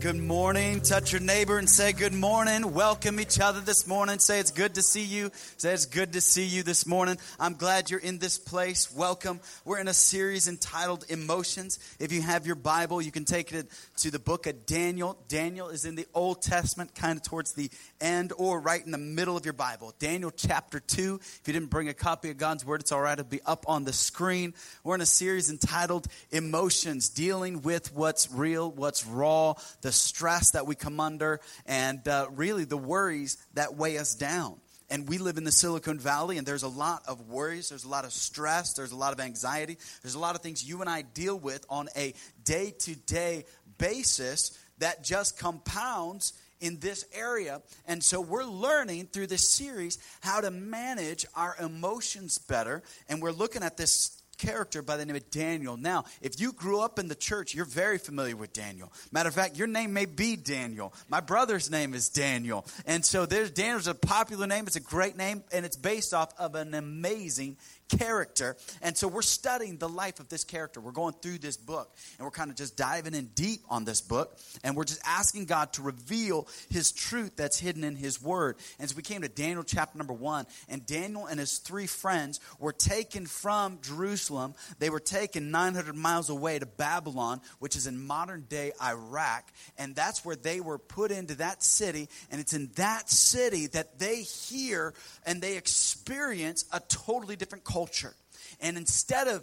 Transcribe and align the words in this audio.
Good 0.00 0.16
morning. 0.16 0.80
Touch 0.80 1.12
your 1.12 1.20
neighbor 1.20 1.58
and 1.58 1.68
say 1.68 1.92
good 1.92 2.14
morning. 2.14 2.72
Welcome 2.72 3.20
each 3.20 3.38
other 3.38 3.60
this 3.60 3.86
morning. 3.86 4.18
Say 4.18 4.40
it's 4.40 4.50
good 4.50 4.76
to 4.76 4.82
see 4.82 5.04
you. 5.04 5.30
Say 5.58 5.74
it's 5.74 5.84
good 5.84 6.14
to 6.14 6.22
see 6.22 6.46
you 6.46 6.62
this 6.62 6.86
morning. 6.86 7.18
I'm 7.38 7.52
glad 7.52 7.90
you're 7.90 8.00
in 8.00 8.16
this 8.16 8.38
place. 8.38 8.90
Welcome. 8.90 9.40
We're 9.66 9.78
in 9.78 9.88
a 9.88 9.94
series 9.94 10.48
entitled 10.48 11.04
Emotions. 11.10 11.78
If 11.98 12.12
you 12.12 12.22
have 12.22 12.46
your 12.46 12.56
Bible, 12.56 13.02
you 13.02 13.12
can 13.12 13.26
take 13.26 13.52
it 13.52 13.68
to 13.98 14.10
the 14.10 14.18
book 14.18 14.46
of 14.46 14.64
Daniel. 14.64 15.18
Daniel 15.28 15.68
is 15.68 15.84
in 15.84 15.96
the 15.96 16.06
Old 16.14 16.40
Testament, 16.40 16.94
kind 16.94 17.18
of 17.18 17.22
towards 17.22 17.52
the 17.52 17.70
end 18.00 18.32
or 18.38 18.58
right 18.58 18.82
in 18.82 18.92
the 18.92 18.98
middle 18.98 19.36
of 19.36 19.44
your 19.44 19.52
Bible. 19.52 19.92
Daniel 19.98 20.30
chapter 20.34 20.80
2. 20.80 21.20
If 21.20 21.42
you 21.44 21.52
didn't 21.52 21.68
bring 21.68 21.90
a 21.90 21.94
copy 21.94 22.30
of 22.30 22.38
God's 22.38 22.64
Word, 22.64 22.80
it's 22.80 22.90
all 22.90 23.02
right. 23.02 23.18
It'll 23.18 23.28
be 23.28 23.42
up 23.44 23.66
on 23.68 23.84
the 23.84 23.92
screen. 23.92 24.54
We're 24.82 24.94
in 24.94 25.02
a 25.02 25.06
series 25.06 25.50
entitled 25.50 26.06
Emotions, 26.30 27.10
dealing 27.10 27.60
with 27.60 27.94
what's 27.94 28.32
real, 28.32 28.70
what's 28.70 29.04
raw, 29.04 29.56
the 29.82 29.89
the 29.90 29.94
stress 29.94 30.52
that 30.52 30.68
we 30.68 30.76
come 30.76 31.00
under, 31.00 31.40
and 31.66 32.06
uh, 32.06 32.28
really 32.30 32.62
the 32.62 32.76
worries 32.76 33.36
that 33.54 33.74
weigh 33.74 33.98
us 33.98 34.14
down. 34.14 34.54
And 34.88 35.08
we 35.08 35.18
live 35.18 35.36
in 35.36 35.42
the 35.42 35.50
Silicon 35.50 35.98
Valley, 35.98 36.38
and 36.38 36.46
there's 36.46 36.62
a 36.62 36.68
lot 36.68 37.02
of 37.08 37.28
worries, 37.28 37.70
there's 37.70 37.82
a 37.82 37.88
lot 37.88 38.04
of 38.04 38.12
stress, 38.12 38.74
there's 38.74 38.92
a 38.92 38.96
lot 38.96 39.12
of 39.12 39.18
anxiety, 39.18 39.78
there's 40.02 40.14
a 40.14 40.20
lot 40.20 40.36
of 40.36 40.42
things 40.42 40.62
you 40.62 40.80
and 40.80 40.88
I 40.88 41.02
deal 41.02 41.36
with 41.36 41.66
on 41.68 41.88
a 41.96 42.14
day 42.44 42.72
to 42.78 42.94
day 42.94 43.46
basis 43.78 44.56
that 44.78 45.02
just 45.02 45.36
compounds 45.40 46.34
in 46.60 46.78
this 46.78 47.04
area. 47.12 47.60
And 47.88 48.00
so 48.00 48.20
we're 48.20 48.44
learning 48.44 49.06
through 49.06 49.26
this 49.26 49.48
series 49.48 49.98
how 50.20 50.40
to 50.40 50.52
manage 50.52 51.26
our 51.34 51.56
emotions 51.58 52.38
better. 52.38 52.84
And 53.08 53.20
we're 53.20 53.32
looking 53.32 53.64
at 53.64 53.76
this 53.76 54.19
character 54.40 54.80
by 54.80 54.96
the 54.96 55.04
name 55.04 55.16
of 55.16 55.30
Daniel. 55.30 55.76
Now, 55.76 56.04
if 56.22 56.40
you 56.40 56.52
grew 56.52 56.80
up 56.80 56.98
in 56.98 57.08
the 57.08 57.14
church, 57.14 57.54
you're 57.54 57.66
very 57.66 57.98
familiar 57.98 58.36
with 58.36 58.52
Daniel. 58.52 58.90
Matter 59.12 59.28
of 59.28 59.34
fact, 59.34 59.56
your 59.56 59.66
name 59.66 59.92
may 59.92 60.06
be 60.06 60.36
Daniel. 60.36 60.94
My 61.08 61.20
brother's 61.20 61.70
name 61.70 61.92
is 61.92 62.08
Daniel. 62.08 62.66
And 62.86 63.04
so 63.04 63.26
there's 63.26 63.50
Daniel's 63.50 63.86
a 63.86 63.94
popular 63.94 64.46
name, 64.46 64.66
it's 64.66 64.76
a 64.76 64.80
great 64.80 65.16
name, 65.16 65.44
and 65.52 65.66
it's 65.66 65.76
based 65.76 66.14
off 66.14 66.32
of 66.38 66.54
an 66.54 66.74
amazing 66.74 67.58
character. 67.98 68.56
And 68.82 68.96
so 68.96 69.08
we're 69.08 69.22
studying 69.22 69.76
the 69.78 69.88
life 69.88 70.20
of 70.20 70.28
this 70.28 70.44
character. 70.44 70.80
We're 70.80 70.92
going 70.92 71.14
through 71.14 71.38
this 71.38 71.56
book 71.56 71.94
and 72.18 72.24
we're 72.24 72.30
kind 72.30 72.50
of 72.50 72.56
just 72.56 72.76
diving 72.76 73.14
in 73.14 73.26
deep 73.34 73.62
on 73.68 73.84
this 73.84 74.00
book. 74.00 74.38
And 74.62 74.76
we're 74.76 74.84
just 74.84 75.02
asking 75.04 75.46
God 75.46 75.72
to 75.74 75.82
reveal 75.82 76.46
his 76.70 76.92
truth 76.92 77.36
that's 77.36 77.58
hidden 77.58 77.84
in 77.84 77.96
his 77.96 78.22
word. 78.22 78.56
And 78.78 78.88
so 78.88 78.96
we 78.96 79.02
came 79.02 79.22
to 79.22 79.28
Daniel 79.28 79.64
chapter 79.64 79.98
number 79.98 80.12
one. 80.12 80.46
And 80.68 80.86
Daniel 80.86 81.26
and 81.26 81.40
his 81.40 81.58
three 81.58 81.86
friends 81.86 82.40
were 82.58 82.72
taken 82.72 83.26
from 83.26 83.78
Jerusalem. 83.82 84.54
They 84.78 84.90
were 84.90 85.00
taken 85.00 85.50
900 85.50 85.94
miles 85.94 86.30
away 86.30 86.58
to 86.58 86.66
Babylon, 86.66 87.40
which 87.58 87.76
is 87.76 87.86
in 87.86 88.00
modern 88.00 88.46
day 88.48 88.72
Iraq. 88.82 89.50
And 89.78 89.94
that's 89.94 90.24
where 90.24 90.36
they 90.36 90.60
were 90.60 90.78
put 90.78 91.10
into 91.10 91.36
that 91.36 91.62
city. 91.62 92.08
And 92.30 92.40
it's 92.40 92.52
in 92.52 92.70
that 92.76 93.10
city 93.10 93.66
that 93.68 93.98
they 93.98 94.22
hear 94.22 94.94
and 95.26 95.42
they 95.42 95.56
experience 95.56 96.64
a 96.72 96.80
totally 96.80 97.36
different 97.36 97.64
culture 97.64 97.79
culture. 97.80 98.14
And 98.60 98.76
instead 98.76 99.26
of 99.26 99.42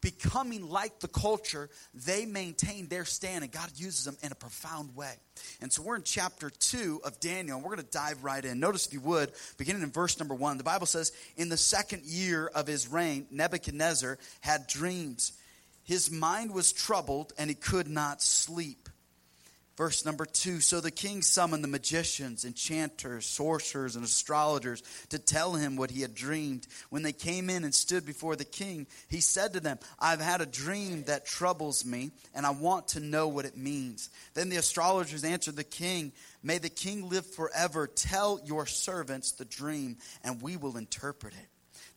becoming 0.00 0.68
like 0.68 0.98
the 0.98 1.06
culture, 1.06 1.70
they 1.94 2.26
maintain 2.26 2.88
their 2.88 3.04
stand, 3.04 3.44
and 3.44 3.52
God 3.52 3.70
uses 3.76 4.04
them 4.04 4.16
in 4.20 4.32
a 4.32 4.34
profound 4.34 4.96
way. 4.96 5.14
And 5.60 5.72
so 5.72 5.82
we're 5.82 5.94
in 5.94 6.02
chapter 6.02 6.50
2 6.50 7.02
of 7.04 7.20
Daniel, 7.20 7.56
and 7.56 7.64
we're 7.64 7.76
going 7.76 7.86
to 7.86 7.92
dive 7.92 8.24
right 8.24 8.44
in. 8.44 8.58
Notice, 8.58 8.86
if 8.86 8.92
you 8.92 9.00
would, 9.00 9.30
beginning 9.58 9.82
in 9.82 9.92
verse 9.92 10.18
number 10.18 10.34
1, 10.34 10.58
the 10.58 10.64
Bible 10.64 10.86
says, 10.86 11.12
In 11.36 11.50
the 11.50 11.56
second 11.56 12.02
year 12.04 12.48
of 12.52 12.66
his 12.66 12.88
reign, 12.88 13.26
Nebuchadnezzar 13.30 14.18
had 14.40 14.66
dreams. 14.66 15.32
His 15.84 16.10
mind 16.10 16.52
was 16.52 16.72
troubled, 16.72 17.32
and 17.38 17.48
he 17.48 17.54
could 17.54 17.86
not 17.86 18.22
sleep. 18.22 18.88
Verse 19.78 20.04
number 20.04 20.26
two 20.26 20.58
So 20.58 20.80
the 20.80 20.90
king 20.90 21.22
summoned 21.22 21.62
the 21.62 21.68
magicians, 21.68 22.44
enchanters, 22.44 23.26
sorcerers, 23.26 23.94
and 23.94 24.04
astrologers 24.04 24.82
to 25.10 25.20
tell 25.20 25.54
him 25.54 25.76
what 25.76 25.92
he 25.92 26.02
had 26.02 26.16
dreamed. 26.16 26.66
When 26.90 27.04
they 27.04 27.12
came 27.12 27.48
in 27.48 27.62
and 27.62 27.72
stood 27.72 28.04
before 28.04 28.34
the 28.34 28.44
king, 28.44 28.88
he 29.08 29.20
said 29.20 29.52
to 29.52 29.60
them, 29.60 29.78
I've 30.00 30.20
had 30.20 30.40
a 30.40 30.46
dream 30.46 31.04
that 31.04 31.26
troubles 31.26 31.84
me, 31.84 32.10
and 32.34 32.44
I 32.44 32.50
want 32.50 32.88
to 32.88 33.00
know 33.00 33.28
what 33.28 33.44
it 33.44 33.56
means. 33.56 34.10
Then 34.34 34.48
the 34.48 34.56
astrologers 34.56 35.22
answered 35.22 35.54
the 35.54 35.62
king, 35.62 36.10
May 36.42 36.58
the 36.58 36.70
king 36.70 37.08
live 37.08 37.24
forever. 37.24 37.86
Tell 37.86 38.40
your 38.44 38.66
servants 38.66 39.30
the 39.30 39.44
dream, 39.44 39.98
and 40.24 40.42
we 40.42 40.56
will 40.56 40.76
interpret 40.76 41.34
it. 41.34 41.48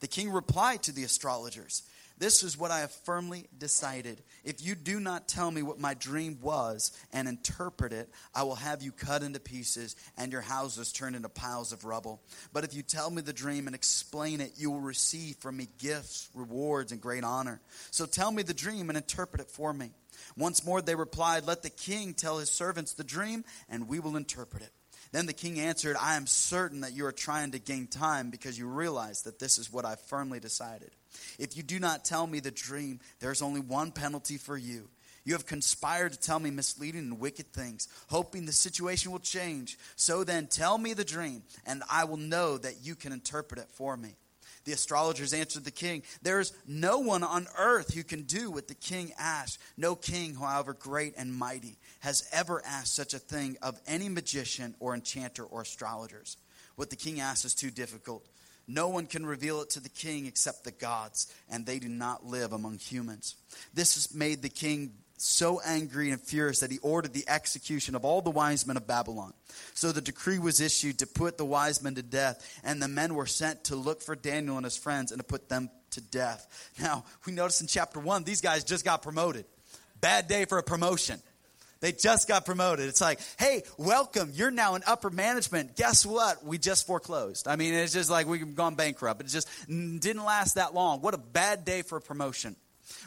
The 0.02 0.08
king 0.08 0.32
replied 0.32 0.84
to 0.84 0.92
the 0.92 1.04
astrologers, 1.04 1.82
this 2.22 2.44
is 2.44 2.56
what 2.56 2.70
I 2.70 2.82
have 2.82 2.92
firmly 2.92 3.48
decided. 3.58 4.22
If 4.44 4.64
you 4.64 4.76
do 4.76 5.00
not 5.00 5.28
tell 5.28 5.50
me 5.50 5.64
what 5.64 5.80
my 5.80 5.96
dream 5.96 6.38
was 6.40 6.92
and 7.12 7.28
interpret 7.28 7.94
it, 7.94 8.12
I 8.36 8.44
will 8.44 8.54
have 8.54 8.84
you 8.84 8.92
cut 8.92 9.24
into 9.24 9.40
pieces 9.40 9.96
and 10.20 10.32
your 10.32 10.42
houses 10.42 10.92
turned 10.92 11.16
into 11.16 11.30
piles 11.30 11.72
of 11.72 11.84
rubble. 11.84 12.22
But 12.54 12.64
if 12.64 12.76
you 12.76 12.84
tell 12.84 13.10
me 13.10 13.24
the 13.24 13.34
dream 13.34 13.66
and 13.66 13.76
explain 13.76 14.40
it, 14.40 14.52
you 14.56 14.70
will 14.70 14.82
receive 14.82 15.38
from 15.38 15.58
me 15.58 15.68
gifts, 15.80 16.30
rewards, 16.36 16.92
and 16.92 17.02
great 17.02 17.24
honor. 17.24 17.60
So 17.90 18.06
tell 18.06 18.32
me 18.32 18.44
the 18.44 18.54
dream 18.54 18.92
and 18.92 18.98
interpret 18.98 19.42
it 19.42 19.50
for 19.50 19.74
me. 19.74 19.90
Once 20.38 20.64
more 20.64 20.80
they 20.80 20.94
replied, 20.94 21.48
Let 21.48 21.64
the 21.64 21.72
king 21.72 22.14
tell 22.14 22.38
his 22.38 22.52
servants 22.52 22.94
the 22.94 23.04
dream, 23.04 23.44
and 23.68 23.88
we 23.88 24.00
will 24.00 24.16
interpret 24.16 24.62
it. 24.62 24.72
Then 25.12 25.26
the 25.26 25.34
king 25.34 25.60
answered, 25.60 25.98
I 26.00 26.18
am 26.18 26.28
certain 26.28 26.82
that 26.82 26.94
you 26.94 27.08
are 27.08 27.12
trying 27.12 27.54
to 27.54 27.60
gain 27.60 27.88
time 27.88 28.30
because 28.30 28.60
you 28.60 28.68
realize 28.68 29.24
that 29.24 29.40
this 29.40 29.58
is 29.58 29.74
what 29.74 29.86
I 29.86 29.96
firmly 29.96 30.40
decided. 30.40 30.92
If 31.40 31.58
you 31.58 31.64
do 31.64 31.80
not 31.80 32.06
tell 32.06 32.28
me 32.28 32.40
the 32.40 32.52
dream, 32.52 33.00
there's 33.20 33.42
only 33.42 33.62
one 33.62 33.92
penalty 33.92 34.38
for 34.38 34.58
you. 34.58 34.90
You 35.24 35.34
have 35.34 35.46
conspired 35.46 36.14
to 36.14 36.20
tell 36.20 36.40
me 36.40 36.50
misleading 36.50 37.02
and 37.02 37.20
wicked 37.20 37.54
things, 37.54 37.88
hoping 38.10 38.46
the 38.46 38.52
situation 38.52 39.12
will 39.12 39.20
change. 39.20 39.78
So 39.96 40.24
then, 40.24 40.48
tell 40.48 40.78
me 40.78 40.94
the 40.94 41.06
dream, 41.06 41.44
and 41.66 41.84
I 41.90 42.06
will 42.06 42.18
know 42.18 42.58
that 42.58 42.84
you 42.84 42.96
can 42.96 43.14
interpret 43.14 43.60
it 43.60 43.70
for 43.72 43.96
me. 43.96 44.16
The 44.64 44.74
astrologers 44.74 45.34
answered 45.34 45.64
the 45.64 45.72
king, 45.72 46.04
There 46.22 46.40
is 46.40 46.54
no 46.68 47.00
one 47.00 47.24
on 47.24 47.48
earth 47.58 47.94
who 47.94 48.04
can 48.04 48.24
do 48.24 48.52
what 48.52 48.68
the 48.68 48.76
king 48.76 49.12
asked. 49.18 49.60
No 49.76 49.96
king, 49.96 50.36
however 50.36 50.74
great 50.74 51.16
and 51.18 51.34
mighty, 51.34 51.78
has 52.02 52.28
ever 52.32 52.62
asked 52.66 52.96
such 52.96 53.14
a 53.14 53.20
thing 53.20 53.58
of 53.62 53.80
any 53.88 54.08
magician 54.08 54.76
or 54.80 54.94
enchanter 54.94 55.44
or 55.44 55.62
astrologers. 55.62 56.38
What 56.76 56.90
the 56.90 56.96
king 56.96 57.20
asked 57.20 57.46
is 57.46 57.56
too 57.56 57.72
difficult. 57.72 58.26
No 58.68 58.90
one 58.90 59.06
can 59.06 59.26
reveal 59.26 59.62
it 59.62 59.72
to 59.72 59.80
the 59.80 59.90
king 59.90 60.26
except 60.26 60.64
the 60.64 60.72
gods, 60.72 61.34
and 61.50 61.66
they 61.66 61.80
do 61.80 61.90
not 61.90 62.26
live 62.26 62.54
among 62.54 62.78
humans. 62.78 63.36
This 63.74 64.14
made 64.14 64.42
the 64.42 64.50
king 64.50 64.94
so 65.18 65.62
angry 65.64 66.10
and 66.10 66.20
furious 66.20 66.62
that 66.62 66.72
he 66.72 66.80
ordered 66.80 67.14
the 67.14 67.26
execution 67.28 67.94
of 67.94 68.04
all 68.04 68.22
the 68.22 68.32
wise 68.32 68.66
men 68.66 68.78
of 68.78 68.88
Babylon. 68.88 69.34
So 69.76 69.92
the 69.92 70.02
decree 70.02 70.40
was 70.40 70.60
issued 70.60 71.00
to 71.00 71.08
put 71.08 71.38
the 71.38 71.46
wise 71.46 71.84
men 71.84 71.96
to 71.96 72.02
death, 72.02 72.60
and 72.64 72.82
the 72.82 72.88
men 72.88 73.14
were 73.14 73.28
sent 73.28 73.66
to 73.66 73.76
look 73.76 74.02
for 74.02 74.16
Daniel 74.16 74.58
and 74.58 74.66
his 74.66 74.78
friends 74.78 75.12
and 75.12 75.20
to 75.20 75.24
put 75.24 75.48
them 75.48 75.70
to 75.92 76.02
death. 76.02 76.72
Now, 76.80 77.06
we 77.26 77.34
notice 77.34 77.62
in 77.62 77.68
chapter 77.68 78.00
1, 78.00 78.24
these 78.24 78.42
guys 78.42 78.64
just 78.64 78.84
got 78.84 79.04
promoted. 79.04 79.46
Bad 80.00 80.28
day 80.28 80.46
for 80.46 80.58
a 80.58 80.64
promotion. 80.64 81.22
They 81.82 81.92
just 81.92 82.28
got 82.28 82.46
promoted. 82.46 82.88
It's 82.88 83.02
like, 83.02 83.20
hey, 83.38 83.64
welcome. 83.78 84.32
You're 84.34 84.52
now 84.52 84.76
in 84.76 84.84
upper 84.86 85.10
management. 85.10 85.76
Guess 85.76 86.06
what? 86.06 86.46
We 86.46 86.60
just 86.60 86.86
foreclosed. 86.86 87.48
I 87.48 87.56
mean, 87.56 87.74
it's 87.74 87.92
just 87.92 88.10
like 88.10 88.28
we've 88.28 88.56
gone 88.56 88.76
bankrupt. 88.76 89.22
It 89.22 89.28
just 89.28 89.50
didn't 89.68 90.24
last 90.24 90.56
that 90.56 90.76
long. 90.76 91.02
What 91.02 91.16
a 91.16 91.18
bad 91.18 91.66
day 91.66 91.82
for 91.82 92.00
promotion. 92.00 92.56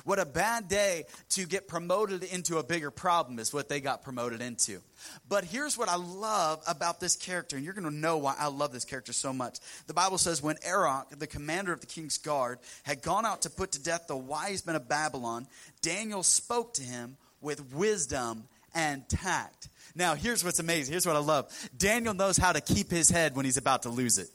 What 0.04 0.18
a 0.18 0.26
bad 0.26 0.68
day 0.68 1.04
to 1.30 1.46
get 1.46 1.68
promoted 1.68 2.24
into 2.24 2.58
a 2.58 2.64
bigger 2.64 2.90
problem 2.90 3.38
is 3.38 3.52
what 3.52 3.68
they 3.68 3.80
got 3.80 4.02
promoted 4.02 4.40
into. 4.40 4.80
But 5.28 5.44
here's 5.44 5.78
what 5.78 5.88
I 5.88 5.96
love 5.96 6.62
about 6.66 7.00
this 7.00 7.16
character, 7.16 7.56
and 7.56 7.64
you're 7.64 7.74
going 7.74 7.88
to 7.88 7.94
know 7.94 8.16
why 8.16 8.34
I 8.38 8.48
love 8.48 8.72
this 8.72 8.84
character 8.84 9.12
so 9.12 9.32
much. 9.32 9.58
The 9.86 9.94
Bible 9.94 10.18
says 10.18 10.42
when 10.42 10.56
Arioch, 10.64 11.10
the 11.18 11.26
commander 11.26 11.72
of 11.72 11.80
the 11.80 11.86
king's 11.86 12.18
guard, 12.18 12.58
had 12.82 13.02
gone 13.02 13.24
out 13.24 13.42
to 13.42 13.50
put 13.50 13.72
to 13.72 13.82
death 13.82 14.06
the 14.08 14.16
wise 14.16 14.66
men 14.66 14.74
of 14.74 14.88
Babylon, 14.88 15.46
Daniel 15.80 16.22
spoke 16.22 16.74
to 16.74 16.82
him 16.82 17.16
with 17.40 17.72
wisdom 17.74 18.44
and 18.74 19.08
tact. 19.08 19.68
Now, 19.94 20.14
here's 20.14 20.44
what's 20.44 20.58
amazing. 20.58 20.92
Here's 20.92 21.06
what 21.06 21.16
I 21.16 21.20
love. 21.20 21.52
Daniel 21.76 22.14
knows 22.14 22.36
how 22.36 22.52
to 22.52 22.60
keep 22.60 22.90
his 22.90 23.10
head 23.10 23.36
when 23.36 23.44
he's 23.44 23.56
about 23.56 23.82
to 23.82 23.90
lose 23.90 24.18
it. 24.18 24.28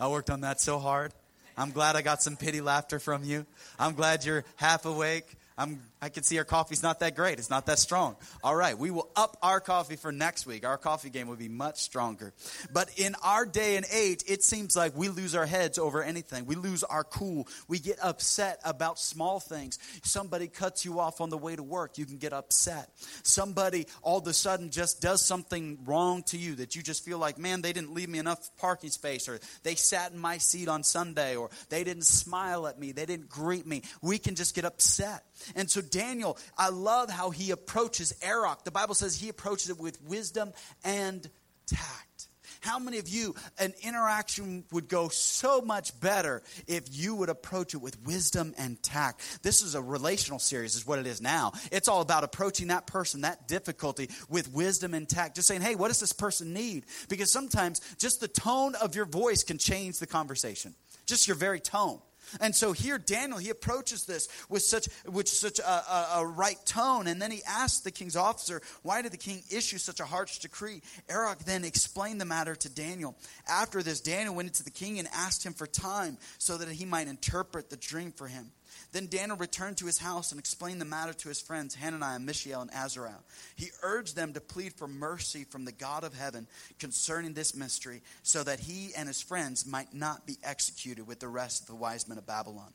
I 0.00 0.08
worked 0.08 0.30
on 0.30 0.40
that 0.40 0.60
so 0.60 0.78
hard. 0.78 1.12
I'm 1.56 1.70
glad 1.70 1.96
I 1.96 2.02
got 2.02 2.22
some 2.22 2.36
pity 2.36 2.60
laughter 2.60 2.98
from 2.98 3.24
you. 3.24 3.46
I'm 3.78 3.94
glad 3.94 4.24
you're 4.24 4.44
half 4.56 4.84
awake. 4.84 5.26
I'm, 5.56 5.80
I 6.02 6.08
can 6.08 6.24
see 6.24 6.36
our 6.38 6.44
coffee's 6.44 6.82
not 6.82 6.98
that 6.98 7.14
great. 7.14 7.38
It's 7.38 7.48
not 7.48 7.66
that 7.66 7.78
strong. 7.78 8.16
All 8.42 8.56
right, 8.56 8.76
we 8.76 8.90
will 8.90 9.08
up 9.14 9.36
our 9.40 9.60
coffee 9.60 9.94
for 9.94 10.10
next 10.10 10.46
week. 10.46 10.66
Our 10.66 10.76
coffee 10.76 11.10
game 11.10 11.28
will 11.28 11.36
be 11.36 11.48
much 11.48 11.80
stronger. 11.80 12.34
But 12.72 12.90
in 12.98 13.14
our 13.22 13.46
day 13.46 13.76
and 13.76 13.86
age, 13.92 14.24
it 14.26 14.42
seems 14.42 14.76
like 14.76 14.96
we 14.96 15.08
lose 15.08 15.36
our 15.36 15.46
heads 15.46 15.78
over 15.78 16.02
anything. 16.02 16.44
We 16.46 16.56
lose 16.56 16.82
our 16.82 17.04
cool. 17.04 17.46
We 17.68 17.78
get 17.78 17.98
upset 18.02 18.58
about 18.64 18.98
small 18.98 19.38
things. 19.38 19.78
Somebody 20.02 20.48
cuts 20.48 20.84
you 20.84 20.98
off 20.98 21.20
on 21.20 21.30
the 21.30 21.38
way 21.38 21.54
to 21.54 21.62
work, 21.62 21.98
you 21.98 22.04
can 22.04 22.18
get 22.18 22.32
upset. 22.32 22.88
Somebody 23.22 23.86
all 24.02 24.18
of 24.18 24.26
a 24.26 24.32
sudden 24.32 24.70
just 24.70 25.00
does 25.00 25.24
something 25.24 25.78
wrong 25.84 26.24
to 26.24 26.36
you 26.36 26.56
that 26.56 26.74
you 26.74 26.82
just 26.82 27.04
feel 27.04 27.18
like, 27.18 27.38
man, 27.38 27.62
they 27.62 27.72
didn't 27.72 27.94
leave 27.94 28.08
me 28.08 28.18
enough 28.18 28.50
parking 28.56 28.90
space, 28.90 29.28
or 29.28 29.38
they 29.62 29.76
sat 29.76 30.10
in 30.10 30.18
my 30.18 30.38
seat 30.38 30.66
on 30.66 30.82
Sunday, 30.82 31.36
or 31.36 31.50
they 31.68 31.84
didn't 31.84 32.06
smile 32.06 32.66
at 32.66 32.76
me, 32.76 32.90
they 32.90 33.06
didn't 33.06 33.28
greet 33.28 33.68
me. 33.68 33.82
We 34.02 34.18
can 34.18 34.34
just 34.34 34.56
get 34.56 34.64
upset. 34.64 35.22
And 35.54 35.70
so 35.70 35.80
Daniel, 35.92 36.36
I 36.58 36.70
love 36.70 37.08
how 37.08 37.30
he 37.30 37.52
approaches 37.52 38.12
Arioch. 38.20 38.64
The 38.64 38.72
Bible 38.72 38.96
says 38.96 39.16
he 39.16 39.28
approaches 39.28 39.70
it 39.70 39.78
with 39.78 40.02
wisdom 40.02 40.52
and 40.82 41.30
tact. 41.68 42.26
How 42.60 42.78
many 42.78 42.98
of 42.98 43.08
you, 43.08 43.34
an 43.58 43.74
interaction 43.82 44.62
would 44.70 44.88
go 44.88 45.08
so 45.08 45.60
much 45.60 45.98
better 45.98 46.44
if 46.68 46.84
you 46.92 47.16
would 47.16 47.28
approach 47.28 47.74
it 47.74 47.78
with 47.78 48.00
wisdom 48.06 48.54
and 48.56 48.80
tact? 48.80 49.42
This 49.42 49.62
is 49.62 49.74
a 49.74 49.82
relational 49.82 50.38
series, 50.38 50.76
is 50.76 50.86
what 50.86 51.00
it 51.00 51.06
is 51.08 51.20
now. 51.20 51.52
It's 51.72 51.88
all 51.88 52.02
about 52.02 52.22
approaching 52.22 52.68
that 52.68 52.86
person, 52.86 53.22
that 53.22 53.48
difficulty, 53.48 54.10
with 54.28 54.52
wisdom 54.52 54.94
and 54.94 55.08
tact. 55.08 55.34
Just 55.34 55.48
saying, 55.48 55.60
hey, 55.60 55.74
what 55.74 55.88
does 55.88 55.98
this 55.98 56.12
person 56.12 56.52
need? 56.52 56.84
Because 57.08 57.32
sometimes 57.32 57.80
just 57.98 58.20
the 58.20 58.28
tone 58.28 58.76
of 58.76 58.94
your 58.94 59.06
voice 59.06 59.42
can 59.42 59.58
change 59.58 59.98
the 59.98 60.06
conversation, 60.06 60.76
just 61.04 61.26
your 61.26 61.36
very 61.36 61.58
tone. 61.58 61.98
And 62.40 62.54
so 62.54 62.72
here, 62.72 62.98
Daniel, 62.98 63.38
he 63.38 63.50
approaches 63.50 64.04
this 64.04 64.28
with 64.48 64.62
such, 64.62 64.88
with 65.06 65.28
such 65.28 65.58
a, 65.58 65.68
a, 65.68 66.08
a, 66.16 66.26
right 66.26 66.58
tone. 66.64 67.06
And 67.06 67.20
then 67.20 67.30
he 67.30 67.42
asks 67.46 67.80
the 67.80 67.90
king's 67.90 68.16
officer, 68.16 68.62
Why 68.82 69.02
did 69.02 69.12
the 69.12 69.18
king 69.18 69.42
issue 69.50 69.78
such 69.78 70.00
a 70.00 70.04
harsh 70.04 70.38
decree? 70.38 70.82
Arioch 71.08 71.38
then 71.40 71.64
explained 71.64 72.20
the 72.20 72.24
matter 72.24 72.54
to 72.54 72.68
Daniel. 72.68 73.16
After 73.48 73.82
this, 73.82 74.00
Daniel 74.00 74.34
went 74.34 74.48
into 74.48 74.64
the 74.64 74.70
king 74.70 74.98
and 74.98 75.08
asked 75.14 75.44
him 75.44 75.52
for 75.52 75.66
time 75.66 76.18
so 76.38 76.56
that 76.58 76.68
he 76.68 76.84
might 76.84 77.08
interpret 77.08 77.70
the 77.70 77.76
dream 77.76 78.12
for 78.12 78.28
him. 78.28 78.50
Then 78.92 79.06
Daniel 79.06 79.38
returned 79.38 79.78
to 79.78 79.86
his 79.86 79.98
house 79.98 80.30
and 80.30 80.38
explained 80.38 80.80
the 80.80 80.84
matter 80.84 81.14
to 81.14 81.28
his 81.28 81.40
friends 81.40 81.74
Hananiah, 81.74 82.18
Mishael, 82.18 82.60
and 82.60 82.70
Azariah. 82.72 83.22
He 83.56 83.70
urged 83.82 84.14
them 84.14 84.34
to 84.34 84.40
plead 84.40 84.74
for 84.74 84.86
mercy 84.86 85.44
from 85.44 85.64
the 85.64 85.72
God 85.72 86.04
of 86.04 86.14
heaven 86.14 86.46
concerning 86.78 87.32
this 87.32 87.56
mystery, 87.56 88.02
so 88.22 88.42
that 88.42 88.60
he 88.60 88.90
and 88.94 89.08
his 89.08 89.22
friends 89.22 89.66
might 89.66 89.94
not 89.94 90.26
be 90.26 90.36
executed 90.44 91.06
with 91.06 91.20
the 91.20 91.28
rest 91.28 91.62
of 91.62 91.68
the 91.68 91.74
wise 91.74 92.06
men 92.06 92.18
of 92.18 92.26
Babylon. 92.26 92.72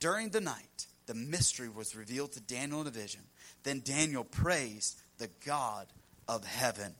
During 0.00 0.30
the 0.30 0.40
night, 0.40 0.86
the 1.06 1.14
mystery 1.14 1.68
was 1.68 1.94
revealed 1.94 2.32
to 2.32 2.40
Daniel 2.40 2.80
in 2.80 2.86
a 2.88 2.90
vision. 2.90 3.22
Then 3.62 3.80
Daniel 3.84 4.24
praised 4.24 5.00
the 5.18 5.30
God 5.46 5.86
of 6.26 6.44
heaven. 6.44 6.94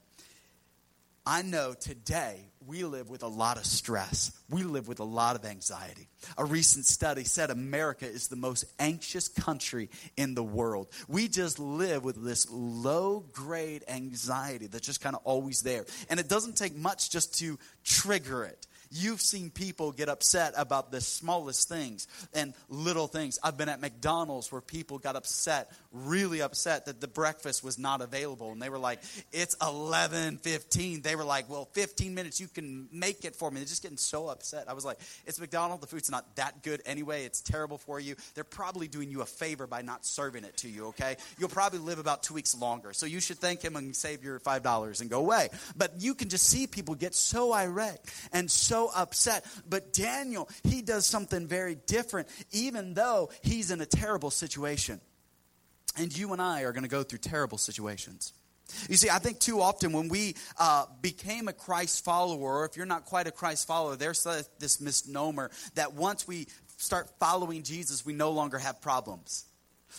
I 1.26 1.40
know 1.40 1.72
today 1.72 2.50
we 2.66 2.84
live 2.84 3.08
with 3.08 3.22
a 3.22 3.28
lot 3.28 3.56
of 3.56 3.64
stress. 3.64 4.30
We 4.50 4.62
live 4.62 4.88
with 4.88 5.00
a 5.00 5.04
lot 5.04 5.36
of 5.36 5.46
anxiety. 5.46 6.06
A 6.36 6.44
recent 6.44 6.84
study 6.84 7.24
said 7.24 7.48
America 7.48 8.06
is 8.06 8.28
the 8.28 8.36
most 8.36 8.66
anxious 8.78 9.28
country 9.28 9.88
in 10.18 10.34
the 10.34 10.42
world. 10.42 10.88
We 11.08 11.28
just 11.28 11.58
live 11.58 12.04
with 12.04 12.22
this 12.22 12.46
low 12.50 13.24
grade 13.32 13.84
anxiety 13.88 14.66
that's 14.66 14.86
just 14.86 15.00
kind 15.00 15.16
of 15.16 15.22
always 15.24 15.62
there. 15.62 15.86
And 16.10 16.20
it 16.20 16.28
doesn't 16.28 16.58
take 16.58 16.76
much 16.76 17.08
just 17.08 17.38
to 17.38 17.58
trigger 17.84 18.44
it. 18.44 18.66
You've 18.96 19.20
seen 19.20 19.50
people 19.50 19.90
get 19.90 20.08
upset 20.08 20.54
about 20.56 20.92
the 20.92 21.00
smallest 21.00 21.68
things 21.68 22.06
and 22.32 22.54
little 22.68 23.08
things. 23.08 23.40
I've 23.42 23.56
been 23.56 23.68
at 23.68 23.80
McDonald's 23.80 24.52
where 24.52 24.60
people 24.60 24.98
got 24.98 25.16
upset, 25.16 25.72
really 25.92 26.40
upset 26.40 26.86
that 26.86 27.00
the 27.00 27.08
breakfast 27.08 27.64
was 27.64 27.76
not 27.76 28.02
available. 28.02 28.52
And 28.52 28.62
they 28.62 28.68
were 28.68 28.78
like, 28.78 29.00
it's 29.32 29.56
11.15. 29.56 31.02
They 31.02 31.16
were 31.16 31.24
like, 31.24 31.50
well, 31.50 31.64
15 31.72 32.14
minutes, 32.14 32.40
you 32.40 32.46
can 32.46 32.88
make 32.92 33.24
it 33.24 33.34
for 33.34 33.50
me. 33.50 33.56
They're 33.56 33.66
just 33.66 33.82
getting 33.82 33.96
so 33.96 34.28
upset. 34.28 34.68
I 34.68 34.74
was 34.74 34.84
like, 34.84 34.98
it's 35.26 35.40
McDonald's. 35.40 35.80
The 35.80 35.88
food's 35.88 36.10
not 36.10 36.36
that 36.36 36.62
good 36.62 36.80
anyway. 36.86 37.24
It's 37.24 37.40
terrible 37.40 37.78
for 37.78 37.98
you. 37.98 38.14
They're 38.34 38.44
probably 38.44 38.86
doing 38.86 39.10
you 39.10 39.22
a 39.22 39.26
favor 39.26 39.66
by 39.66 39.82
not 39.82 40.06
serving 40.06 40.44
it 40.44 40.56
to 40.58 40.68
you, 40.68 40.86
okay? 40.88 41.16
You'll 41.38 41.48
probably 41.48 41.80
live 41.80 41.98
about 41.98 42.22
two 42.22 42.34
weeks 42.34 42.56
longer. 42.56 42.92
So 42.92 43.06
you 43.06 43.18
should 43.18 43.38
thank 43.38 43.60
him 43.60 43.74
and 43.74 43.96
save 43.96 44.22
your 44.22 44.38
$5 44.38 45.00
and 45.00 45.10
go 45.10 45.18
away. 45.18 45.48
But 45.76 46.00
you 46.00 46.14
can 46.14 46.28
just 46.28 46.48
see 46.48 46.68
people 46.68 46.94
get 46.94 47.14
so 47.14 47.52
irate 47.52 47.98
and 48.32 48.48
so 48.48 48.83
upset. 48.94 49.44
But 49.68 49.92
Daniel, 49.92 50.48
he 50.62 50.82
does 50.82 51.06
something 51.06 51.46
very 51.46 51.74
different, 51.74 52.28
even 52.52 52.94
though 52.94 53.30
he's 53.42 53.70
in 53.70 53.80
a 53.80 53.86
terrible 53.86 54.30
situation. 54.30 55.00
And 55.96 56.16
you 56.16 56.32
and 56.32 56.42
I 56.42 56.62
are 56.62 56.72
going 56.72 56.82
to 56.82 56.88
go 56.88 57.02
through 57.02 57.20
terrible 57.20 57.58
situations. 57.58 58.32
You 58.88 58.96
see, 58.96 59.10
I 59.10 59.18
think 59.18 59.38
too 59.38 59.60
often 59.60 59.92
when 59.92 60.08
we 60.08 60.36
uh, 60.58 60.86
became 61.00 61.48
a 61.48 61.52
Christ 61.52 62.04
follower, 62.04 62.60
or 62.60 62.64
if 62.64 62.76
you're 62.76 62.86
not 62.86 63.04
quite 63.04 63.26
a 63.26 63.30
Christ 63.30 63.66
follower, 63.66 63.94
there's 63.94 64.26
this 64.58 64.80
misnomer 64.80 65.50
that 65.74 65.92
once 65.92 66.26
we 66.26 66.48
start 66.76 67.10
following 67.20 67.62
Jesus, 67.62 68.04
we 68.04 68.12
no 68.12 68.30
longer 68.30 68.58
have 68.58 68.80
problems. 68.80 69.44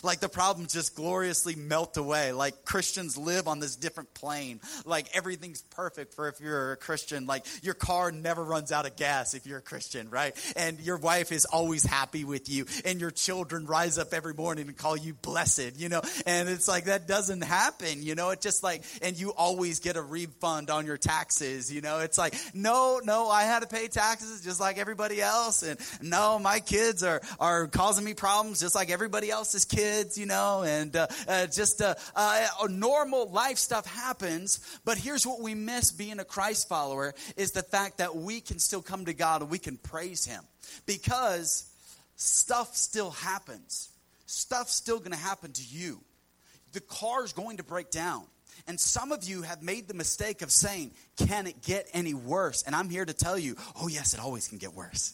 Like 0.02 0.20
the 0.20 0.28
problems 0.28 0.72
just 0.72 0.94
gloriously 0.94 1.54
melt 1.54 1.96
away. 1.96 2.32
Like 2.32 2.64
Christians 2.64 3.16
live 3.16 3.48
on 3.48 3.60
this 3.60 3.76
different 3.76 4.12
plane. 4.14 4.60
Like 4.84 5.08
everything's 5.14 5.62
perfect 5.62 6.14
for 6.14 6.28
if 6.28 6.40
you're 6.40 6.72
a 6.72 6.76
Christian. 6.76 7.26
Like 7.26 7.46
your 7.62 7.74
car 7.74 8.12
never 8.12 8.44
runs 8.44 8.72
out 8.72 8.86
of 8.86 8.96
gas 8.96 9.34
if 9.34 9.46
you're 9.46 9.58
a 9.58 9.62
Christian, 9.62 10.10
right? 10.10 10.34
And 10.56 10.78
your 10.80 10.98
wife 10.98 11.32
is 11.32 11.44
always 11.44 11.84
happy 11.84 12.24
with 12.24 12.48
you. 12.48 12.66
And 12.84 13.00
your 13.00 13.10
children 13.10 13.66
rise 13.66 13.98
up 13.98 14.12
every 14.12 14.34
morning 14.34 14.68
and 14.68 14.76
call 14.76 14.96
you 14.96 15.14
blessed, 15.14 15.78
you 15.78 15.88
know? 15.88 16.02
And 16.26 16.48
it's 16.48 16.68
like 16.68 16.84
that 16.84 17.08
doesn't 17.08 17.42
happen, 17.42 18.02
you 18.02 18.14
know? 18.14 18.30
It's 18.30 18.42
just 18.42 18.62
like, 18.62 18.84
and 19.02 19.18
you 19.18 19.32
always 19.32 19.80
get 19.80 19.96
a 19.96 20.02
refund 20.02 20.70
on 20.70 20.86
your 20.86 20.98
taxes, 20.98 21.72
you 21.72 21.80
know? 21.80 22.00
It's 22.00 22.18
like, 22.18 22.34
no, 22.54 23.00
no, 23.02 23.28
I 23.28 23.44
had 23.44 23.60
to 23.60 23.68
pay 23.68 23.88
taxes 23.88 24.42
just 24.42 24.60
like 24.60 24.78
everybody 24.78 25.20
else. 25.22 25.62
And 25.62 25.78
no, 26.02 26.38
my 26.38 26.60
kids 26.60 27.02
are, 27.02 27.22
are 27.40 27.66
causing 27.66 28.04
me 28.04 28.14
problems 28.14 28.60
just 28.60 28.74
like 28.74 28.90
everybody 28.90 29.30
else's 29.30 29.64
kids 29.64 29.85
kids, 29.86 30.18
you 30.18 30.26
know, 30.26 30.62
and 30.62 30.96
uh, 30.96 31.06
uh, 31.28 31.46
just 31.46 31.80
uh, 31.80 31.94
uh, 32.14 32.46
normal 32.68 33.30
life 33.30 33.58
stuff 33.58 33.86
happens. 33.86 34.60
But 34.84 34.98
here's 34.98 35.26
what 35.26 35.40
we 35.40 35.54
miss 35.54 35.92
being 35.92 36.18
a 36.18 36.24
Christ 36.24 36.68
follower 36.68 37.14
is 37.36 37.52
the 37.52 37.62
fact 37.62 37.98
that 37.98 38.16
we 38.16 38.40
can 38.40 38.58
still 38.58 38.82
come 38.82 39.04
to 39.04 39.14
God 39.14 39.42
and 39.42 39.50
we 39.50 39.58
can 39.58 39.76
praise 39.76 40.24
Him 40.24 40.42
because 40.86 41.70
stuff 42.16 42.76
still 42.76 43.10
happens. 43.10 43.90
Stuff's 44.26 44.74
still 44.74 44.98
going 44.98 45.12
to 45.12 45.16
happen 45.16 45.52
to 45.52 45.62
you. 45.62 46.00
The 46.72 46.80
car's 46.80 47.32
going 47.32 47.58
to 47.58 47.62
break 47.62 47.90
down. 47.90 48.24
And 48.66 48.80
some 48.80 49.12
of 49.12 49.22
you 49.22 49.42
have 49.42 49.62
made 49.62 49.86
the 49.86 49.94
mistake 49.94 50.42
of 50.42 50.50
saying, 50.50 50.90
Can 51.16 51.46
it 51.46 51.62
get 51.62 51.88
any 51.92 52.14
worse? 52.14 52.64
And 52.64 52.74
I'm 52.74 52.88
here 52.88 53.04
to 53.04 53.12
tell 53.12 53.38
you, 53.38 53.56
Oh, 53.80 53.86
yes, 53.86 54.14
it 54.14 54.20
always 54.20 54.48
can 54.48 54.58
get 54.58 54.74
worse. 54.74 55.12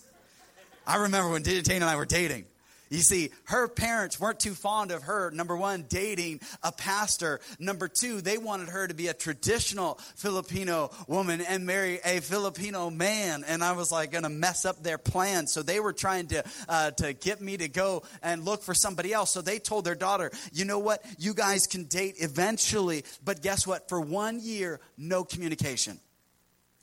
I 0.86 0.96
remember 0.96 1.30
when 1.30 1.42
Dana 1.42 1.62
and 1.69 1.84
I 1.84 1.96
were 1.96 2.06
dating. 2.06 2.46
You 2.92 2.98
see, 2.98 3.30
her 3.44 3.68
parents 3.68 4.20
weren't 4.20 4.38
too 4.38 4.52
fond 4.52 4.90
of 4.90 5.04
her, 5.04 5.30
number 5.30 5.56
one, 5.56 5.86
dating 5.88 6.40
a 6.62 6.70
pastor. 6.70 7.40
Number 7.58 7.88
two, 7.88 8.20
they 8.20 8.36
wanted 8.36 8.68
her 8.68 8.86
to 8.86 8.92
be 8.92 9.08
a 9.08 9.14
traditional 9.14 9.94
Filipino 10.16 10.90
woman 11.08 11.40
and 11.40 11.64
marry 11.64 12.00
a 12.04 12.20
Filipino 12.20 12.90
man. 12.90 13.44
And 13.48 13.64
I 13.64 13.72
was 13.72 13.90
like, 13.90 14.12
going 14.12 14.24
to 14.24 14.28
mess 14.28 14.67
up 14.67 14.82
their 14.82 14.98
plans. 14.98 15.55
So 15.55 15.62
they 15.62 15.81
were 15.81 15.94
trying 15.94 16.26
to, 16.28 16.44
uh, 16.69 16.90
to 16.90 17.14
get 17.14 17.40
me 17.40 17.56
to 17.56 17.69
go 17.69 18.02
and 18.22 18.44
look 18.44 18.62
for 18.62 18.74
somebody 18.74 19.14
else. 19.14 19.31
So 19.31 19.40
they 19.40 19.58
told 19.58 19.86
their 19.86 19.94
daughter, 19.94 20.31
you 20.52 20.67
know 20.67 20.78
what? 20.78 21.02
You 21.19 21.32
guys 21.32 21.67
can 21.67 21.84
date 21.84 22.17
eventually. 22.19 23.06
But 23.24 23.40
guess 23.40 23.67
what? 23.67 23.88
For 23.88 24.02
one 24.02 24.38
year, 24.38 24.81
no 24.98 25.24
communication. 25.24 25.98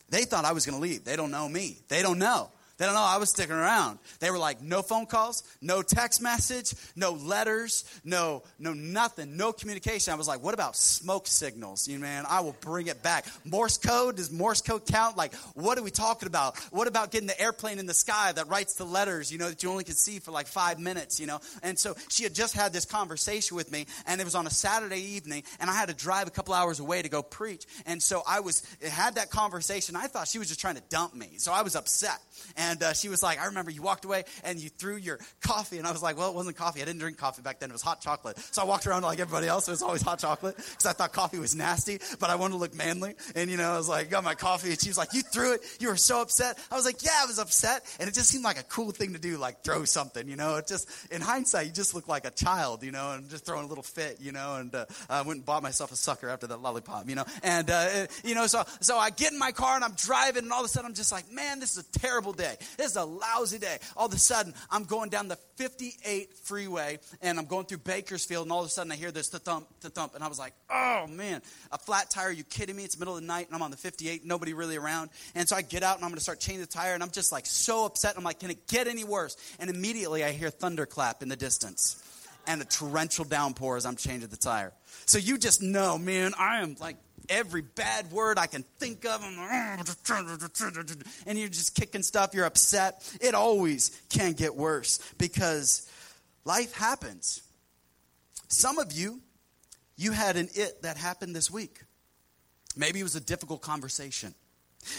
They 0.10 0.24
thought 0.24 0.44
I 0.44 0.54
was 0.54 0.66
going 0.66 0.76
to 0.76 0.82
leave. 0.82 1.04
They 1.04 1.16
don't 1.16 1.30
know 1.30 1.48
me. 1.48 1.78
They 1.88 2.02
don't 2.02 2.18
know. 2.18 2.50
They 2.80 2.86
don't 2.86 2.96
know 2.96 3.02
I 3.02 3.18
was 3.18 3.30
sticking 3.30 3.56
around. 3.56 4.00
They 4.20 4.32
were 4.32 4.38
like, 4.38 4.62
no 4.62 4.82
phone 4.82 5.06
calls, 5.06 5.44
no 5.62 5.82
text 5.82 6.22
message, 6.22 6.74
no 6.96 7.12
letters, 7.12 7.84
no, 8.06 8.44
no 8.58 8.74
nothing, 8.74 9.36
no 9.36 9.52
communication. 9.52 10.14
I 10.14 10.16
was 10.16 10.30
like, 10.30 10.42
what 10.42 10.54
about 10.54 10.78
smoke 10.78 11.28
signals? 11.28 11.90
You 11.90 11.98
know, 11.98 12.04
man, 12.04 12.26
I 12.28 12.40
will 12.40 12.56
bring 12.62 12.88
it 12.88 13.04
back. 13.04 13.26
Morse 13.44 13.78
code, 13.78 14.16
does 14.16 14.32
Morse 14.32 14.62
code 14.62 14.86
count? 14.86 15.18
Like, 15.18 15.36
what 15.56 15.78
are 15.78 15.84
we 15.84 15.92
talking 15.92 16.28
about? 16.28 16.58
What 16.72 16.88
about 16.88 17.12
getting 17.12 17.28
the 17.28 17.40
airplane 17.40 17.80
in 17.80 17.86
the 17.86 17.94
sky 17.94 18.32
that 18.32 18.48
writes 18.48 18.76
the 18.76 18.86
letters, 18.86 19.30
you 19.30 19.38
know, 19.38 19.50
that 19.50 19.62
you 19.62 19.70
only 19.70 19.84
can 19.84 19.96
see 19.96 20.20
for 20.20 20.32
like 20.32 20.48
five 20.48 20.80
minutes, 20.80 21.20
you 21.20 21.28
know? 21.28 21.42
And 21.62 21.78
so 21.78 21.96
she 22.08 22.24
had 22.24 22.34
just 22.34 22.56
had 22.56 22.72
this 22.72 22.86
conversation 22.86 23.58
with 23.58 23.70
me, 23.74 23.88
and 24.08 24.22
it 24.22 24.24
was 24.24 24.36
on 24.36 24.48
a 24.48 24.52
Saturday 24.52 25.02
evening, 25.02 25.44
and 25.60 25.70
I 25.70 25.74
had 25.74 25.90
to 25.90 25.96
drive 25.96 26.28
a 26.28 26.32
couple 26.32 26.54
hours 26.54 26.80
away 26.80 27.02
to 27.02 27.10
go 27.10 27.22
preach. 27.22 27.66
And 27.86 28.02
so 28.02 28.24
I 28.26 28.40
was, 28.40 28.64
had 28.82 29.16
that 29.16 29.32
conversation. 29.32 29.98
I 29.98 30.08
thought 30.08 30.30
she 30.30 30.40
was 30.40 30.48
just 30.48 30.62
trying 30.62 30.76
to 30.76 30.84
dump 30.90 31.14
me. 31.14 31.32
So 31.40 31.52
I 31.52 31.62
was 31.64 31.76
upset. 31.76 32.22
And 32.56 32.69
and 32.70 32.84
uh, 32.84 32.94
she 32.94 33.10
was 33.10 33.24
like, 33.24 33.40
I 33.40 33.46
remember 33.46 33.72
you 33.72 33.82
walked 33.82 34.06
away 34.06 34.24
and 34.44 34.60
you 34.60 34.70
threw 34.70 34.96
your 34.96 35.20
coffee. 35.42 35.80
And 35.80 35.88
I 35.88 35.92
was 35.92 36.04
like, 36.04 36.18
well, 36.18 36.30
it 36.30 36.36
wasn't 36.36 36.56
coffee. 36.56 36.82
I 36.82 36.86
didn't 36.86 37.00
drink 37.00 37.18
coffee 37.18 37.42
back 37.42 37.60
then. 37.60 37.70
It 37.70 37.74
was 37.74 37.82
hot 37.82 38.02
chocolate. 38.02 38.38
So 38.52 38.62
I 38.62 38.66
walked 38.66 38.86
around 38.86 39.02
like 39.04 39.20
everybody 39.20 39.48
else. 39.48 39.68
It 39.68 39.72
was 39.72 39.82
always 39.82 40.02
hot 40.02 40.20
chocolate 40.20 40.56
because 40.56 40.86
I 40.86 40.94
thought 40.94 41.14
coffee 41.14 41.40
was 41.40 41.56
nasty, 41.56 42.00
but 42.20 42.30
I 42.30 42.36
wanted 42.36 42.54
to 42.54 42.60
look 42.60 42.76
manly. 42.76 43.16
And, 43.36 43.50
you 43.50 43.58
know, 43.58 43.72
I 43.72 43.78
was 43.78 43.90
like, 43.90 44.10
got 44.10 44.24
my 44.24 44.36
coffee. 44.36 44.70
And 44.70 44.80
she 44.80 44.90
was 44.90 44.98
like, 44.98 45.14
you 45.14 45.22
threw 45.22 45.54
it. 45.54 45.62
You 45.80 45.90
were 45.90 45.98
so 45.98 46.22
upset. 46.22 46.60
I 46.72 46.76
was 46.76 46.86
like, 46.86 47.04
yeah, 47.04 47.20
I 47.22 47.26
was 47.26 47.40
upset. 47.40 47.84
And 48.00 48.08
it 48.08 48.14
just 48.14 48.30
seemed 48.30 48.44
like 48.44 48.60
a 48.60 48.64
cool 48.64 48.92
thing 48.92 49.14
to 49.14 49.20
do, 49.20 49.38
like 49.38 49.64
throw 49.64 49.86
something, 49.86 50.28
you 50.28 50.36
know. 50.36 50.58
It 50.58 50.68
just, 50.68 50.90
in 51.12 51.22
hindsight, 51.22 51.66
you 51.66 51.72
just 51.72 51.96
look 51.96 52.08
like 52.08 52.26
a 52.26 52.32
child, 52.32 52.84
you 52.84 52.92
know, 52.92 53.14
and 53.14 53.30
just 53.30 53.46
throwing 53.46 53.66
a 53.66 53.68
little 53.68 53.84
fit, 53.84 54.18
you 54.22 54.32
know. 54.32 54.56
And 54.56 54.74
uh, 54.76 54.86
I 55.10 55.22
went 55.22 55.38
and 55.38 55.46
bought 55.46 55.64
myself 55.64 55.92
a 55.92 55.96
sucker 55.96 56.30
after 56.30 56.48
that 56.48 56.62
lollipop, 56.62 57.10
you 57.10 57.16
know. 57.16 57.26
And, 57.44 57.70
uh, 57.70 58.08
you 58.24 58.36
know, 58.36 58.48
so, 58.48 58.64
so 58.82 58.98
I 58.98 59.10
get 59.10 59.32
in 59.32 59.40
my 59.40 59.52
car 59.52 59.76
and 59.76 59.84
I'm 59.84 59.94
driving 59.94 60.44
and 60.44 60.52
all 60.52 60.60
of 60.60 60.66
a 60.66 60.70
sudden 60.70 60.88
I'm 60.88 60.96
just 60.96 61.12
like, 61.12 61.32
man, 61.32 61.60
this 61.60 61.78
is 61.78 61.86
a 61.86 62.00
terrible 62.00 62.34
day. 62.34 62.56
This 62.78 62.92
is 62.92 62.96
a 62.96 63.06
lousy 63.06 63.58
day. 63.58 63.78
All 63.96 64.08
of 64.08 64.14
a 64.14 64.18
sudden, 64.18 64.54
I'm 64.70 64.84
going 64.84 65.10
down 65.10 65.28
the 65.28 65.38
58 65.56 66.34
freeway 66.44 67.00
and 67.22 67.40
I'm 67.40 67.46
going 67.46 67.66
through 67.66 67.80
Bakersfield, 67.80 68.46
and 68.46 68.52
all 68.52 68.62
of 68.62 68.68
a 68.68 68.70
sudden 68.70 68.92
I 68.92 68.96
hear 68.96 69.12
this 69.12 69.30
thump, 69.30 69.68
thump, 69.82 70.16
and 70.16 70.24
I 70.24 70.28
was 70.28 70.40
like, 70.40 70.54
oh 70.70 71.08
man, 71.08 71.42
a 71.72 71.78
flat 71.78 72.10
tire, 72.10 72.30
are 72.30 72.32
you 72.32 72.44
kidding 72.44 72.76
me? 72.76 72.84
It's 72.84 72.96
the 72.96 73.00
middle 73.00 73.16
of 73.16 73.22
the 73.22 73.28
night 73.28 73.48
and 73.48 73.56
I'm 73.56 73.62
on 73.62 73.72
the 73.72 73.78
58, 73.78 74.26
nobody 74.26 74.54
really 74.54 74.78
around. 74.78 75.10
And 75.36 75.48
so 75.48 75.56
I 75.56 75.62
get 75.62 75.84
out 75.84 75.96
and 75.98 76.06
I'm 76.06 76.12
going 76.12 76.18
to 76.18 76.24
start 76.24 76.40
changing 76.40 76.62
the 76.62 76.68
tire, 76.68 76.94
and 76.94 77.04
I'm 77.04 77.12
just 77.12 77.32
like 77.32 77.46
so 77.46 77.86
upset. 77.86 78.16
I'm 78.18 78.24
like, 78.24 78.40
can 78.40 78.52
it 78.52 78.68
get 78.68 78.88
any 78.88 79.04
worse? 79.04 79.38
And 79.60 79.70
immediately 79.70 80.24
I 80.24 80.32
hear 80.32 80.50
thunderclap 80.50 81.22
in 81.22 81.30
the 81.30 81.36
distance 81.36 82.04
and 82.48 82.62
a 82.62 82.66
torrential 82.66 83.26
downpour 83.26 83.78
as 83.78 83.86
I'm 83.86 83.96
changing 83.96 84.30
the 84.30 84.38
tire. 84.38 84.74
So 85.06 85.18
you 85.18 85.38
just 85.38 85.62
know, 85.62 85.98
man, 85.98 86.34
I 86.38 86.62
am 86.62 86.76
like 86.80 86.96
every 87.30 87.62
bad 87.62 88.12
word 88.12 88.38
I 88.38 88.48
can 88.48 88.64
think 88.80 89.06
of. 89.06 89.24
And 91.26 91.40
you're 91.40 91.50
just 91.50 91.76
kicking 91.76 92.04
stuff, 92.04 92.34
you're 92.34 92.46
upset. 92.46 93.10
It 93.22 93.36
always 93.36 94.00
can 94.10 94.34
get 94.34 94.56
worse 94.56 95.00
because 95.18 95.90
life 96.46 96.74
happens. 96.74 97.42
Some 98.48 98.80
of 98.80 98.92
you, 98.92 99.22
you 99.96 100.12
had 100.12 100.38
an 100.38 100.50
it 100.56 100.82
that 100.82 100.98
happened 100.98 101.36
this 101.36 101.52
week. 101.52 101.82
Maybe 102.76 103.00
it 103.00 103.04
was 103.04 103.16
a 103.16 103.22
difficult 103.22 103.62
conversation. 103.62 104.34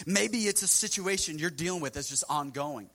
Maybe 0.07 0.41
it's 0.41 0.63
a 0.63 0.69
situation 0.69 1.39
you're 1.39 1.51
dealing 1.51 1.81
with 1.81 1.95
that's 1.95 2.09
just 2.09 2.25
ongoing, 2.29 2.91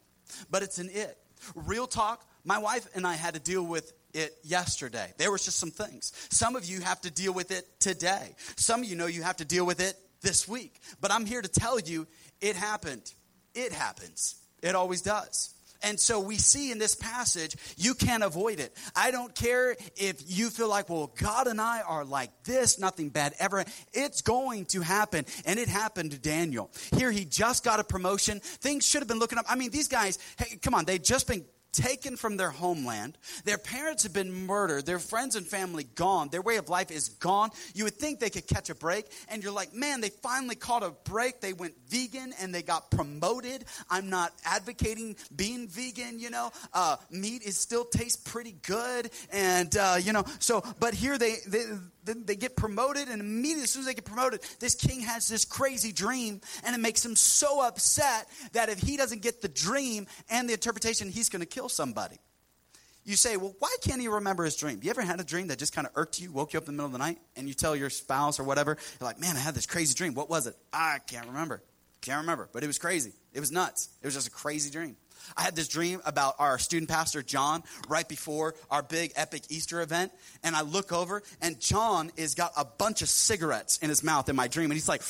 but 0.49 0.63
it's 0.63 0.77
an 0.77 0.89
it. 0.91 1.17
Real 1.55 1.87
talk, 1.87 2.25
my 2.43 2.59
wife 2.59 2.87
and 2.95 3.05
I 3.05 3.15
had 3.15 3.33
to 3.33 3.39
deal 3.39 3.63
with 3.63 3.91
it 4.15 4.35
yesterday. 4.43 5.13
There 5.17 5.31
was 5.31 5.45
just 5.45 5.59
some 5.59 5.71
things. 5.71 6.13
Some 6.29 6.55
of 6.55 6.65
you 6.65 6.81
have 6.81 7.01
to 7.01 7.11
deal 7.11 7.33
with 7.33 7.51
it 7.51 7.65
today. 7.79 8.35
Some 8.55 8.81
of 8.81 8.89
you 8.89 8.95
know 8.95 9.07
you 9.07 9.23
have 9.23 9.37
to 9.37 9.45
deal 9.45 9.65
with 9.65 9.79
it 9.79 9.95
this 10.21 10.47
week. 10.47 10.79
But 11.01 11.11
I'm 11.11 11.25
here 11.25 11.41
to 11.41 11.47
tell 11.47 11.79
you 11.79 12.07
it 12.41 12.55
happened. 12.55 13.13
It 13.53 13.71
happens. 13.71 14.35
It 14.61 14.75
always 14.75 15.01
does. 15.01 15.53
And 15.83 15.99
so 15.99 16.19
we 16.19 16.37
see 16.37 16.71
in 16.71 16.79
this 16.79 16.95
passage, 16.95 17.55
you 17.77 17.93
can't 17.93 18.23
avoid 18.23 18.59
it. 18.59 18.75
I 18.95 19.11
don't 19.11 19.35
care 19.35 19.75
if 19.95 20.23
you 20.25 20.49
feel 20.49 20.67
like, 20.67 20.89
well, 20.89 21.13
God 21.21 21.45
and 21.47 21.61
I 21.61 21.81
are 21.81 22.03
like 22.03 22.31
this, 22.43 22.79
nothing 22.79 23.09
bad 23.09 23.35
ever. 23.39 23.63
It's 23.93 24.21
going 24.21 24.65
to 24.67 24.81
happen. 24.81 25.25
And 25.45 25.59
it 25.59 25.67
happened 25.67 26.11
to 26.11 26.17
Daniel. 26.17 26.71
Here 26.97 27.11
he 27.11 27.23
just 27.23 27.63
got 27.63 27.79
a 27.79 27.83
promotion. 27.83 28.39
Things 28.39 28.87
should 28.87 29.01
have 29.01 29.07
been 29.07 29.19
looking 29.19 29.37
up. 29.37 29.45
I 29.47 29.55
mean, 29.55 29.69
these 29.69 29.87
guys, 29.87 30.17
hey, 30.37 30.57
come 30.57 30.73
on, 30.73 30.85
they'd 30.85 31.03
just 31.03 31.27
been 31.27 31.45
taken 31.75 32.15
from 32.15 32.37
their 32.37 32.49
homeland. 32.49 33.17
Their 33.43 33.57
parents 33.57 34.03
have 34.03 34.13
been 34.13 34.31
murdered. 34.45 34.85
Their 34.85 34.99
friends 34.99 35.35
and 35.35 35.45
family 35.45 35.83
gone. 35.83 36.29
Their 36.29 36.41
way 36.41 36.57
of 36.57 36.69
life 36.69 36.91
is 36.91 37.09
gone. 37.09 37.49
You 37.73 37.83
would 37.83 37.95
think 37.95 38.19
they 38.19 38.29
could 38.29 38.47
catch 38.47 38.69
a 38.69 38.75
break. 38.75 39.05
And 39.27 39.43
you're 39.43 39.51
like, 39.51 39.73
man, 39.73 40.01
they 40.01 40.09
finally 40.09 40.55
caught 40.55 40.83
a 40.83 40.91
break. 41.03 41.41
They 41.41 41.53
went 41.53 41.73
vegan 41.89 42.33
and 42.39 42.53
they 42.53 42.61
got 42.61 42.89
promoted. 42.91 43.65
I'm 43.89 44.09
not 44.09 44.31
advocating 44.45 45.17
being 45.35 45.67
vegan, 45.67 46.19
you 46.19 46.29
know. 46.29 46.51
Uh, 46.73 46.95
meat 47.11 47.43
is 47.43 47.57
still 47.57 47.85
tastes 47.85 48.21
pretty 48.31 48.55
good. 48.63 49.11
And, 49.31 49.75
uh, 49.75 49.97
you 50.01 50.13
know, 50.13 50.23
so, 50.39 50.63
but 50.79 50.93
here 50.93 51.17
they, 51.17 51.35
they 51.47 51.65
they 52.05 52.35
get 52.35 52.55
promoted, 52.55 53.07
and 53.07 53.19
immediately, 53.21 53.63
as 53.63 53.71
soon 53.71 53.81
as 53.81 53.87
they 53.87 53.93
get 53.93 54.05
promoted, 54.05 54.41
this 54.59 54.75
king 54.75 55.01
has 55.01 55.27
this 55.27 55.45
crazy 55.45 55.91
dream, 55.91 56.41
and 56.63 56.75
it 56.75 56.79
makes 56.79 57.03
him 57.03 57.15
so 57.15 57.65
upset 57.65 58.27
that 58.53 58.69
if 58.69 58.79
he 58.79 58.97
doesn't 58.97 59.21
get 59.21 59.41
the 59.41 59.47
dream 59.47 60.07
and 60.29 60.47
the 60.47 60.53
interpretation, 60.53 61.09
he's 61.09 61.29
going 61.29 61.41
to 61.41 61.45
kill 61.45 61.69
somebody. 61.69 62.17
You 63.03 63.15
say, 63.15 63.37
well, 63.37 63.55
why 63.59 63.75
can't 63.81 64.01
he 64.01 64.07
remember 64.07 64.43
his 64.45 64.55
dream? 64.55 64.79
You 64.81 64.89
ever 64.89 65.03
had 65.03 65.19
a 65.19 65.23
dream 65.23 65.47
that 65.47 65.59
just 65.59 65.73
kind 65.73 65.85
of 65.85 65.93
irked 65.95 66.19
you, 66.19 66.31
woke 66.31 66.53
you 66.53 66.57
up 66.57 66.67
in 66.67 66.75
the 66.75 66.83
middle 66.83 66.87
of 66.87 66.91
the 66.91 66.97
night, 66.97 67.19
and 67.35 67.47
you 67.47 67.53
tell 67.53 67.75
your 67.75 67.91
spouse 67.91 68.39
or 68.39 68.43
whatever, 68.43 68.77
you're 68.99 69.07
like, 69.07 69.19
man, 69.19 69.35
I 69.35 69.39
had 69.39 69.53
this 69.53 69.67
crazy 69.67 69.93
dream. 69.93 70.15
What 70.15 70.29
was 70.29 70.47
it? 70.47 70.55
Ah, 70.73 70.95
I 70.95 70.99
can't 70.99 71.27
remember. 71.27 71.61
Can't 72.01 72.21
remember, 72.21 72.49
but 72.51 72.63
it 72.63 72.67
was 72.67 72.79
crazy. 72.79 73.13
It 73.33 73.39
was 73.39 73.51
nuts. 73.51 73.89
It 74.01 74.07
was 74.07 74.15
just 74.15 74.27
a 74.27 74.31
crazy 74.31 74.71
dream. 74.71 74.95
I 75.37 75.41
had 75.41 75.55
this 75.55 75.67
dream 75.67 76.01
about 76.05 76.35
our 76.39 76.57
student 76.57 76.89
pastor, 76.89 77.21
John, 77.21 77.63
right 77.87 78.07
before 78.07 78.55
our 78.69 78.83
big 78.83 79.13
epic 79.15 79.43
Easter 79.49 79.81
event. 79.81 80.11
And 80.43 80.55
I 80.55 80.61
look 80.61 80.91
over, 80.91 81.23
and 81.41 81.59
John 81.59 82.11
is 82.17 82.35
got 82.35 82.51
a 82.57 82.65
bunch 82.65 83.01
of 83.01 83.09
cigarettes 83.09 83.77
in 83.77 83.89
his 83.89 84.03
mouth 84.03 84.29
in 84.29 84.35
my 84.35 84.47
dream. 84.47 84.65
And 84.65 84.73
he's 84.73 84.89
like, 84.89 85.01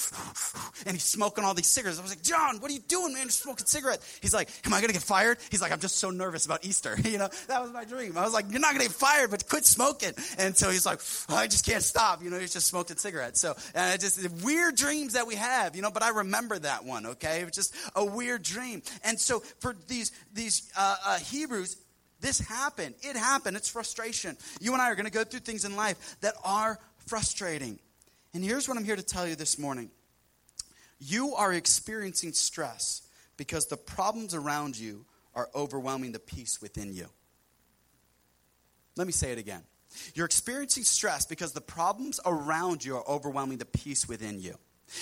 and 0.86 0.96
he's 0.96 1.04
smoking 1.04 1.44
all 1.44 1.54
these 1.54 1.68
cigarettes. 1.68 2.00
I 2.00 2.02
was 2.02 2.12
like, 2.12 2.24
John, 2.24 2.60
what 2.60 2.70
are 2.72 2.74
you 2.74 2.82
doing, 2.82 3.14
man? 3.14 3.24
You're 3.24 3.32
smoking 3.32 3.66
cigarettes. 3.66 4.20
He's 4.22 4.34
like, 4.34 4.50
Am 4.66 4.74
I 4.74 4.80
going 4.80 4.90
to 4.90 4.94
get 4.94 5.04
fired? 5.04 5.38
He's 5.50 5.62
like, 5.62 5.72
I'm 5.72 5.80
just 5.80 5.98
so 5.98 6.10
nervous 6.10 6.46
about 6.46 6.66
Easter. 6.66 6.98
you 7.04 7.18
know, 7.18 7.30
that 7.48 7.62
was 7.62 7.72
my 7.72 7.86
dream. 7.86 8.18
I 8.18 8.24
was 8.24 8.34
like, 8.34 8.46
You're 8.50 8.60
not 8.60 8.72
going 8.72 8.82
to 8.82 8.88
get 8.88 8.96
fired, 8.96 9.32
but 9.32 9.48
quit 9.48 9.66
smoking. 9.66 10.14
And 10.38 10.58
so 10.58 10.70
he's 10.70 10.86
like, 10.86 11.00
oh, 11.30 11.36
I 11.36 11.48
just 11.48 11.66
can't 11.66 11.84
stop. 11.84 12.24
You 12.24 12.30
know, 12.30 12.40
he's 12.40 12.54
just 12.54 12.68
smoking 12.68 12.98
cigarettes. 12.98 13.40
So, 13.40 13.56
and 13.74 13.94
it 13.94 14.02
just 14.02 14.44
weird 14.44 14.76
dreams 14.76 15.14
that 15.14 15.28
we 15.28 15.36
have, 15.36 15.76
you 15.76 15.82
know, 15.82 15.92
but 15.92 16.04
I 16.04 16.10
remember 16.10 16.58
that 16.60 16.86
one, 16.86 17.06
okay? 17.06 17.42
It 17.42 17.46
was 17.46 17.54
just 17.54 17.76
a 17.96 18.04
weird 18.04 18.44
dream. 18.44 18.82
And 19.04 19.20
so 19.20 19.40
for 19.60 19.76
these 19.88 19.95
these, 19.96 20.12
these 20.34 20.72
uh, 20.78 20.98
uh, 21.06 21.20
Hebrews, 21.20 21.78
this 22.20 22.40
happened. 22.40 22.96
It 23.02 23.16
happened. 23.16 23.56
It's 23.56 23.70
frustration. 23.70 24.38
You 24.60 24.74
and 24.74 24.82
I 24.82 24.92
are 24.92 24.96
going 24.96 25.06
to 25.06 25.12
go 25.12 25.24
through 25.24 25.42
things 25.42 25.66
in 25.66 25.76
life 25.76 26.18
that 26.22 26.34
are 26.44 26.80
frustrating. 27.08 27.80
And 28.34 28.44
here's 28.44 28.68
what 28.68 28.78
I'm 28.78 28.84
here 28.84 28.96
to 28.96 29.04
tell 29.04 29.28
you 29.28 29.36
this 29.36 29.58
morning 29.58 29.90
you 31.00 31.36
are 31.36 31.54
experiencing 31.54 32.34
stress 32.34 33.02
because 33.38 33.68
the 33.68 33.78
problems 33.78 34.34
around 34.34 34.78
you 34.78 35.06
are 35.34 35.50
overwhelming 35.54 36.14
the 36.14 36.20
peace 36.20 36.62
within 36.62 36.94
you. 36.94 37.08
Let 38.96 39.08
me 39.08 39.14
say 39.14 39.32
it 39.32 39.38
again. 39.38 39.62
You're 40.14 40.26
experiencing 40.26 40.84
stress 40.84 41.26
because 41.26 41.54
the 41.54 41.62
problems 41.62 42.20
around 42.26 42.84
you 42.84 42.96
are 42.96 43.04
overwhelming 43.08 43.58
the 43.58 43.66
peace 43.66 44.08
within 44.08 44.40
you. 44.40 44.56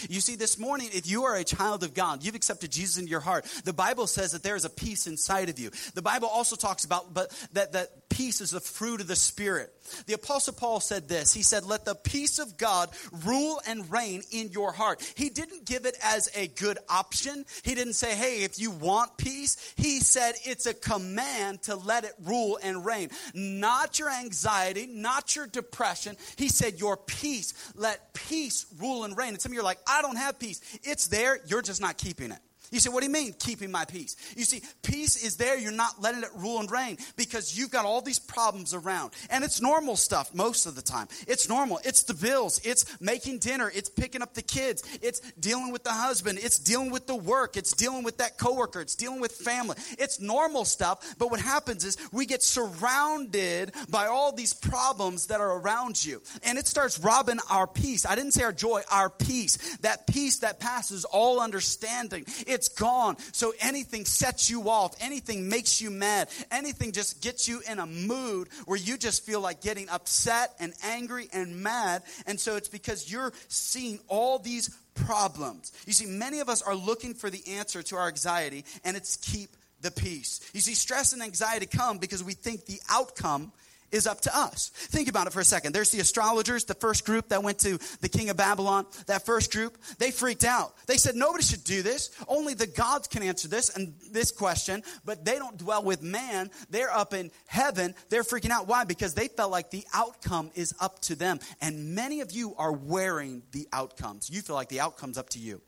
You 0.10 0.22
see, 0.22 0.36
this 0.36 0.58
morning, 0.58 0.90
if 0.94 1.08
you 1.08 1.26
are 1.26 1.36
a 1.36 1.44
child 1.44 1.84
of 1.84 1.94
God, 1.94 2.24
you've 2.24 2.36
accepted 2.36 2.72
Jesus 2.72 2.98
in 2.98 3.08
your 3.08 3.20
heart. 3.20 3.46
The 3.66 3.74
Bible 3.74 4.08
says 4.08 4.32
that 4.32 4.44
there 4.44 4.56
is 4.56 4.66
a 4.66 4.70
peace 4.70 5.08
inside 5.08 5.50
of 5.50 5.60
you. 5.60 5.72
The 5.94 6.02
Bible 6.02 6.28
also 6.28 6.56
talks 6.56 6.86
about 6.86 7.14
but 7.14 7.32
that, 7.54 7.74
that 7.74 8.03
peace 8.14 8.42
is 8.42 8.52
the 8.52 8.60
fruit 8.60 9.02
of 9.02 9.08
the 9.08 9.16
Spirit. 9.16 9.74
The 10.06 10.14
Apostle 10.14 10.54
Paul 10.54 10.80
said 10.80 11.10
this. 11.10 11.34
He 11.34 11.42
said, 11.42 11.66
Let 11.66 11.84
the 11.84 11.96
peace 11.96 12.38
of 12.38 12.58
God 12.58 12.90
rule 13.26 13.60
and 13.68 13.92
reign 13.92 14.22
in 14.32 14.50
your 14.50 14.72
heart. 14.72 15.02
He 15.16 15.30
didn't 15.30 15.66
give 15.66 15.86
it 15.86 15.98
as 16.04 16.30
a 16.36 16.48
good 16.48 16.78
option. 16.88 17.44
He 17.64 17.74
didn't 17.74 17.94
say, 17.94 18.14
Hey, 18.16 18.44
if 18.44 18.60
you 18.60 18.70
want 18.70 19.18
peace, 19.18 19.74
he 19.76 20.00
said 20.00 20.36
it's 20.44 20.68
a 20.68 20.74
command 20.74 21.64
to 21.64 21.76
let 21.76 22.04
it 22.04 22.14
rule 22.24 22.60
and 22.62 22.86
reign. 22.86 23.10
Not 23.34 23.98
your 23.98 24.12
anxiety, 24.12 24.86
not 24.88 25.36
your 25.36 25.48
depression. 25.48 26.16
He 26.38 26.50
said, 26.50 26.80
Your 26.80 26.98
peace. 26.98 27.54
Let 27.76 28.14
peace 28.14 28.68
rule 28.80 29.06
and 29.06 29.18
reign. 29.18 29.30
And 29.30 29.42
some 29.42 29.52
of 29.52 29.56
you 29.56 29.62
are 29.62 29.66
like, 29.66 29.80
I 29.88 30.04
don't 30.04 30.18
have 30.18 30.38
peace. 30.38 30.62
It's 30.84 31.08
there, 31.08 31.40
you're 31.48 31.64
just 31.64 31.82
not 31.82 31.98
keeping 31.98 32.32
it. 32.32 32.40
You 32.74 32.80
say, 32.80 32.90
what 32.90 33.02
do 33.02 33.06
you 33.06 33.14
mean, 33.14 33.34
keeping 33.38 33.70
my 33.72 33.86
peace? 33.86 34.16
You 34.36 34.46
see, 34.46 34.64
peace 34.82 35.24
is 35.24 35.38
there. 35.38 35.58
You're 35.58 35.72
not 35.72 36.02
letting 36.02 36.24
it 36.24 36.30
rule 36.36 36.60
and 36.60 36.70
reign 36.70 36.98
because 37.16 37.56
you've 37.56 37.70
got 37.70 37.86
all 37.86 38.02
these 38.02 38.18
problems 38.18 38.74
around. 38.74 39.12
And 39.30 39.44
it's 39.44 39.62
normal 39.62 39.96
stuff 39.96 40.34
most 40.34 40.66
of 40.66 40.76
the 40.76 40.82
time. 40.82 41.08
It's 41.28 41.48
normal. 41.48 41.80
It's 41.86 42.04
the 42.04 42.16
bills. 42.16 42.60
It's 42.66 43.00
making 43.00 43.40
dinner. 43.40 43.72
It's 43.74 43.90
picking 43.90 44.24
up 44.24 44.34
the 44.34 44.42
kids. 44.42 44.84
It's 45.04 45.20
dealing 45.34 45.72
with 45.72 45.84
the 45.84 45.92
husband. 45.92 46.40
It's 46.42 46.58
dealing 46.58 46.90
with 46.90 47.06
the 47.06 47.16
work. 47.16 47.58
It's 47.58 47.74
dealing 47.74 48.04
with 48.04 48.18
that 48.18 48.40
coworker. 48.40 48.82
It's 48.82 48.96
dealing 48.96 49.22
with 49.22 49.34
family. 49.34 49.76
It's 50.00 50.20
normal 50.20 50.66
stuff. 50.66 51.16
But 51.20 51.30
what 51.30 51.40
happens 51.40 51.86
is 51.86 51.96
we 52.12 52.26
get 52.26 52.42
surrounded 52.42 53.72
by 53.90 54.08
all 54.08 54.32
these 54.32 54.54
problems 54.54 55.28
that 55.28 55.40
are 55.40 55.60
around 55.60 56.04
you. 56.04 56.24
And 56.42 56.58
it 56.58 56.66
starts 56.66 56.98
robbing 56.98 57.38
our 57.52 57.68
peace. 57.68 58.04
I 58.04 58.16
didn't 58.16 58.32
say 58.32 58.42
our 58.42 58.52
joy, 58.52 58.82
our 58.92 59.12
peace. 59.12 59.78
That 59.82 60.08
peace 60.08 60.40
that 60.40 60.60
passes 60.60 61.06
all 61.06 61.40
understanding. 61.40 62.26
It's 62.48 62.63
it's 62.64 62.70
gone. 62.70 63.18
So 63.34 63.54
anything 63.60 64.06
sets 64.06 64.50
you 64.50 64.70
off, 64.70 64.96
anything 65.02 65.50
makes 65.50 65.82
you 65.82 65.92
mad, 65.92 66.30
anything 66.50 66.94
just 66.94 67.22
gets 67.22 67.48
you 67.48 67.62
in 67.70 67.80
a 67.80 67.86
mood 67.86 68.48
where 68.66 68.78
you 68.78 68.98
just 68.98 69.26
feel 69.26 69.42
like 69.42 69.62
getting 69.62 69.90
upset 69.90 70.54
and 70.60 70.74
angry 70.84 71.28
and 71.34 71.62
mad. 71.62 72.04
And 72.26 72.40
so 72.40 72.56
it's 72.56 72.70
because 72.70 73.12
you're 73.12 73.34
seeing 73.50 74.00
all 74.08 74.40
these 74.40 74.70
problems. 74.96 75.74
You 75.86 75.94
see, 75.94 76.06
many 76.06 76.40
of 76.40 76.48
us 76.48 76.62
are 76.62 76.76
looking 76.76 77.14
for 77.14 77.30
the 77.30 77.42
answer 77.58 77.84
to 77.84 77.98
our 77.98 78.08
anxiety, 78.08 78.64
and 78.86 78.96
it's 78.96 79.18
keep 79.18 79.50
the 79.82 79.92
peace. 79.92 80.40
You 80.54 80.62
see, 80.62 80.76
stress 80.76 81.12
and 81.12 81.22
anxiety 81.22 81.66
come 81.66 81.98
because 81.98 82.24
we 82.24 82.34
think 82.34 82.66
the 82.66 82.80
outcome 82.90 83.52
is 83.94 84.08
up 84.08 84.22
to 84.22 84.38
us. 84.38 84.70
Think 84.70 85.08
about 85.08 85.28
it 85.28 85.34
for 85.34 85.40
a 85.40 85.46
second. 85.46 85.74
There's 85.74 85.92
the 85.92 86.00
astrologers, 86.00 86.66
the 86.66 86.74
first 86.74 87.06
group 87.06 87.30
that 87.30 87.44
went 87.44 87.60
to 87.60 87.78
the 88.02 88.10
king 88.10 88.30
of 88.30 88.38
Babylon. 88.38 88.86
That 89.06 89.26
first 89.26 89.52
group, 89.52 89.78
they 90.00 90.12
freaked 90.12 90.44
out. 90.44 90.74
They 90.88 90.98
said, 90.98 91.16
nobody 91.16 91.44
should 91.44 91.64
do 91.64 91.82
this. 91.82 92.10
Only 92.28 92.54
the 92.54 92.68
gods 92.68 93.08
can 93.08 93.24
answer 93.24 93.48
this 93.48 93.76
and 93.76 93.94
this 94.12 94.32
question, 94.32 94.84
but 95.06 95.24
they 95.24 95.38
don't 95.38 95.58
dwell 95.58 95.84
with 95.84 96.02
man. 96.02 96.50
They're 96.70 96.92
up 96.92 97.14
in 97.14 97.32
heaven. 97.48 97.96
They're 98.10 98.24
freaking 98.24 98.50
out. 98.50 98.68
Why? 98.68 98.84
Because 98.84 99.14
they 99.14 99.28
felt 99.28 99.52
like 99.52 99.70
the 99.70 99.86
outcome 99.94 100.52
is 100.56 100.74
up 100.80 101.00
to 101.02 101.16
them. 101.16 101.40
And 101.62 101.96
many 101.96 102.22
of 102.22 102.32
you 102.32 102.56
are 102.58 102.72
wearing 102.72 103.44
the 103.52 103.68
outcomes. 103.72 104.30
You 104.30 104.42
feel 104.42 104.56
like 104.56 104.70
the 104.70 104.80
outcome's 104.80 105.18
up 105.18 105.30
to 105.30 105.40
you. 105.40 105.62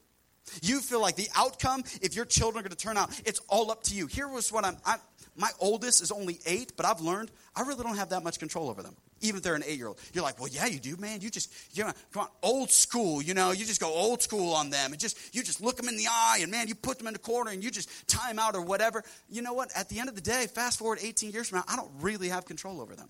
You 0.61 0.79
feel 0.79 1.01
like 1.01 1.15
the 1.15 1.27
outcome, 1.35 1.83
if 2.01 2.15
your 2.15 2.25
children 2.25 2.59
are 2.59 2.67
going 2.67 2.75
to 2.75 2.83
turn 2.83 2.97
out, 2.97 3.09
it's 3.25 3.39
all 3.49 3.71
up 3.71 3.83
to 3.83 3.95
you. 3.95 4.07
Here 4.07 4.27
was 4.27 4.51
what 4.51 4.63
I'm, 4.63 4.77
I'm 4.85 4.99
my 5.35 5.49
oldest 5.59 6.01
is 6.01 6.11
only 6.11 6.39
eight, 6.45 6.73
but 6.77 6.85
I've 6.85 7.01
learned 7.01 7.31
I 7.55 7.61
really 7.61 7.83
don't 7.83 7.97
have 7.97 8.09
that 8.09 8.23
much 8.23 8.39
control 8.39 8.69
over 8.69 8.81
them. 8.81 8.95
Even 9.21 9.37
if 9.37 9.43
they're 9.43 9.55
an 9.55 9.63
eight 9.65 9.77
year 9.77 9.87
old. 9.87 9.99
You're 10.13 10.23
like, 10.23 10.39
well, 10.39 10.49
yeah, 10.49 10.65
you 10.65 10.79
do, 10.79 10.97
man. 10.97 11.21
You 11.21 11.29
just, 11.29 11.51
you 11.75 11.83
know, 11.83 11.91
come 12.11 12.23
on, 12.23 12.29
old 12.43 12.69
school, 12.69 13.21
you 13.21 13.33
know, 13.33 13.51
you 13.51 13.65
just 13.65 13.81
go 13.81 13.87
old 13.87 14.21
school 14.21 14.53
on 14.53 14.69
them 14.69 14.91
and 14.91 14.99
just, 14.99 15.17
you 15.33 15.41
just 15.41 15.61
look 15.61 15.77
them 15.77 15.87
in 15.87 15.97
the 15.97 16.07
eye 16.09 16.39
and 16.41 16.51
man, 16.51 16.67
you 16.67 16.75
put 16.75 16.97
them 16.97 17.07
in 17.07 17.13
the 17.13 17.19
corner 17.19 17.51
and 17.51 17.63
you 17.63 17.71
just 17.71 18.07
time 18.07 18.39
out 18.39 18.55
or 18.55 18.61
whatever. 18.61 19.03
You 19.29 19.41
know 19.41 19.53
what? 19.53 19.71
At 19.75 19.89
the 19.89 19.99
end 19.99 20.09
of 20.09 20.15
the 20.15 20.21
day, 20.21 20.47
fast 20.47 20.79
forward 20.79 20.99
18 21.01 21.31
years 21.31 21.49
from 21.49 21.59
now, 21.59 21.65
I 21.67 21.75
don't 21.75 21.91
really 22.01 22.29
have 22.29 22.45
control 22.45 22.81
over 22.81 22.95
them. 22.95 23.09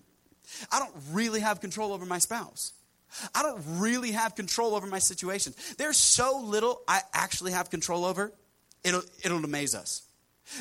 I 0.70 0.78
don't 0.78 0.94
really 1.10 1.40
have 1.40 1.60
control 1.60 1.92
over 1.92 2.06
my 2.06 2.18
spouse. 2.18 2.72
I 3.34 3.42
don't 3.42 3.62
really 3.80 4.12
have 4.12 4.34
control 4.34 4.74
over 4.74 4.86
my 4.86 4.98
situations. 4.98 5.56
There's 5.76 5.96
so 5.96 6.40
little 6.44 6.82
I 6.88 7.00
actually 7.14 7.52
have 7.52 7.70
control 7.70 8.04
over, 8.04 8.32
it'll, 8.84 9.02
it'll 9.24 9.44
amaze 9.44 9.74
us. 9.74 10.05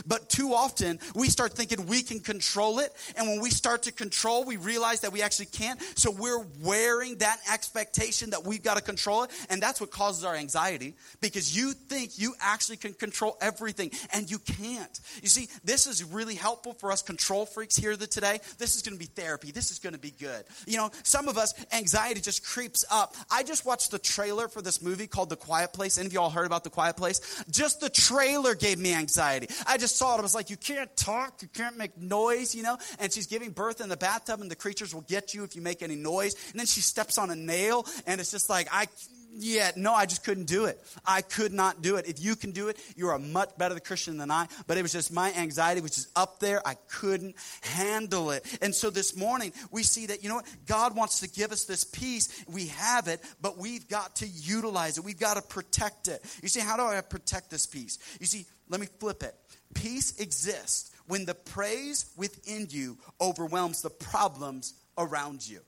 But 0.05 0.29
too 0.29 0.53
often, 0.53 0.99
we 1.13 1.29
start 1.29 1.53
thinking 1.53 1.85
we 1.87 2.01
can 2.01 2.19
control 2.19 2.79
it. 2.79 2.91
And 3.17 3.27
when 3.27 3.41
we 3.41 3.49
start 3.49 3.83
to 3.83 3.91
control, 3.91 4.43
we 4.43 4.57
realize 4.57 5.01
that 5.01 5.11
we 5.11 5.21
actually 5.21 5.47
can't. 5.47 5.81
So 5.95 6.11
we're 6.11 6.45
wearing 6.61 7.17
that 7.17 7.39
expectation 7.51 8.31
that 8.31 8.43
we've 8.43 8.63
got 8.63 8.77
to 8.77 8.83
control 8.83 9.23
it. 9.23 9.31
And 9.49 9.61
that's 9.61 9.79
what 9.79 9.91
causes 9.91 10.23
our 10.23 10.35
anxiety 10.35 10.95
because 11.21 11.55
you 11.55 11.73
think 11.73 12.17
you 12.17 12.33
actually 12.41 12.77
can 12.77 12.93
control 12.93 13.37
everything 13.41 13.91
and 14.13 14.29
you 14.29 14.39
can't. 14.39 14.99
You 15.21 15.29
see, 15.29 15.47
this 15.63 15.87
is 15.87 16.03
really 16.03 16.35
helpful 16.35 16.73
for 16.73 16.91
us 16.91 17.01
control 17.01 17.45
freaks 17.45 17.75
here 17.75 17.95
today. 17.95 18.39
This 18.57 18.75
is 18.75 18.81
going 18.81 18.95
to 18.95 18.99
be 18.99 19.05
therapy. 19.05 19.51
This 19.51 19.71
is 19.71 19.79
going 19.79 19.93
to 19.93 19.99
be 19.99 20.11
good. 20.11 20.45
You 20.65 20.77
know, 20.77 20.91
some 21.03 21.27
of 21.27 21.37
us, 21.37 21.53
anxiety 21.71 22.21
just 22.21 22.45
creeps 22.45 22.85
up. 22.91 23.15
I 23.31 23.43
just 23.43 23.65
watched 23.65 23.91
the 23.91 23.99
trailer 23.99 24.47
for 24.47 24.61
this 24.61 24.81
movie 24.81 25.07
called 25.07 25.29
The 25.29 25.35
Quiet 25.35 25.73
Place. 25.73 25.97
Any 25.97 26.07
of 26.07 26.13
y'all 26.13 26.29
heard 26.29 26.45
about 26.45 26.63
The 26.63 26.69
Quiet 26.69 26.97
Place? 26.97 27.43
Just 27.49 27.79
the 27.81 27.89
trailer 27.89 28.55
gave 28.55 28.79
me 28.79 28.93
anxiety. 28.93 29.47
I 29.75 29.77
just 29.77 29.97
saw 29.97 30.15
it. 30.15 30.19
I 30.19 30.21
was 30.21 30.33
like, 30.33 30.49
you 30.49 30.55
can't 30.55 30.95
talk, 30.95 31.41
you 31.41 31.49
can't 31.49 31.77
make 31.77 31.97
noise, 31.97 32.55
you 32.55 32.63
know? 32.63 32.77
And 32.97 33.11
she's 33.11 33.27
giving 33.27 33.49
birth 33.49 33.81
in 33.81 33.89
the 33.89 33.97
bathtub, 33.97 34.39
and 34.39 34.49
the 34.49 34.55
creatures 34.55 34.95
will 34.95 35.01
get 35.01 35.33
you 35.33 35.43
if 35.43 35.53
you 35.53 35.61
make 35.61 35.83
any 35.83 35.97
noise. 35.97 36.33
And 36.51 36.59
then 36.61 36.65
she 36.65 36.79
steps 36.79 37.17
on 37.17 37.29
a 37.29 37.35
nail, 37.35 37.85
and 38.07 38.21
it's 38.21 38.31
just 38.31 38.49
like, 38.49 38.69
I, 38.71 38.87
yeah, 39.33 39.71
no, 39.75 39.93
I 39.93 40.05
just 40.05 40.23
couldn't 40.23 40.45
do 40.45 40.63
it. 40.63 40.81
I 41.05 41.21
could 41.21 41.51
not 41.51 41.81
do 41.81 41.97
it. 41.97 42.07
If 42.07 42.23
you 42.23 42.37
can 42.37 42.51
do 42.51 42.69
it, 42.69 42.77
you're 42.95 43.11
a 43.11 43.19
much 43.19 43.49
better 43.57 43.77
Christian 43.81 44.17
than 44.17 44.31
I. 44.31 44.47
But 44.65 44.77
it 44.77 44.81
was 44.81 44.93
just 44.93 45.11
my 45.11 45.33
anxiety, 45.33 45.81
which 45.81 45.97
is 45.97 46.07
up 46.15 46.39
there. 46.39 46.65
I 46.65 46.75
couldn't 46.87 47.35
handle 47.59 48.31
it. 48.31 48.45
And 48.61 48.73
so 48.73 48.89
this 48.89 49.13
morning, 49.13 49.51
we 49.71 49.83
see 49.83 50.05
that, 50.05 50.23
you 50.23 50.29
know 50.29 50.35
what? 50.35 50.47
God 50.67 50.95
wants 50.95 51.19
to 51.19 51.27
give 51.27 51.51
us 51.51 51.65
this 51.65 51.83
peace. 51.83 52.45
We 52.47 52.67
have 52.67 53.09
it, 53.09 53.19
but 53.41 53.57
we've 53.57 53.89
got 53.89 54.15
to 54.17 54.25
utilize 54.25 54.97
it. 54.97 55.03
We've 55.03 55.19
got 55.19 55.33
to 55.33 55.41
protect 55.41 56.07
it. 56.07 56.23
You 56.41 56.47
see, 56.47 56.61
how 56.61 56.77
do 56.77 56.83
I 56.83 57.01
protect 57.01 57.49
this 57.49 57.65
peace? 57.65 57.99
You 58.21 58.25
see, 58.25 58.45
let 58.69 58.79
me 58.79 58.87
flip 58.99 59.21
it. 59.21 59.35
Peace 59.75 60.19
exists 60.19 60.91
when 61.07 61.25
the 61.25 61.35
praise 61.35 62.07
within 62.17 62.65
you 62.69 62.97
overwhelms 63.21 63.83
the 63.83 63.91
problems 63.91 64.73
around 64.97 65.47
you. 65.47 65.59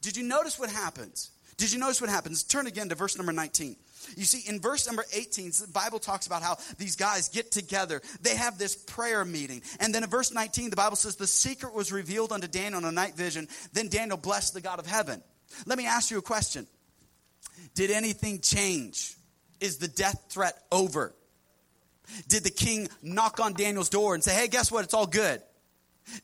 Did 0.00 0.16
you 0.16 0.22
notice 0.22 0.58
what 0.58 0.70
happens? 0.70 1.30
Did 1.56 1.72
you 1.72 1.78
notice 1.78 2.00
what 2.00 2.10
happens? 2.10 2.44
Turn 2.44 2.66
again 2.66 2.88
to 2.90 2.94
verse 2.94 3.16
number 3.16 3.32
19. 3.32 3.76
You 4.16 4.24
see, 4.24 4.48
in 4.48 4.60
verse 4.60 4.86
number 4.86 5.04
18, 5.12 5.50
the 5.50 5.70
Bible 5.72 5.98
talks 5.98 6.26
about 6.26 6.42
how 6.42 6.58
these 6.78 6.96
guys 6.96 7.28
get 7.28 7.50
together. 7.50 8.02
They 8.20 8.36
have 8.36 8.58
this 8.58 8.76
prayer 8.76 9.24
meeting. 9.24 9.62
And 9.80 9.94
then 9.94 10.04
in 10.04 10.10
verse 10.10 10.32
19, 10.32 10.70
the 10.70 10.76
Bible 10.76 10.96
says, 10.96 11.16
The 11.16 11.26
secret 11.26 11.74
was 11.74 11.92
revealed 11.92 12.30
unto 12.30 12.46
Daniel 12.46 12.78
in 12.80 12.84
a 12.84 12.92
night 12.92 13.14
vision. 13.14 13.48
Then 13.72 13.88
Daniel 13.88 14.18
blessed 14.18 14.54
the 14.54 14.60
God 14.60 14.78
of 14.78 14.86
heaven. 14.86 15.22
Let 15.64 15.78
me 15.78 15.86
ask 15.86 16.10
you 16.10 16.18
a 16.18 16.22
question 16.22 16.66
Did 17.74 17.90
anything 17.90 18.40
change? 18.40 19.14
Is 19.58 19.78
the 19.78 19.88
death 19.88 20.26
threat 20.28 20.62
over? 20.70 21.14
Did 22.28 22.44
the 22.44 22.50
king 22.50 22.88
knock 23.02 23.40
on 23.40 23.52
Daniel's 23.52 23.88
door 23.88 24.14
and 24.14 24.22
say, 24.22 24.34
hey, 24.34 24.48
guess 24.48 24.70
what? 24.70 24.84
It's 24.84 24.94
all 24.94 25.06
good? 25.06 25.42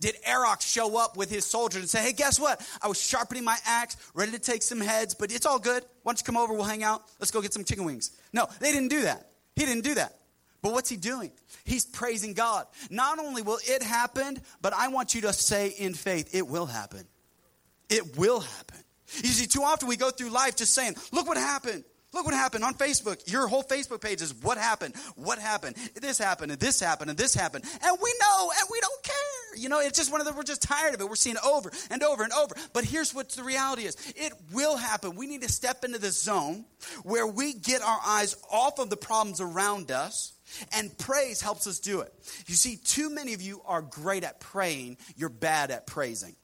Did 0.01 0.15
Arioch 0.25 0.63
show 0.63 0.97
up 0.97 1.17
with 1.17 1.29
his 1.31 1.45
soldiers 1.45 1.81
and 1.81 1.91
say, 1.91 2.03
hey, 2.03 2.13
guess 2.13 2.39
what? 2.39 2.65
I 2.81 2.89
was 2.89 3.01
sharpening 3.01 3.45
my 3.45 3.57
axe, 3.67 3.97
ready 4.15 4.33
to 4.33 4.39
take 4.39 4.63
some 4.63 4.81
heads, 4.81 5.15
but 5.15 5.33
it's 5.33 5.45
all 5.45 5.59
good. 5.59 5.85
Why 6.03 6.13
don't 6.13 6.21
you 6.21 6.25
come 6.25 6.37
over? 6.37 6.53
We'll 6.53 6.63
hang 6.65 6.85
out. 6.85 7.03
Let's 7.19 7.33
go 7.33 7.43
get 7.43 7.53
some 7.53 7.65
chicken 7.65 7.85
wings. 7.85 8.17
No, 8.33 8.49
they 8.61 8.71
didn't 8.71 8.89
do 8.89 9.03
that. 9.03 9.31
He 9.57 9.67
didn't 9.67 9.85
do 9.85 9.95
that. 9.95 10.19
But 10.63 10.73
what's 10.73 10.89
he 10.89 10.97
doing? 10.97 11.33
He's 11.65 11.85
praising 11.85 12.35
God. 12.35 12.67
Not 12.89 13.19
only 13.19 13.43
will 13.43 13.59
it 13.65 13.83
happen, 13.83 14.41
but 14.61 14.73
I 14.73 14.89
want 14.89 15.15
you 15.15 15.23
to 15.23 15.33
say 15.33 15.69
in 15.71 15.95
faith, 15.95 16.33
it 16.33 16.47
will 16.47 16.67
happen. 16.67 17.05
It 17.91 18.17
will 18.17 18.41
happen. 18.41 18.79
You 19.17 19.29
see, 19.29 19.47
too 19.47 19.63
often 19.63 19.89
we 19.89 19.97
go 19.97 20.11
through 20.11 20.31
life 20.31 20.57
just 20.57 20.75
saying, 20.75 20.95
look 21.11 21.27
what 21.27 21.37
happened. 21.37 21.83
Look 22.13 22.27
what 22.27 22.35
happened 22.35 22.63
on 22.63 22.75
Facebook. 22.75 23.31
Your 23.31 23.49
whole 23.49 23.63
Facebook 23.63 24.03
page 24.03 24.21
is 24.21 24.35
what 24.35 24.59
happened, 24.59 24.95
what 25.17 25.39
happened, 25.39 25.77
this 26.01 26.19
happened, 26.19 26.53
and 26.53 26.61
this 26.61 26.79
happened, 26.79 27.09
and 27.09 27.19
this 27.19 27.35
happened. 27.35 27.65
And 27.65 27.99
we 28.03 28.15
know, 28.21 28.53
and 28.59 28.69
we 28.71 28.81
don't 28.81 29.03
care. 29.03 29.15
You 29.57 29.69
know, 29.71 29.81
it's 29.81 29.97
just 29.97 30.13
one 30.13 30.21
of 30.21 30.27
the, 30.27 30.35
we're 30.35 30.43
just 30.43 30.63
tired 30.63 30.95
of 30.95 31.01
it. 31.01 31.09
We're 31.09 31.15
seeing 31.15 31.37
it 31.37 31.45
over 31.45 31.71
and 31.91 32.03
over 32.03 32.23
and 32.23 32.33
over. 32.33 32.55
But 32.75 32.85
here's 32.85 33.15
what 33.15 33.31
the 33.31 33.43
reality 33.43 33.85
is 33.85 33.97
it 34.15 34.33
will 34.53 34.77
happen. 34.77 35.17
We 35.17 35.27
need 35.27 35.43
to 35.43 35.51
step 35.51 35.85
into 35.85 35.99
this 35.99 36.21
zone 36.23 36.67
where 37.03 37.27
we 37.27 37.55
get 37.55 37.81
our 37.81 38.01
eyes 38.05 38.37
off 38.51 38.79
of 38.79 38.91
the 38.91 38.97
problems 38.97 39.41
around 39.41 39.91
us. 39.91 40.33
And 40.77 40.97
praise 40.99 41.41
helps 41.41 41.67
us 41.67 41.81
do 41.81 42.01
it. 42.01 42.13
You 42.47 42.55
see, 42.55 42.77
too 42.77 43.09
many 43.09 43.33
of 43.33 43.41
you 43.41 43.63
are 43.65 43.81
great 43.81 44.23
at 44.23 44.39
praying, 44.39 44.99
you're 45.17 45.31
bad 45.31 45.71
at 45.71 45.87
praising. 45.87 46.37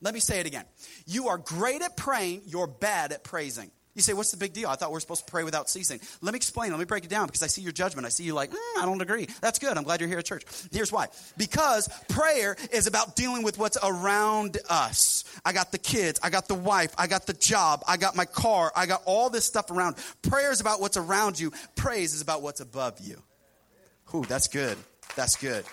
Let 0.00 0.14
me 0.14 0.20
say 0.20 0.38
it 0.38 0.46
again. 0.46 0.64
You 1.04 1.28
are 1.28 1.38
great 1.38 1.82
at 1.82 1.96
praying, 1.96 2.42
you're 2.46 2.68
bad 2.68 3.10
at 3.10 3.24
praising. 3.24 3.72
You 3.94 4.02
say, 4.02 4.12
what's 4.12 4.32
the 4.32 4.36
big 4.36 4.52
deal? 4.52 4.68
I 4.68 4.74
thought 4.74 4.90
we 4.90 4.96
are 4.96 5.00
supposed 5.00 5.24
to 5.24 5.30
pray 5.30 5.44
without 5.44 5.70
ceasing. 5.70 6.00
Let 6.20 6.32
me 6.32 6.36
explain. 6.36 6.70
Let 6.70 6.80
me 6.80 6.84
break 6.84 7.04
it 7.04 7.10
down 7.10 7.26
because 7.26 7.42
I 7.42 7.46
see 7.46 7.62
your 7.62 7.72
judgment. 7.72 8.06
I 8.06 8.08
see 8.08 8.24
you 8.24 8.34
like, 8.34 8.50
mm, 8.50 8.56
I 8.80 8.84
don't 8.84 9.00
agree. 9.00 9.28
That's 9.40 9.58
good. 9.58 9.76
I'm 9.76 9.84
glad 9.84 10.00
you're 10.00 10.08
here 10.08 10.18
at 10.18 10.24
church. 10.24 10.44
Here's 10.72 10.90
why. 10.90 11.06
Because 11.36 11.88
prayer 12.08 12.56
is 12.72 12.86
about 12.88 13.14
dealing 13.14 13.44
with 13.44 13.56
what's 13.56 13.78
around 13.82 14.58
us. 14.68 15.24
I 15.44 15.52
got 15.52 15.70
the 15.70 15.78
kids. 15.78 16.18
I 16.22 16.30
got 16.30 16.48
the 16.48 16.54
wife. 16.54 16.92
I 16.98 17.06
got 17.06 17.26
the 17.26 17.34
job. 17.34 17.84
I 17.86 17.96
got 17.96 18.16
my 18.16 18.24
car. 18.24 18.72
I 18.74 18.86
got 18.86 19.02
all 19.04 19.30
this 19.30 19.44
stuff 19.44 19.70
around. 19.70 19.96
Prayer 20.22 20.50
is 20.50 20.60
about 20.60 20.80
what's 20.80 20.96
around 20.96 21.38
you. 21.38 21.52
Praise 21.76 22.14
is 22.14 22.20
about 22.20 22.42
what's 22.42 22.60
above 22.60 22.98
you. 23.00 23.22
Ooh, 24.14 24.24
that's 24.24 24.48
good. 24.48 24.76
That's 25.16 25.36
good. 25.36 25.64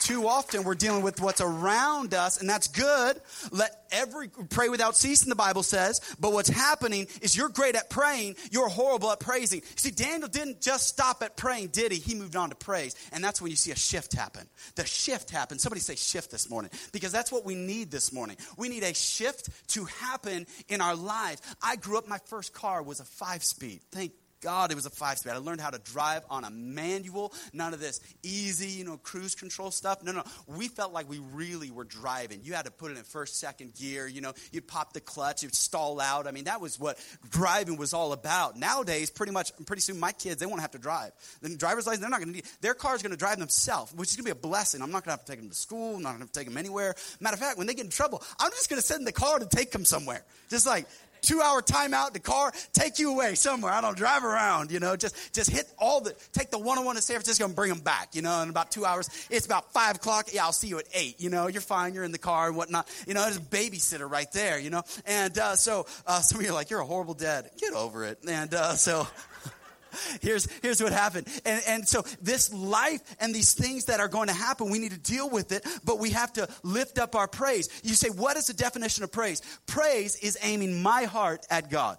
Too 0.00 0.26
often 0.26 0.64
we're 0.64 0.74
dealing 0.74 1.02
with 1.02 1.20
what's 1.20 1.40
around 1.40 2.14
us, 2.14 2.40
and 2.40 2.48
that's 2.48 2.68
good. 2.68 3.20
Let 3.52 3.70
every 3.92 4.28
pray 4.28 4.68
without 4.68 4.96
ceasing, 4.96 5.28
the 5.28 5.34
Bible 5.34 5.62
says. 5.62 6.00
But 6.18 6.32
what's 6.32 6.48
happening 6.48 7.06
is 7.20 7.36
you're 7.36 7.50
great 7.50 7.76
at 7.76 7.90
praying, 7.90 8.36
you're 8.50 8.68
horrible 8.68 9.12
at 9.12 9.20
praising. 9.20 9.62
See, 9.76 9.90
Daniel 9.90 10.28
didn't 10.28 10.62
just 10.62 10.88
stop 10.88 11.22
at 11.22 11.36
praying, 11.36 11.68
did 11.68 11.92
he? 11.92 11.98
He 11.98 12.14
moved 12.14 12.34
on 12.34 12.48
to 12.48 12.56
praise. 12.56 12.94
And 13.12 13.22
that's 13.22 13.42
when 13.42 13.50
you 13.50 13.56
see 13.56 13.72
a 13.72 13.76
shift 13.76 14.14
happen. 14.14 14.48
The 14.74 14.86
shift 14.86 15.30
happened. 15.30 15.60
Somebody 15.60 15.80
say 15.80 15.96
shift 15.96 16.30
this 16.30 16.48
morning, 16.48 16.70
because 16.92 17.12
that's 17.12 17.30
what 17.30 17.44
we 17.44 17.54
need 17.54 17.90
this 17.90 18.12
morning. 18.12 18.36
We 18.56 18.68
need 18.68 18.82
a 18.82 18.94
shift 18.94 19.50
to 19.74 19.84
happen 19.84 20.46
in 20.68 20.80
our 20.80 20.96
lives. 20.96 21.42
I 21.62 21.76
grew 21.76 21.98
up, 21.98 22.08
my 22.08 22.18
first 22.26 22.54
car 22.54 22.82
was 22.82 23.00
a 23.00 23.04
five 23.04 23.44
speed. 23.44 23.80
Thank 23.92 24.12
God, 24.40 24.72
it 24.72 24.74
was 24.74 24.86
a 24.86 24.90
five 24.90 25.18
speed. 25.18 25.32
I 25.32 25.36
learned 25.36 25.60
how 25.60 25.70
to 25.70 25.78
drive 25.78 26.24
on 26.30 26.44
a 26.44 26.50
manual, 26.50 27.32
none 27.52 27.74
of 27.74 27.80
this 27.80 28.00
easy, 28.22 28.68
you 28.68 28.84
know, 28.84 28.96
cruise 28.96 29.34
control 29.34 29.70
stuff. 29.70 30.02
No, 30.02 30.12
no. 30.12 30.24
We 30.46 30.68
felt 30.68 30.92
like 30.92 31.08
we 31.08 31.18
really 31.32 31.70
were 31.70 31.84
driving. 31.84 32.40
You 32.42 32.54
had 32.54 32.64
to 32.64 32.70
put 32.70 32.90
it 32.90 32.96
in 32.96 33.04
first, 33.04 33.38
second 33.38 33.74
gear, 33.74 34.06
you 34.06 34.20
know, 34.20 34.32
you'd 34.52 34.66
pop 34.66 34.92
the 34.92 35.00
clutch, 35.00 35.42
you'd 35.42 35.54
stall 35.54 36.00
out. 36.00 36.26
I 36.26 36.30
mean, 36.30 36.44
that 36.44 36.60
was 36.60 36.80
what 36.80 36.98
driving 37.30 37.76
was 37.76 37.92
all 37.92 38.12
about. 38.12 38.56
Nowadays, 38.56 39.10
pretty 39.10 39.32
much, 39.32 39.52
pretty 39.66 39.82
soon, 39.82 40.00
my 40.00 40.12
kids, 40.12 40.40
they 40.40 40.46
won't 40.46 40.60
have 40.60 40.72
to 40.72 40.78
drive. 40.78 41.12
The 41.42 41.54
driver's 41.56 41.86
license, 41.86 42.00
they're 42.00 42.10
not 42.10 42.20
going 42.20 42.32
to 42.32 42.36
need, 42.36 42.44
their 42.60 42.74
car's 42.74 43.02
going 43.02 43.12
to 43.12 43.18
drive 43.18 43.38
themselves, 43.38 43.92
which 43.92 44.10
is 44.10 44.16
going 44.16 44.24
to 44.24 44.34
be 44.34 44.38
a 44.38 44.40
blessing. 44.40 44.80
I'm 44.82 44.90
not 44.90 45.04
going 45.04 45.16
to 45.16 45.20
have 45.20 45.24
to 45.24 45.32
take 45.32 45.40
them 45.40 45.50
to 45.50 45.56
school, 45.56 45.96
I'm 45.96 46.02
not 46.02 46.16
going 46.16 46.26
to 46.26 46.32
take 46.32 46.48
them 46.48 46.56
anywhere. 46.56 46.94
Matter 47.20 47.34
of 47.34 47.40
fact, 47.40 47.58
when 47.58 47.66
they 47.66 47.74
get 47.74 47.84
in 47.84 47.90
trouble, 47.90 48.22
I'm 48.38 48.50
just 48.52 48.70
going 48.70 48.80
to 48.80 48.86
send 48.86 49.06
the 49.06 49.12
car 49.12 49.38
to 49.38 49.46
take 49.46 49.70
them 49.70 49.84
somewhere. 49.84 50.24
Just 50.48 50.66
like, 50.66 50.86
two 51.22 51.40
hour 51.40 51.62
timeout 51.62 52.12
the 52.12 52.20
car, 52.20 52.52
take 52.72 52.98
you 52.98 53.12
away 53.12 53.34
somewhere. 53.34 53.72
I 53.72 53.80
don't 53.80 53.96
drive 53.96 54.24
around, 54.24 54.70
you 54.70 54.80
know, 54.80 54.96
just, 54.96 55.34
just 55.34 55.50
hit 55.50 55.66
all 55.78 56.00
the, 56.00 56.14
take 56.32 56.50
the 56.50 56.58
101 56.58 56.96
to 56.96 57.02
San 57.02 57.14
Francisco 57.16 57.44
and 57.44 57.54
bring 57.54 57.68
them 57.68 57.80
back, 57.80 58.14
you 58.14 58.22
know, 58.22 58.42
in 58.42 58.50
about 58.50 58.70
two 58.70 58.84
hours. 58.84 59.08
It's 59.30 59.46
about 59.46 59.72
five 59.72 59.96
o'clock. 59.96 60.28
Yeah, 60.32 60.44
I'll 60.44 60.52
see 60.52 60.68
you 60.68 60.78
at 60.78 60.86
eight, 60.94 61.20
you 61.20 61.30
know, 61.30 61.46
you're 61.46 61.60
fine. 61.60 61.94
You're 61.94 62.04
in 62.04 62.12
the 62.12 62.18
car 62.18 62.48
and 62.48 62.56
whatnot. 62.56 62.88
You 63.06 63.14
know, 63.14 63.22
there's 63.22 63.36
a 63.36 63.40
babysitter 63.40 64.10
right 64.10 64.30
there, 64.32 64.58
you 64.58 64.70
know. 64.70 64.82
And 65.06 65.36
uh, 65.38 65.56
so 65.56 65.86
uh, 66.06 66.20
some 66.20 66.38
of 66.40 66.44
you 66.44 66.50
are 66.50 66.54
like, 66.54 66.70
you're 66.70 66.80
a 66.80 66.86
horrible 66.86 67.14
dad. 67.14 67.50
Get 67.58 67.72
over 67.72 68.04
it. 68.04 68.18
And 68.28 68.52
uh, 68.54 68.74
so, 68.74 69.06
here's, 70.20 70.50
here's 70.62 70.82
what 70.82 70.92
happened. 70.92 71.26
And, 71.44 71.62
and 71.66 71.88
so 71.88 72.02
this 72.20 72.52
life 72.52 73.00
and 73.20 73.34
these 73.34 73.54
things 73.54 73.86
that 73.86 74.00
are 74.00 74.08
going 74.08 74.28
to 74.28 74.34
happen, 74.34 74.70
we 74.70 74.78
need 74.78 74.92
to 74.92 74.98
deal 74.98 75.28
with 75.28 75.52
it, 75.52 75.66
but 75.84 75.98
we 75.98 76.10
have 76.10 76.32
to 76.34 76.48
lift 76.62 76.98
up 76.98 77.14
our 77.14 77.28
praise. 77.28 77.68
You 77.82 77.94
say, 77.94 78.08
what 78.08 78.36
is 78.36 78.46
the 78.46 78.54
definition 78.54 79.04
of 79.04 79.12
praise? 79.12 79.42
Praise 79.66 80.16
is 80.16 80.38
aiming 80.42 80.82
my 80.82 81.04
heart 81.04 81.46
at 81.50 81.70
God. 81.70 81.98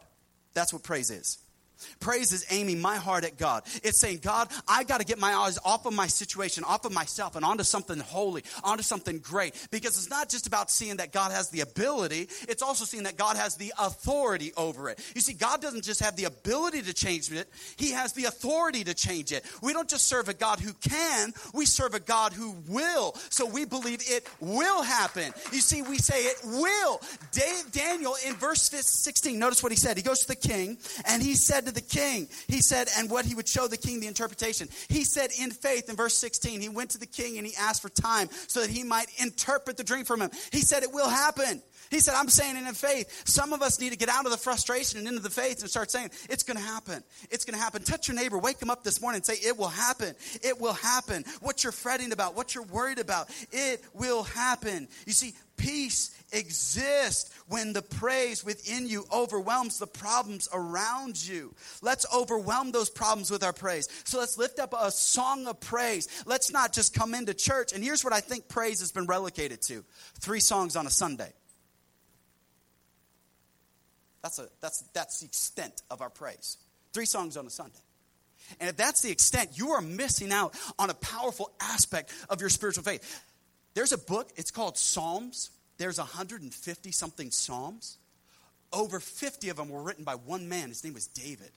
That's 0.53 0.73
what 0.73 0.83
praise 0.83 1.09
is. 1.09 1.37
Praise 1.99 2.33
is 2.33 2.45
aiming 2.49 2.81
my 2.81 2.97
heart 2.97 3.23
at 3.23 3.37
God. 3.37 3.63
It's 3.83 3.99
saying, 3.99 4.19
God, 4.21 4.49
I 4.67 4.83
got 4.83 4.99
to 4.99 5.05
get 5.05 5.19
my 5.19 5.33
eyes 5.33 5.59
off 5.63 5.85
of 5.85 5.93
my 5.93 6.07
situation, 6.07 6.63
off 6.63 6.85
of 6.85 6.93
myself, 6.93 7.35
and 7.35 7.45
onto 7.45 7.63
something 7.63 7.99
holy, 7.99 8.43
onto 8.63 8.83
something 8.83 9.19
great. 9.19 9.55
Because 9.71 9.97
it's 9.97 10.09
not 10.09 10.29
just 10.29 10.47
about 10.47 10.71
seeing 10.71 10.97
that 10.97 11.11
God 11.11 11.31
has 11.31 11.49
the 11.49 11.61
ability, 11.61 12.29
it's 12.47 12.61
also 12.61 12.85
seeing 12.85 13.03
that 13.03 13.17
God 13.17 13.35
has 13.35 13.55
the 13.55 13.73
authority 13.79 14.53
over 14.57 14.89
it. 14.89 14.99
You 15.15 15.21
see, 15.21 15.33
God 15.33 15.61
doesn't 15.61 15.83
just 15.83 16.01
have 16.01 16.15
the 16.15 16.25
ability 16.25 16.81
to 16.83 16.93
change 16.93 17.31
it, 17.31 17.49
He 17.77 17.91
has 17.91 18.13
the 18.13 18.25
authority 18.25 18.83
to 18.83 18.93
change 18.93 19.31
it. 19.31 19.45
We 19.61 19.73
don't 19.73 19.89
just 19.89 20.07
serve 20.07 20.29
a 20.29 20.33
God 20.33 20.59
who 20.59 20.73
can, 20.73 21.33
we 21.53 21.65
serve 21.65 21.93
a 21.93 21.99
God 21.99 22.33
who 22.33 22.55
will. 22.67 23.15
So 23.29 23.45
we 23.45 23.65
believe 23.65 24.01
it 24.01 24.27
will 24.39 24.81
happen. 24.81 25.33
You 25.51 25.59
see, 25.59 25.81
we 25.81 25.97
say 25.97 26.23
it 26.23 26.37
will. 26.43 27.01
Daniel, 27.71 28.15
in 28.25 28.33
verse 28.35 28.69
16, 28.69 29.37
notice 29.37 29.63
what 29.63 29.71
he 29.71 29.77
said. 29.77 29.97
He 29.97 30.03
goes 30.03 30.19
to 30.19 30.27
the 30.27 30.35
king 30.35 30.77
and 31.05 31.21
he 31.21 31.35
said 31.35 31.65
to 31.71 31.81
the 31.81 31.87
king, 31.87 32.27
he 32.47 32.61
said, 32.61 32.87
and 32.97 33.09
what 33.09 33.25
he 33.25 33.35
would 33.35 33.47
show 33.47 33.67
the 33.67 33.77
king 33.77 33.99
the 33.99 34.07
interpretation. 34.07 34.67
He 34.89 35.03
said, 35.03 35.31
in 35.39 35.51
faith, 35.51 35.89
in 35.89 35.95
verse 35.95 36.15
16, 36.15 36.61
he 36.61 36.69
went 36.69 36.91
to 36.91 36.97
the 36.97 37.05
king 37.05 37.37
and 37.37 37.47
he 37.47 37.53
asked 37.55 37.81
for 37.81 37.89
time 37.89 38.29
so 38.47 38.61
that 38.61 38.69
he 38.69 38.83
might 38.83 39.07
interpret 39.19 39.77
the 39.77 39.83
dream 39.83 40.05
from 40.05 40.21
him. 40.21 40.31
He 40.51 40.61
said, 40.61 40.83
it 40.83 40.93
will 40.93 41.09
happen. 41.09 41.61
He 41.89 41.99
said, 41.99 42.13
I'm 42.15 42.29
saying 42.29 42.55
it 42.55 42.65
in 42.65 42.73
faith. 42.73 43.27
Some 43.27 43.51
of 43.51 43.61
us 43.61 43.81
need 43.81 43.91
to 43.91 43.97
get 43.97 44.07
out 44.07 44.25
of 44.25 44.31
the 44.31 44.37
frustration 44.37 44.99
and 44.99 45.07
into 45.07 45.19
the 45.19 45.29
faith 45.29 45.59
and 45.59 45.69
start 45.69 45.91
saying, 45.91 46.11
it's 46.29 46.43
going 46.43 46.57
to 46.57 46.63
happen. 46.63 47.03
It's 47.29 47.43
going 47.43 47.57
to 47.57 47.61
happen. 47.61 47.83
Touch 47.83 48.07
your 48.07 48.15
neighbor, 48.15 48.37
wake 48.37 48.61
him 48.61 48.69
up 48.69 48.83
this 48.83 49.01
morning 49.01 49.17
and 49.17 49.25
say, 49.25 49.35
it 49.45 49.57
will 49.57 49.67
happen. 49.67 50.15
It 50.41 50.59
will 50.59 50.73
happen. 50.73 51.25
What 51.41 51.63
you're 51.63 51.73
fretting 51.73 52.13
about, 52.13 52.35
what 52.35 52.55
you're 52.55 52.63
worried 52.63 52.99
about, 52.99 53.29
it 53.51 53.83
will 53.93 54.23
happen. 54.23 54.87
You 55.05 55.11
see, 55.11 55.33
peace 55.57 56.15
exists 56.31 57.29
when 57.47 57.73
the 57.73 57.81
praise 57.81 58.43
within 58.43 58.87
you 58.87 59.05
overwhelms 59.13 59.77
the 59.79 59.87
problems 59.87 60.47
around 60.53 61.27
you. 61.27 61.53
Let's 61.81 62.05
overwhelm 62.13 62.71
those 62.71 62.89
problems 62.89 63.29
with 63.31 63.43
our 63.43 63.53
praise. 63.53 63.87
So 64.05 64.19
let's 64.19 64.37
lift 64.37 64.59
up 64.59 64.73
a 64.77 64.91
song 64.91 65.47
of 65.47 65.59
praise. 65.59 66.07
Let's 66.25 66.51
not 66.51 66.73
just 66.73 66.93
come 66.93 67.13
into 67.13 67.33
church. 67.33 67.73
And 67.73 67.83
here's 67.83 68.03
what 68.03 68.13
I 68.13 68.19
think 68.19 68.47
praise 68.47 68.79
has 68.79 68.91
been 68.91 69.05
relegated 69.05 69.61
to 69.63 69.83
three 70.19 70.39
songs 70.39 70.75
on 70.75 70.87
a 70.87 70.91
Sunday. 70.91 71.31
That's, 74.21 74.39
a, 74.39 74.47
that's, 74.61 74.81
that's 74.93 75.19
the 75.19 75.25
extent 75.25 75.81
of 75.89 76.01
our 76.01 76.09
praise. 76.09 76.57
Three 76.93 77.05
songs 77.05 77.37
on 77.37 77.47
a 77.47 77.49
Sunday. 77.49 77.79
And 78.59 78.69
if 78.69 78.77
that's 78.77 79.01
the 79.01 79.11
extent, 79.11 79.51
you 79.57 79.69
are 79.69 79.81
missing 79.81 80.31
out 80.31 80.55
on 80.77 80.89
a 80.89 80.93
powerful 80.93 81.51
aspect 81.59 82.11
of 82.29 82.41
your 82.41 82.49
spiritual 82.49 82.83
faith. 82.83 83.23
There's 83.73 83.93
a 83.93 83.97
book, 83.97 84.29
it's 84.35 84.51
called 84.51 84.77
Psalms. 84.77 85.51
There's 85.81 85.97
150 85.97 86.91
something 86.91 87.31
Psalms. 87.31 87.97
Over 88.71 88.99
50 88.99 89.49
of 89.49 89.57
them 89.57 89.69
were 89.69 89.81
written 89.81 90.03
by 90.03 90.13
one 90.13 90.47
man. 90.47 90.69
His 90.69 90.83
name 90.83 90.93
was 90.93 91.07
David. 91.07 91.49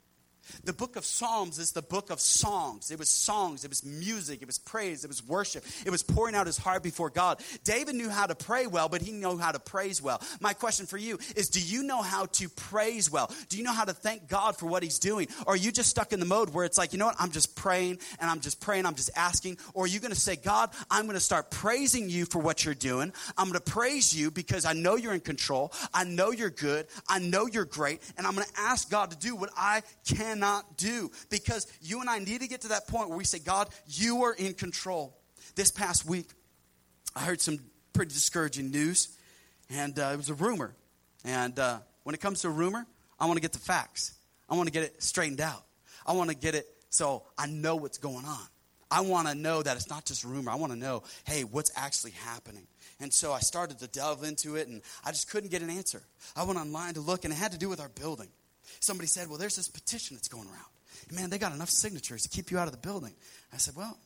The 0.65 0.73
book 0.73 0.97
of 0.97 1.05
Psalms 1.05 1.59
is 1.59 1.73
the 1.73 1.83
book 1.83 2.11
of 2.11 2.21
songs. 2.21 2.91
It 2.91 2.99
was 2.99 3.09
songs, 3.09 3.65
it 3.65 3.69
was 3.69 3.85
music, 3.85 4.43
it 4.43 4.47
was 4.47 4.59
praise, 4.59 5.05
it 5.05 5.09
was 5.09 5.27
worship. 5.27 5.65
It 5.85 5.91
was 5.91 6.03
pouring 6.03 6.35
out 6.35 6.47
his 6.47 6.59
heart 6.59 6.83
before 6.83 7.11
God. 7.11 7.41
David 7.65 7.95
knew 7.95 8.09
how 8.09 8.27
to 8.27 8.35
pray 8.35 8.67
well, 8.67 8.89
but 8.89 9.03
he 9.03 9.13
knew 9.13 9.39
how 9.39 9.53
to 9.53 9.59
praise 9.59 10.03
well. 10.03 10.21
My 10.41 10.53
question 10.53 10.87
for 10.87 10.99
you 10.99 11.19
is 11.37 11.49
do 11.49 11.61
you 11.61 11.83
know 11.83 12.03
how 12.03 12.27
to 12.27 12.49
praise 12.49 13.11
well? 13.11 13.31
Do 13.49 13.57
you 13.57 13.65
know 13.65 13.73
how 13.73 13.85
to 13.85 13.93
thank 13.95 14.29
God 14.29 14.57
for 14.57 14.67
what 14.67 14.83
he's 14.83 14.99
doing? 14.99 15.29
Or 15.47 15.55
are 15.55 15.57
you 15.57 15.73
just 15.73 15.91
stuck 15.91 16.13
in 16.13 16.21
the 16.21 16.27
mode 16.27 16.51
where 16.51 16.65
it's 16.65 16.79
like, 16.79 16.93
you 16.93 16.99
know 16.99 17.07
what, 17.07 17.17
I'm 17.19 17.31
just 17.31 17.57
praying 17.57 17.99
and 18.21 18.31
I'm 18.31 18.41
just 18.41 18.61
praying, 18.61 18.87
I'm 18.87 18.95
just 18.95 19.11
asking? 19.17 19.59
Or 19.73 19.85
are 19.85 19.89
you 19.89 20.01
going 20.01 20.13
to 20.13 20.21
say, 20.21 20.37
God, 20.37 20.71
I'm 20.91 21.05
going 21.05 21.15
to 21.15 21.21
start 21.21 21.51
praising 21.51 22.09
you 22.09 22.25
for 22.27 22.39
what 22.39 22.65
you're 22.65 22.75
doing. 22.75 23.13
I'm 23.39 23.49
going 23.49 23.61
to 23.61 23.73
praise 23.73 24.15
you 24.15 24.31
because 24.31 24.65
I 24.65 24.73
know 24.73 24.97
you're 24.97 25.15
in 25.15 25.21
control. 25.21 25.73
I 25.93 26.05
know 26.05 26.31
you're 26.31 26.51
good. 26.51 26.87
I 27.09 27.19
know 27.19 27.47
you're 27.47 27.65
great. 27.65 28.01
And 28.17 28.27
I'm 28.27 28.35
going 28.35 28.47
to 28.47 28.61
ask 28.61 28.91
God 28.91 29.11
to 29.11 29.17
do 29.17 29.35
what 29.35 29.51
I 29.57 29.83
can 30.07 30.34
cannot 30.35 30.77
do 30.77 31.11
because 31.31 31.67
you 31.81 32.01
and 32.01 32.11
I 32.11 32.19
need 32.19 32.41
to 32.41 32.49
get 32.49 32.63
to 32.63 32.69
that 32.69 32.89
point 32.89 33.09
where 33.09 33.19
we 33.19 33.25
say, 33.25 33.39
God, 33.39 33.69
you 33.87 34.25
are 34.25 34.35
in 34.35 34.55
control. 34.55 35.17
This 35.55 35.71
past 35.71 36.05
week, 36.05 36.29
I 37.15 37.21
heard 37.21 37.41
some 37.41 37.59
pretty 37.93 38.13
discouraging 38.13 38.71
news, 38.71 39.17
and 39.71 39.97
uh, 39.99 40.11
it 40.13 40.17
was 40.17 40.31
a 40.31 40.35
rumor. 40.35 40.75
And 41.25 41.57
uh, 41.59 41.79
when 42.03 42.15
it 42.15 42.21
comes 42.21 42.43
to 42.43 42.49
a 42.49 42.51
rumor, 42.51 42.85
I 43.21 43.27
want 43.27 43.37
to 43.37 43.41
get 43.41 43.53
the 43.53 43.61
facts, 43.61 44.15
I 44.51 44.57
want 44.57 44.67
to 44.67 44.73
get 44.73 44.83
it 44.83 45.03
straightened 45.03 45.41
out. 45.41 45.63
I 46.07 46.13
want 46.13 46.31
to 46.31 46.37
get 46.37 46.55
it 46.55 46.67
so 46.91 47.23
I 47.39 47.47
know 47.47 47.77
what's 47.77 47.99
going 47.99 48.27
on. 48.27 48.47
I 48.91 49.01
want 49.01 49.29
to 49.29 49.35
know 49.35 49.63
that 49.63 49.77
it's 49.77 49.89
not 49.89 50.05
just 50.05 50.23
rumor. 50.23 50.51
I 50.51 50.57
want 50.57 50.73
to 50.73 50.79
know, 50.79 51.05
hey, 51.25 51.45
what's 51.45 51.73
actually 51.77 52.13
happening. 52.13 52.67
And 53.01 53.13
so 53.13 53.33
I 53.33 53.41
started 53.41 53.79
to 53.79 53.87
delve 53.87 54.25
into 54.25 54.57
it, 54.57 54.69
and 54.69 54.83
I 55.05 55.11
just 55.11 55.31
couldn't 55.31 55.51
get 55.51 55.63
an 55.63 55.71
answer. 55.71 56.03
I 56.37 56.45
went 56.45 56.59
online 56.59 56.95
to 56.95 57.01
look, 57.01 57.25
and 57.25 57.33
it 57.33 57.37
had 57.37 57.53
to 57.53 57.59
do 57.59 57.69
with 57.69 57.81
our 57.81 57.89
building 57.89 58.29
somebody 58.81 59.07
said, 59.07 59.29
Well, 59.29 59.39
there's 59.39 59.57
this 59.57 59.69
petition 59.69 60.17
that's 60.17 60.29
going 60.29 60.49
around. 60.49 60.65
Man, 61.13 61.31
they 61.31 61.39
got 61.39 61.53
enough 61.53 61.71
signatures 61.71 62.23
to 62.23 62.29
keep 62.29 62.51
you 62.51 62.59
out 62.59 62.67
of 62.67 62.73
the 62.73 62.79
building. 62.79 63.15
I 63.53 63.59
said, 63.59 63.75
Well, 63.77 63.99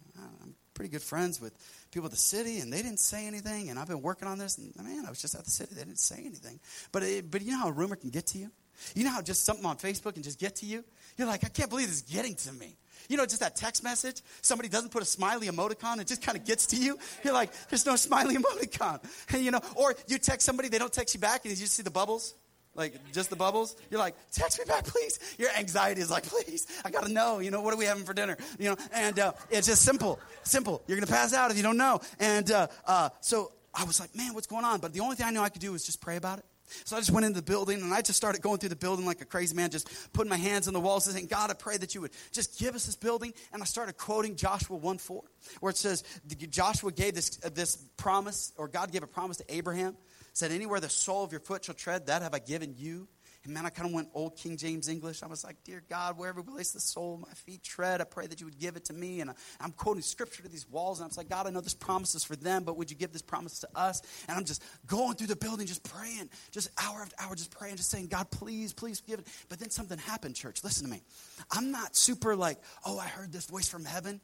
I'm 0.42 0.54
pretty 0.74 0.90
good 0.90 1.02
friends 1.02 1.40
with 1.40 1.52
people 1.90 2.06
at 2.06 2.10
the 2.12 2.16
city, 2.16 2.60
and 2.60 2.72
they 2.72 2.82
didn't 2.82 3.00
say 3.00 3.26
anything. 3.26 3.70
And 3.70 3.78
I've 3.78 3.88
been 3.88 4.02
working 4.02 4.28
on 4.28 4.38
this, 4.38 4.58
and 4.58 4.74
man, 4.76 5.04
I 5.06 5.10
was 5.10 5.20
just 5.20 5.34
at 5.34 5.44
the 5.44 5.50
city. 5.50 5.74
They 5.74 5.82
didn't 5.82 5.98
say 5.98 6.22
anything. 6.24 6.60
But, 6.92 7.02
it, 7.02 7.30
but 7.30 7.42
you 7.42 7.52
know 7.52 7.58
how 7.58 7.68
a 7.68 7.72
rumor 7.72 7.96
can 7.96 8.10
get 8.10 8.26
to 8.28 8.38
you? 8.38 8.50
You 8.94 9.04
know 9.04 9.10
how 9.10 9.22
just 9.22 9.44
something 9.44 9.66
on 9.66 9.76
Facebook 9.76 10.14
can 10.14 10.22
just 10.22 10.38
get 10.38 10.56
to 10.56 10.66
you? 10.66 10.84
You're 11.16 11.26
like, 11.26 11.44
I 11.44 11.48
can't 11.48 11.68
believe 11.68 11.88
this 11.88 11.96
is 11.96 12.02
getting 12.02 12.36
to 12.36 12.52
me. 12.52 12.76
You 13.08 13.16
know, 13.16 13.24
just 13.24 13.40
that 13.40 13.56
text 13.56 13.82
message, 13.82 14.22
somebody 14.40 14.68
doesn't 14.68 14.90
put 14.90 15.02
a 15.02 15.06
smiley 15.06 15.48
emoticon, 15.48 16.00
it 16.00 16.06
just 16.06 16.22
kind 16.22 16.38
of 16.38 16.44
gets 16.44 16.66
to 16.66 16.76
you. 16.76 16.98
You're 17.24 17.32
like, 17.32 17.50
there's 17.70 17.86
no 17.86 17.96
smiley 17.96 18.36
emoticon. 18.42 19.02
And, 19.32 19.44
you 19.44 19.50
know, 19.50 19.60
or 19.74 19.94
you 20.06 20.18
text 20.18 20.46
somebody, 20.46 20.68
they 20.68 20.78
don't 20.78 20.92
text 20.92 21.14
you 21.14 21.20
back, 21.20 21.44
and 21.44 21.50
you 21.50 21.56
just 21.56 21.74
see 21.74 21.82
the 21.82 21.90
bubbles 21.90 22.34
like 22.78 23.12
just 23.12 23.28
the 23.28 23.36
bubbles. 23.36 23.76
You're 23.90 24.00
like, 24.00 24.14
text 24.30 24.58
me 24.58 24.64
back, 24.64 24.84
please. 24.84 25.18
Your 25.36 25.50
anxiety 25.58 26.00
is 26.00 26.10
like, 26.10 26.24
please, 26.24 26.66
I 26.84 26.90
gotta 26.90 27.12
know. 27.12 27.40
You 27.40 27.50
know, 27.50 27.60
what 27.60 27.74
are 27.74 27.76
we 27.76 27.84
having 27.84 28.04
for 28.04 28.14
dinner? 28.14 28.38
You 28.58 28.70
know, 28.70 28.76
and 28.92 29.18
uh, 29.18 29.32
it's 29.50 29.66
just 29.66 29.82
simple, 29.82 30.20
simple. 30.44 30.82
You're 30.86 30.96
gonna 30.96 31.10
pass 31.10 31.34
out 31.34 31.50
if 31.50 31.56
you 31.56 31.62
don't 31.62 31.76
know. 31.76 32.00
And 32.20 32.50
uh, 32.50 32.68
uh, 32.86 33.10
so 33.20 33.52
I 33.74 33.84
was 33.84 34.00
like, 34.00 34.14
man, 34.16 34.32
what's 34.32 34.46
going 34.46 34.64
on? 34.64 34.80
But 34.80 34.92
the 34.92 35.00
only 35.00 35.16
thing 35.16 35.26
I 35.26 35.30
knew 35.30 35.40
I 35.40 35.48
could 35.48 35.60
do 35.60 35.72
was 35.72 35.84
just 35.84 36.00
pray 36.00 36.16
about 36.16 36.38
it. 36.38 36.44
So 36.84 36.96
I 36.96 37.00
just 37.00 37.10
went 37.10 37.24
into 37.24 37.36
the 37.36 37.44
building 37.44 37.80
and 37.80 37.92
I 37.92 38.02
just 38.02 38.16
started 38.16 38.42
going 38.42 38.58
through 38.58 38.68
the 38.68 38.76
building 38.76 39.06
like 39.06 39.22
a 39.22 39.24
crazy 39.24 39.56
man, 39.56 39.70
just 39.70 40.12
putting 40.12 40.28
my 40.28 40.36
hands 40.36 40.68
on 40.68 40.74
the 40.74 40.80
walls 40.80 41.06
and 41.06 41.16
saying, 41.16 41.28
God, 41.28 41.50
I 41.50 41.54
pray 41.54 41.78
that 41.78 41.94
you 41.94 42.02
would 42.02 42.10
just 42.30 42.58
give 42.58 42.74
us 42.74 42.86
this 42.86 42.96
building. 42.96 43.32
And 43.52 43.62
I 43.62 43.64
started 43.64 43.96
quoting 43.96 44.36
Joshua 44.36 44.76
1 44.76 44.98
4, 44.98 45.22
where 45.60 45.70
it 45.70 45.76
says, 45.76 46.04
Joshua 46.50 46.92
gave 46.92 47.14
this, 47.14 47.36
this 47.36 47.76
promise, 47.96 48.52
or 48.58 48.68
God 48.68 48.92
gave 48.92 49.02
a 49.02 49.06
promise 49.06 49.38
to 49.38 49.44
Abraham 49.48 49.96
said, 50.38 50.52
Anywhere 50.52 50.80
the 50.80 50.88
sole 50.88 51.24
of 51.24 51.32
your 51.32 51.40
foot 51.40 51.64
shall 51.64 51.74
tread, 51.74 52.06
that 52.06 52.22
have 52.22 52.34
I 52.34 52.38
given 52.38 52.74
you. 52.76 53.08
And 53.44 53.54
man, 53.54 53.64
I 53.64 53.70
kind 53.70 53.88
of 53.88 53.94
went 53.94 54.08
old 54.14 54.36
King 54.36 54.56
James 54.56 54.88
English. 54.88 55.22
I 55.22 55.26
was 55.26 55.44
like, 55.44 55.56
Dear 55.64 55.82
God, 55.88 56.18
wherever 56.18 56.40
we 56.40 56.52
place 56.52 56.72
the 56.72 56.80
sole 56.80 57.14
of 57.14 57.20
my 57.20 57.32
feet 57.34 57.62
tread, 57.62 58.00
I 58.00 58.04
pray 58.04 58.26
that 58.26 58.40
you 58.40 58.46
would 58.46 58.58
give 58.58 58.76
it 58.76 58.84
to 58.86 58.92
me. 58.92 59.20
And 59.20 59.30
uh, 59.30 59.34
I'm 59.60 59.72
quoting 59.72 60.02
scripture 60.02 60.42
to 60.42 60.48
these 60.48 60.68
walls. 60.68 60.98
And 60.98 61.04
I 61.04 61.08
was 61.08 61.16
like, 61.16 61.28
God, 61.28 61.46
I 61.46 61.50
know 61.50 61.60
this 61.60 61.74
promise 61.74 62.14
is 62.14 62.24
for 62.24 62.36
them, 62.36 62.64
but 62.64 62.76
would 62.76 62.90
you 62.90 62.96
give 62.96 63.12
this 63.12 63.22
promise 63.22 63.60
to 63.60 63.68
us? 63.74 64.02
And 64.28 64.36
I'm 64.36 64.44
just 64.44 64.62
going 64.86 65.14
through 65.14 65.28
the 65.28 65.36
building, 65.36 65.66
just 65.66 65.82
praying, 65.82 66.30
just 66.50 66.70
hour 66.82 67.00
after 67.00 67.16
hour, 67.20 67.34
just 67.34 67.50
praying, 67.50 67.76
just 67.76 67.90
saying, 67.90 68.08
God, 68.08 68.30
please, 68.30 68.72
please 68.72 69.00
give 69.00 69.20
it. 69.20 69.26
But 69.48 69.58
then 69.58 69.70
something 69.70 69.98
happened, 69.98 70.34
church. 70.34 70.62
Listen 70.62 70.86
to 70.86 70.92
me. 70.92 71.02
I'm 71.50 71.70
not 71.70 71.96
super 71.96 72.36
like, 72.36 72.58
oh, 72.84 72.98
I 72.98 73.06
heard 73.06 73.32
this 73.32 73.46
voice 73.46 73.68
from 73.68 73.84
heaven, 73.84 74.20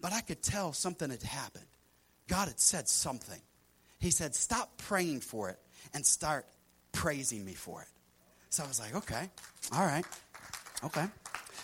but 0.00 0.12
I 0.12 0.20
could 0.20 0.42
tell 0.42 0.72
something 0.72 1.10
had 1.10 1.22
happened. 1.22 1.66
God 2.28 2.48
had 2.48 2.60
said 2.60 2.88
something. 2.88 3.40
He 4.02 4.10
said, 4.10 4.34
Stop 4.34 4.76
praying 4.78 5.20
for 5.20 5.48
it 5.48 5.60
and 5.94 6.04
start 6.04 6.44
praising 6.90 7.44
me 7.44 7.54
for 7.54 7.82
it. 7.82 7.88
So 8.50 8.64
I 8.64 8.66
was 8.66 8.80
like, 8.80 8.96
Okay, 8.96 9.30
all 9.72 9.86
right, 9.86 10.04
okay. 10.84 11.06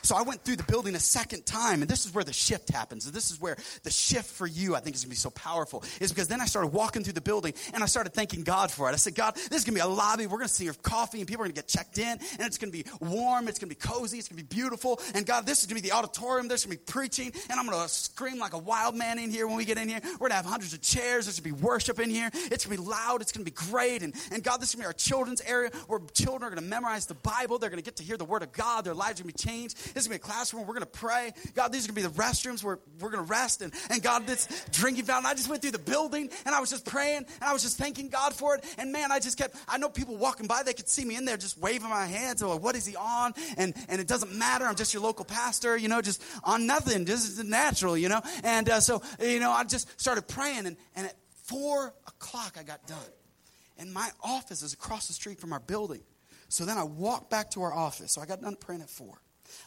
So 0.02 0.16
I 0.16 0.22
went 0.22 0.44
through 0.44 0.56
the 0.56 0.64
building 0.64 0.94
a 0.94 1.00
second 1.00 1.46
time, 1.46 1.82
and 1.82 1.90
this 1.90 2.06
is 2.06 2.14
where 2.14 2.24
the 2.24 2.32
shift 2.32 2.70
happens. 2.70 3.06
And 3.06 3.14
this 3.14 3.30
is 3.30 3.40
where 3.40 3.56
the 3.82 3.90
shift 3.90 4.30
for 4.30 4.46
you, 4.46 4.74
I 4.74 4.80
think, 4.80 4.96
is 4.96 5.02
going 5.02 5.10
to 5.10 5.16
be 5.16 5.16
so 5.16 5.30
powerful. 5.30 5.84
Is 6.00 6.12
because 6.12 6.28
then 6.28 6.40
I 6.40 6.46
started 6.46 6.68
walking 6.68 7.04
through 7.04 7.14
the 7.14 7.20
building, 7.20 7.54
and 7.74 7.82
I 7.82 7.86
started 7.86 8.14
thanking 8.14 8.42
God 8.44 8.70
for 8.70 8.88
it. 8.88 8.92
I 8.92 8.96
said, 8.96 9.14
God, 9.14 9.34
this 9.34 9.58
is 9.58 9.64
going 9.64 9.74
to 9.76 9.80
be 9.80 9.80
a 9.80 9.86
lobby. 9.86 10.26
We're 10.26 10.38
going 10.38 10.48
to 10.48 10.54
serve 10.54 10.82
coffee, 10.82 11.18
and 11.18 11.28
people 11.28 11.42
are 11.42 11.46
going 11.46 11.54
to 11.54 11.60
get 11.60 11.68
checked 11.68 11.98
in, 11.98 12.08
and 12.08 12.40
it's 12.40 12.58
going 12.58 12.72
to 12.72 12.84
be 12.84 12.84
warm. 13.00 13.48
It's 13.48 13.58
going 13.58 13.70
to 13.70 13.74
be 13.74 13.80
cozy. 13.80 14.18
It's 14.18 14.28
going 14.28 14.38
to 14.38 14.44
be 14.44 14.54
beautiful. 14.54 15.00
And 15.14 15.26
God, 15.26 15.46
this 15.46 15.60
is 15.60 15.66
going 15.66 15.76
to 15.76 15.82
be 15.82 15.88
the 15.88 15.94
auditorium. 15.94 16.48
There's 16.48 16.64
going 16.64 16.76
to 16.76 16.84
be 16.84 16.92
preaching, 16.92 17.32
and 17.50 17.58
I'm 17.58 17.66
going 17.66 17.80
to 17.80 17.88
scream 17.88 18.38
like 18.38 18.52
a 18.52 18.58
wild 18.58 18.96
man 18.96 19.18
in 19.18 19.30
here 19.30 19.46
when 19.46 19.56
we 19.56 19.64
get 19.64 19.78
in 19.78 19.88
here. 19.88 20.00
We're 20.04 20.28
going 20.28 20.30
to 20.30 20.36
have 20.36 20.46
hundreds 20.46 20.72
of 20.72 20.80
chairs. 20.80 21.26
There's 21.26 21.40
going 21.40 21.54
to 21.54 21.58
be 21.58 21.64
worship 21.64 22.00
in 22.00 22.10
here. 22.10 22.30
It's 22.32 22.66
going 22.66 22.76
to 22.76 22.82
be 22.82 22.88
loud. 22.88 23.20
It's 23.20 23.32
going 23.32 23.44
to 23.44 23.50
be 23.50 23.54
great. 23.70 24.02
And, 24.02 24.14
and 24.32 24.42
God, 24.42 24.60
this 24.60 24.70
is 24.70 24.74
going 24.74 24.82
to 24.82 24.84
be 24.84 24.86
our 24.86 24.92
children's 24.92 25.40
area 25.42 25.70
where 25.86 26.00
children 26.14 26.44
are 26.44 26.54
going 26.54 26.62
to 26.62 26.68
memorize 26.68 27.06
the 27.06 27.14
Bible. 27.14 27.58
They're 27.58 27.70
going 27.70 27.82
to 27.82 27.84
get 27.84 27.96
to 27.96 28.02
hear 28.02 28.16
the 28.16 28.24
Word 28.24 28.42
of 28.42 28.52
God. 28.52 28.84
Their 28.84 28.94
lives 28.94 29.20
are 29.20 29.24
going 29.24 29.32
to 29.32 29.44
be 29.44 29.50
changed. 29.50 29.76
This 29.94 30.04
is 30.04 30.08
going 30.08 30.18
to 30.18 30.24
be 30.24 30.30
a 30.30 30.32
classroom 30.32 30.66
we're 30.66 30.74
going 30.74 30.80
to 30.80 30.86
pray. 30.86 31.32
God, 31.54 31.72
these 31.72 31.84
are 31.84 31.92
going 31.92 32.02
to 32.02 32.08
be 32.08 32.14
the 32.16 32.22
restrooms 32.22 32.62
where 32.62 32.78
we're 33.00 33.10
going 33.10 33.24
to 33.24 33.30
rest. 33.30 33.62
And, 33.62 33.72
and 33.90 34.02
God, 34.02 34.26
this 34.26 34.46
drinking 34.70 35.04
fountain. 35.04 35.26
I 35.26 35.34
just 35.34 35.48
went 35.48 35.62
through 35.62 35.72
the 35.72 35.78
building 35.78 36.30
and 36.44 36.54
I 36.54 36.60
was 36.60 36.70
just 36.70 36.84
praying 36.84 37.18
and 37.18 37.42
I 37.42 37.52
was 37.52 37.62
just 37.62 37.78
thanking 37.78 38.08
God 38.08 38.34
for 38.34 38.54
it. 38.54 38.64
And 38.78 38.92
man, 38.92 39.10
I 39.10 39.18
just 39.18 39.38
kept, 39.38 39.56
I 39.66 39.78
know 39.78 39.88
people 39.88 40.16
walking 40.16 40.46
by, 40.46 40.62
they 40.62 40.74
could 40.74 40.88
see 40.88 41.04
me 41.04 41.16
in 41.16 41.24
there 41.24 41.36
just 41.36 41.58
waving 41.58 41.88
my 41.88 42.06
hands. 42.06 42.42
Like, 42.42 42.62
what 42.62 42.76
is 42.76 42.86
he 42.86 42.96
on? 42.96 43.32
And, 43.56 43.74
and 43.88 44.00
it 44.00 44.06
doesn't 44.06 44.34
matter. 44.34 44.64
I'm 44.66 44.76
just 44.76 44.92
your 44.92 45.02
local 45.02 45.24
pastor, 45.24 45.76
you 45.76 45.88
know, 45.88 46.02
just 46.02 46.22
on 46.44 46.66
nothing. 46.66 47.06
Just 47.06 47.42
natural, 47.44 47.96
you 47.96 48.08
know. 48.08 48.20
And 48.44 48.68
uh, 48.68 48.80
so, 48.80 49.02
you 49.20 49.40
know, 49.40 49.50
I 49.50 49.64
just 49.64 50.00
started 50.00 50.28
praying. 50.28 50.66
And, 50.66 50.76
and 50.94 51.06
at 51.06 51.16
four 51.44 51.94
o'clock, 52.06 52.56
I 52.58 52.62
got 52.62 52.86
done. 52.86 52.98
And 53.78 53.92
my 53.92 54.10
office 54.22 54.62
is 54.62 54.72
across 54.72 55.06
the 55.06 55.14
street 55.14 55.40
from 55.40 55.52
our 55.52 55.60
building. 55.60 56.02
So 56.48 56.64
then 56.64 56.78
I 56.78 56.84
walked 56.84 57.30
back 57.30 57.50
to 57.52 57.62
our 57.62 57.72
office. 57.72 58.12
So 58.12 58.20
I 58.20 58.26
got 58.26 58.40
done 58.40 58.56
praying 58.56 58.82
at 58.82 58.90
four. 58.90 59.20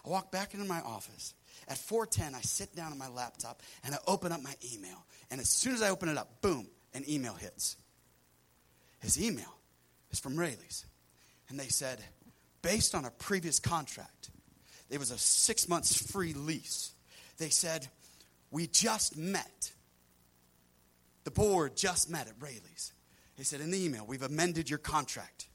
I 0.06 0.10
walk 0.10 0.32
back 0.32 0.54
into 0.54 0.65
my 0.65 0.82
office. 0.82 1.34
At 1.67 1.78
4:10, 1.78 2.34
I 2.34 2.41
sit 2.41 2.76
down 2.76 2.91
on 2.91 2.98
my 2.98 3.08
laptop 3.08 3.62
and 3.84 3.94
I 3.94 3.98
open 4.08 4.32
up 4.32 4.41
my 4.41 4.56
email. 4.74 5.06
And 5.30 5.39
as 5.39 5.50
soon 5.50 5.74
as 5.74 5.82
I 5.82 5.89
open 5.89 6.10
it 6.10 6.17
up, 6.17 6.41
boom, 6.41 6.67
an 6.94 7.04
email 7.10 7.34
hits. 7.34 7.78
His 9.00 9.22
email 9.22 9.58
is 10.12 10.20
from 10.20 10.38
Raley's. 10.38 10.86
And 11.50 11.60
they 11.60 11.67
said, 11.67 12.00
based 12.62 12.96
on 12.96 13.06
a 13.06 13.12
previous 13.12 13.60
contract, 13.60 14.30
it 14.89 15.00
was 15.00 15.12
a 15.12 15.17
six 15.17 15.67
months 15.67 16.12
free 16.12 16.34
lease. 16.34 16.91
They 17.38 17.50
said, 17.50 17.88
we 18.52 18.67
just 18.67 19.17
met. 19.17 19.72
The 21.24 21.32
board 21.32 21.76
just 21.76 22.10
met 22.10 22.28
at 22.28 22.34
Raley's. 22.39 22.94
They 23.38 23.44
said 23.44 23.62
in 23.62 23.72
the 23.72 23.84
email, 23.84 24.06
we've 24.06 24.22
amended 24.22 24.70
your 24.70 24.80
contract. 24.80 25.48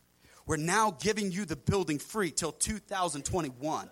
We're 0.46 0.56
now 0.56 0.96
giving 1.00 1.32
you 1.32 1.44
the 1.44 1.56
building 1.56 1.98
free 1.98 2.30
till 2.30 2.52
2021. 2.52 3.90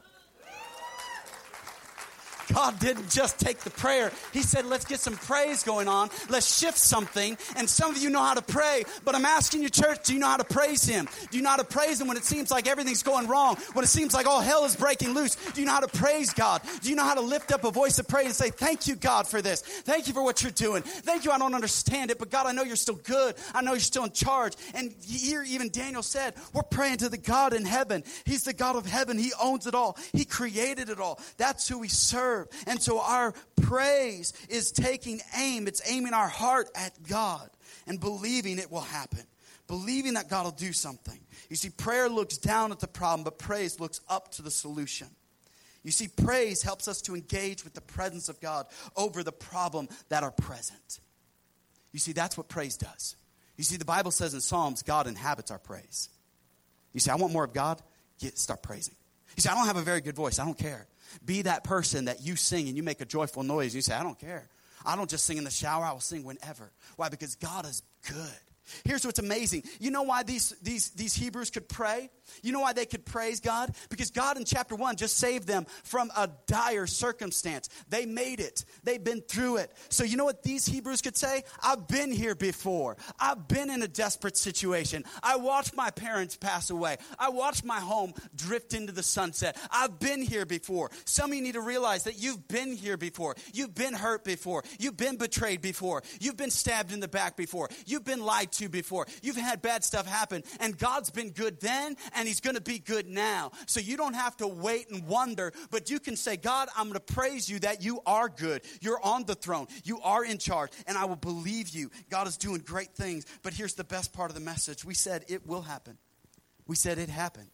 God 2.52 2.78
didn't 2.78 3.10
just 3.10 3.38
take 3.38 3.58
the 3.58 3.70
prayer. 3.70 4.12
He 4.32 4.42
said, 4.42 4.66
let's 4.66 4.84
get 4.84 5.00
some 5.00 5.16
praise 5.16 5.62
going 5.62 5.88
on. 5.88 6.10
Let's 6.28 6.58
shift 6.58 6.78
something. 6.78 7.36
And 7.56 7.68
some 7.68 7.90
of 7.90 7.98
you 7.98 8.10
know 8.10 8.22
how 8.22 8.34
to 8.34 8.42
pray, 8.42 8.84
but 9.04 9.14
I'm 9.14 9.24
asking 9.24 9.62
you, 9.62 9.68
church, 9.68 10.04
do 10.04 10.14
you 10.14 10.18
know 10.18 10.28
how 10.28 10.36
to 10.36 10.44
praise 10.44 10.84
Him? 10.84 11.08
Do 11.30 11.36
you 11.36 11.42
know 11.42 11.50
how 11.50 11.56
to 11.56 11.64
praise 11.64 12.00
Him 12.00 12.08
when 12.08 12.16
it 12.16 12.24
seems 12.24 12.50
like 12.50 12.66
everything's 12.66 13.02
going 13.02 13.26
wrong? 13.26 13.56
When 13.72 13.84
it 13.84 13.88
seems 13.88 14.14
like 14.14 14.26
all 14.26 14.40
hell 14.40 14.64
is 14.64 14.76
breaking 14.76 15.14
loose? 15.14 15.36
Do 15.36 15.60
you 15.60 15.66
know 15.66 15.72
how 15.72 15.80
to 15.80 15.98
praise 15.98 16.32
God? 16.32 16.62
Do 16.82 16.90
you 16.90 16.96
know 16.96 17.04
how 17.04 17.14
to 17.14 17.20
lift 17.20 17.52
up 17.52 17.64
a 17.64 17.70
voice 17.70 17.98
of 17.98 18.08
praise 18.08 18.26
and 18.26 18.34
say, 18.34 18.50
thank 18.50 18.86
you, 18.86 18.96
God, 18.96 19.26
for 19.26 19.40
this? 19.40 19.62
Thank 19.62 20.06
you 20.08 20.12
for 20.12 20.22
what 20.22 20.42
you're 20.42 20.52
doing. 20.52 20.82
Thank 20.82 21.24
you, 21.24 21.30
I 21.30 21.38
don't 21.38 21.54
understand 21.54 22.10
it, 22.10 22.18
but 22.18 22.30
God, 22.30 22.46
I 22.46 22.52
know 22.52 22.62
you're 22.62 22.76
still 22.76 23.00
good. 23.02 23.34
I 23.54 23.62
know 23.62 23.72
you're 23.72 23.80
still 23.80 24.04
in 24.04 24.12
charge. 24.12 24.54
And 24.74 24.94
here, 25.06 25.42
even 25.42 25.70
Daniel 25.70 26.02
said, 26.02 26.34
we're 26.52 26.62
praying 26.62 26.98
to 26.98 27.08
the 27.08 27.18
God 27.18 27.52
in 27.52 27.64
heaven. 27.64 28.04
He's 28.24 28.44
the 28.44 28.52
God 28.52 28.76
of 28.76 28.86
heaven. 28.86 29.18
He 29.18 29.32
owns 29.40 29.66
it 29.66 29.74
all. 29.74 29.96
He 30.12 30.24
created 30.24 30.88
it 30.88 31.00
all. 31.00 31.20
That's 31.36 31.68
who 31.68 31.78
we 31.78 31.88
serve. 31.88 32.33
And 32.66 32.80
so 32.80 33.00
our 33.00 33.34
praise 33.62 34.32
is 34.48 34.72
taking 34.72 35.20
aim, 35.38 35.66
it's 35.68 35.82
aiming 35.90 36.14
our 36.14 36.28
heart 36.28 36.68
at 36.74 36.92
God 37.08 37.48
and 37.86 38.00
believing 38.00 38.58
it 38.58 38.70
will 38.70 38.80
happen, 38.80 39.22
believing 39.66 40.14
that 40.14 40.28
God 40.28 40.44
will 40.44 40.52
do 40.52 40.72
something. 40.72 41.18
You 41.50 41.56
see, 41.56 41.70
prayer 41.70 42.08
looks 42.08 42.38
down 42.38 42.72
at 42.72 42.80
the 42.80 42.88
problem, 42.88 43.24
but 43.24 43.38
praise 43.38 43.80
looks 43.80 44.00
up 44.08 44.32
to 44.32 44.42
the 44.42 44.50
solution. 44.50 45.08
You 45.82 45.90
see, 45.90 46.08
praise 46.08 46.62
helps 46.62 46.88
us 46.88 47.02
to 47.02 47.14
engage 47.14 47.62
with 47.62 47.74
the 47.74 47.82
presence 47.82 48.28
of 48.28 48.40
God 48.40 48.66
over 48.96 49.22
the 49.22 49.32
problem 49.32 49.88
that 50.08 50.22
are 50.22 50.30
present. 50.30 51.00
You 51.92 51.98
see, 51.98 52.12
that's 52.12 52.36
what 52.36 52.48
praise 52.48 52.76
does. 52.76 53.16
You 53.56 53.64
see, 53.64 53.76
the 53.76 53.84
Bible 53.84 54.10
says 54.10 54.34
in 54.34 54.40
Psalms, 54.40 54.82
God 54.82 55.06
inhabits 55.06 55.50
our 55.50 55.58
praise. 55.58 56.08
You 56.92 57.00
say, 57.00 57.12
I 57.12 57.16
want 57.16 57.32
more 57.32 57.44
of 57.44 57.52
God? 57.52 57.80
Get, 58.18 58.38
start 58.38 58.62
praising. 58.62 58.94
You 59.36 59.40
say, 59.40 59.50
I 59.50 59.54
don't 59.54 59.66
have 59.66 59.76
a 59.76 59.82
very 59.82 60.00
good 60.00 60.16
voice. 60.16 60.38
I 60.38 60.44
don't 60.44 60.58
care. 60.58 60.86
Be 61.24 61.42
that 61.42 61.64
person 61.64 62.06
that 62.06 62.22
you 62.22 62.36
sing 62.36 62.68
and 62.68 62.76
you 62.76 62.82
make 62.82 63.00
a 63.00 63.04
joyful 63.04 63.42
noise. 63.42 63.74
You 63.74 63.82
say, 63.82 63.94
I 63.94 64.02
don't 64.02 64.18
care. 64.18 64.48
I 64.84 64.96
don't 64.96 65.08
just 65.08 65.24
sing 65.24 65.38
in 65.38 65.44
the 65.44 65.50
shower, 65.50 65.84
I 65.84 65.92
will 65.92 66.00
sing 66.00 66.24
whenever. 66.24 66.70
Why? 66.96 67.08
Because 67.08 67.36
God 67.36 67.66
is 67.66 67.82
good. 68.06 68.40
Here's 68.84 69.04
what's 69.04 69.18
amazing. 69.18 69.64
You 69.80 69.90
know 69.90 70.02
why 70.02 70.22
these, 70.22 70.54
these, 70.62 70.90
these 70.90 71.14
Hebrews 71.14 71.50
could 71.50 71.68
pray? 71.68 72.10
You 72.42 72.52
know 72.52 72.60
why 72.60 72.72
they 72.72 72.86
could 72.86 73.04
praise 73.04 73.40
God? 73.40 73.74
Because 73.90 74.10
God 74.10 74.36
in 74.36 74.44
chapter 74.44 74.74
1 74.74 74.96
just 74.96 75.18
saved 75.18 75.46
them 75.46 75.66
from 75.84 76.10
a 76.16 76.28
dire 76.46 76.86
circumstance. 76.86 77.68
They 77.88 78.06
made 78.06 78.40
it, 78.40 78.64
they've 78.82 79.02
been 79.02 79.20
through 79.20 79.58
it. 79.58 79.72
So, 79.88 80.04
you 80.04 80.16
know 80.16 80.24
what 80.24 80.42
these 80.42 80.66
Hebrews 80.66 81.02
could 81.02 81.16
say? 81.16 81.44
I've 81.62 81.86
been 81.88 82.10
here 82.10 82.34
before. 82.34 82.96
I've 83.18 83.46
been 83.48 83.70
in 83.70 83.82
a 83.82 83.88
desperate 83.88 84.36
situation. 84.36 85.04
I 85.22 85.36
watched 85.36 85.74
my 85.74 85.90
parents 85.90 86.36
pass 86.36 86.70
away. 86.70 86.96
I 87.18 87.30
watched 87.30 87.64
my 87.64 87.80
home 87.80 88.14
drift 88.34 88.74
into 88.74 88.92
the 88.92 89.02
sunset. 89.02 89.56
I've 89.70 89.98
been 89.98 90.22
here 90.22 90.46
before. 90.46 90.90
Some 91.04 91.30
of 91.30 91.36
you 91.36 91.42
need 91.42 91.54
to 91.54 91.60
realize 91.60 92.04
that 92.04 92.18
you've 92.18 92.48
been 92.48 92.72
here 92.72 92.96
before. 92.96 93.36
You've 93.52 93.74
been 93.74 93.94
hurt 93.94 94.24
before. 94.24 94.64
You've 94.78 94.96
been 94.96 95.16
betrayed 95.16 95.60
before. 95.60 96.02
You've 96.20 96.36
been 96.36 96.50
stabbed 96.50 96.92
in 96.92 97.00
the 97.00 97.08
back 97.08 97.36
before. 97.36 97.68
You've 97.86 98.04
been 98.04 98.24
lied 98.24 98.52
to 98.54 98.68
before. 98.68 99.06
You've 99.22 99.36
had 99.36 99.62
bad 99.62 99.84
stuff 99.84 100.06
happen. 100.06 100.42
And 100.60 100.76
God's 100.76 101.10
been 101.10 101.30
good 101.30 101.60
then 101.60 101.96
and 102.14 102.26
He's 102.26 102.40
going 102.40 102.56
to 102.56 102.62
be 102.62 102.78
good 102.78 103.08
now. 103.08 103.52
So 103.66 103.80
you 103.80 103.96
don't 103.96 104.14
have 104.14 104.36
to 104.38 104.46
wait 104.46 104.90
and 104.90 105.06
wonder, 105.06 105.52
but 105.70 105.90
you 105.90 106.00
can 106.00 106.16
say, 106.16 106.36
God, 106.36 106.68
I'm 106.76 106.84
going 106.84 106.94
to 106.94 107.14
praise 107.14 107.48
you 107.48 107.58
that 107.60 107.82
you 107.82 108.00
are 108.06 108.28
good. 108.28 108.62
You're 108.80 109.02
on 109.02 109.24
the 109.24 109.34
throne. 109.34 109.66
You 109.84 110.00
are 110.02 110.24
in 110.24 110.38
charge, 110.38 110.70
and 110.86 110.96
I 110.96 111.04
will 111.04 111.16
believe 111.16 111.70
you. 111.70 111.90
God 112.10 112.26
is 112.26 112.36
doing 112.36 112.60
great 112.60 112.94
things. 112.94 113.26
But 113.42 113.52
here's 113.54 113.74
the 113.74 113.84
best 113.84 114.12
part 114.12 114.30
of 114.30 114.34
the 114.34 114.40
message 114.40 114.84
we 114.84 114.94
said 114.94 115.24
it 115.28 115.46
will 115.46 115.62
happen. 115.62 115.98
We 116.66 116.76
said 116.76 116.98
it 116.98 117.08
happened. 117.08 117.50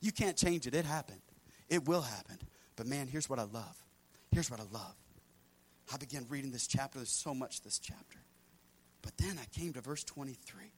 You 0.00 0.12
can't 0.12 0.36
change 0.36 0.66
it, 0.66 0.74
it 0.74 0.84
happened. 0.84 1.20
It 1.68 1.86
will 1.86 2.02
happen. 2.02 2.38
But 2.76 2.86
man, 2.86 3.08
here's 3.08 3.28
what 3.28 3.38
I 3.38 3.44
love. 3.44 3.76
Here's 4.30 4.50
what 4.50 4.60
I 4.60 4.64
love. 4.72 4.94
I 5.92 5.96
began 5.96 6.26
reading 6.28 6.50
this 6.50 6.66
chapter. 6.66 6.98
There's 6.98 7.10
so 7.10 7.34
much 7.34 7.62
this 7.62 7.78
chapter. 7.78 8.18
But 9.02 9.16
then 9.18 9.38
I 9.40 9.44
came 9.58 9.72
to 9.74 9.80
verse 9.80 10.04
23. 10.04 10.72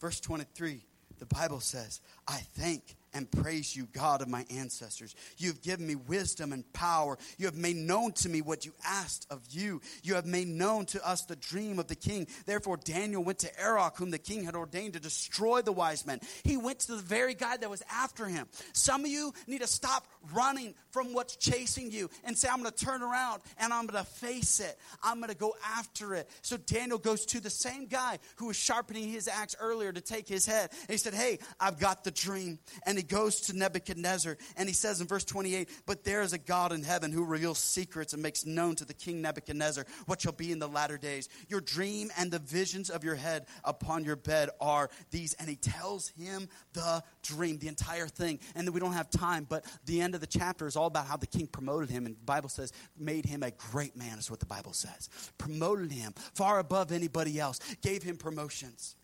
Verse 0.00 0.20
23 0.20 0.82
the 1.18 1.26
Bible 1.26 1.60
says, 1.60 2.00
I 2.28 2.38
thank 2.38 2.96
and 3.16 3.30
praise 3.30 3.74
you, 3.74 3.88
God 3.92 4.20
of 4.20 4.28
my 4.28 4.44
ancestors. 4.50 5.14
You 5.38 5.48
have 5.48 5.62
given 5.62 5.86
me 5.86 5.94
wisdom 5.94 6.52
and 6.52 6.70
power. 6.74 7.16
You 7.38 7.46
have 7.46 7.56
made 7.56 7.76
known 7.76 8.12
to 8.12 8.28
me 8.28 8.42
what 8.42 8.66
you 8.66 8.72
asked 8.84 9.26
of 9.30 9.40
you. 9.48 9.80
You 10.02 10.16
have 10.16 10.26
made 10.26 10.48
known 10.48 10.84
to 10.86 11.06
us 11.06 11.22
the 11.22 11.34
dream 11.36 11.78
of 11.78 11.86
the 11.86 11.94
king. 11.94 12.26
Therefore, 12.44 12.76
Daniel 12.76 13.24
went 13.24 13.38
to 13.38 13.60
Arioch, 13.60 13.96
whom 13.96 14.10
the 14.10 14.18
king 14.18 14.44
had 14.44 14.54
ordained 14.54 14.92
to 14.92 15.00
destroy 15.00 15.62
the 15.62 15.72
wise 15.72 16.04
men. 16.04 16.20
He 16.44 16.58
went 16.58 16.80
to 16.80 16.92
the 16.92 17.02
very 17.02 17.34
guy 17.34 17.56
that 17.56 17.70
was 17.70 17.82
after 17.90 18.26
him. 18.26 18.48
Some 18.74 19.04
of 19.04 19.10
you 19.10 19.32
need 19.46 19.62
to 19.62 19.66
stop 19.66 20.06
running 20.34 20.74
from 20.90 21.14
what's 21.14 21.36
chasing 21.36 21.90
you 21.90 22.10
and 22.24 22.36
say, 22.36 22.48
I'm 22.48 22.60
going 22.60 22.72
to 22.72 22.84
turn 22.84 23.02
around 23.02 23.40
and 23.58 23.72
I'm 23.72 23.86
going 23.86 24.04
to 24.04 24.10
face 24.10 24.60
it. 24.60 24.78
I'm 25.02 25.20
going 25.20 25.30
to 25.30 25.36
go 25.36 25.54
after 25.64 26.14
it. 26.14 26.28
So 26.42 26.58
Daniel 26.58 26.98
goes 26.98 27.24
to 27.26 27.40
the 27.40 27.50
same 27.50 27.86
guy 27.86 28.18
who 28.36 28.46
was 28.48 28.56
sharpening 28.56 29.08
his 29.08 29.26
axe 29.26 29.56
earlier 29.58 29.92
to 29.92 30.00
take 30.02 30.28
his 30.28 30.44
head. 30.44 30.70
And 30.82 30.90
he 30.90 30.96
said, 30.98 31.14
Hey, 31.14 31.38
I've 31.58 31.78
got 31.78 32.04
the 32.04 32.10
dream. 32.10 32.58
And 32.84 32.98
he 32.98 33.04
goes 33.08 33.40
to 33.42 33.56
Nebuchadnezzar 33.56 34.36
and 34.56 34.68
he 34.68 34.74
says 34.74 35.00
in 35.00 35.06
verse 35.06 35.24
28, 35.24 35.68
But 35.86 36.04
there 36.04 36.22
is 36.22 36.32
a 36.32 36.38
God 36.38 36.72
in 36.72 36.82
heaven 36.82 37.12
who 37.12 37.24
reveals 37.24 37.58
secrets 37.58 38.12
and 38.12 38.22
makes 38.22 38.46
known 38.46 38.76
to 38.76 38.84
the 38.84 38.94
king 38.94 39.22
Nebuchadnezzar 39.22 39.84
what 40.06 40.20
shall 40.20 40.32
be 40.32 40.52
in 40.52 40.58
the 40.58 40.68
latter 40.68 40.98
days. 40.98 41.28
Your 41.48 41.60
dream 41.60 42.10
and 42.18 42.30
the 42.30 42.38
visions 42.38 42.90
of 42.90 43.04
your 43.04 43.14
head 43.14 43.46
upon 43.64 44.04
your 44.04 44.16
bed 44.16 44.50
are 44.60 44.90
these. 45.10 45.34
And 45.34 45.48
he 45.48 45.56
tells 45.56 46.08
him 46.08 46.48
the 46.72 47.02
dream, 47.22 47.58
the 47.58 47.68
entire 47.68 48.08
thing. 48.08 48.40
And 48.54 48.66
then 48.66 48.74
we 48.74 48.80
don't 48.80 48.92
have 48.92 49.10
time, 49.10 49.46
but 49.48 49.64
the 49.84 50.00
end 50.00 50.14
of 50.14 50.20
the 50.20 50.26
chapter 50.26 50.66
is 50.66 50.76
all 50.76 50.86
about 50.86 51.06
how 51.06 51.16
the 51.16 51.26
king 51.26 51.46
promoted 51.46 51.90
him. 51.90 52.06
And 52.06 52.16
the 52.16 52.24
Bible 52.24 52.48
says, 52.48 52.72
made 52.96 53.26
him 53.26 53.42
a 53.42 53.50
great 53.50 53.96
man, 53.96 54.18
is 54.18 54.30
what 54.30 54.40
the 54.40 54.46
Bible 54.46 54.72
says. 54.72 55.08
Promoted 55.38 55.92
him 55.92 56.12
far 56.34 56.58
above 56.58 56.92
anybody 56.92 57.38
else, 57.38 57.60
gave 57.82 58.02
him 58.02 58.16
promotions. 58.16 58.96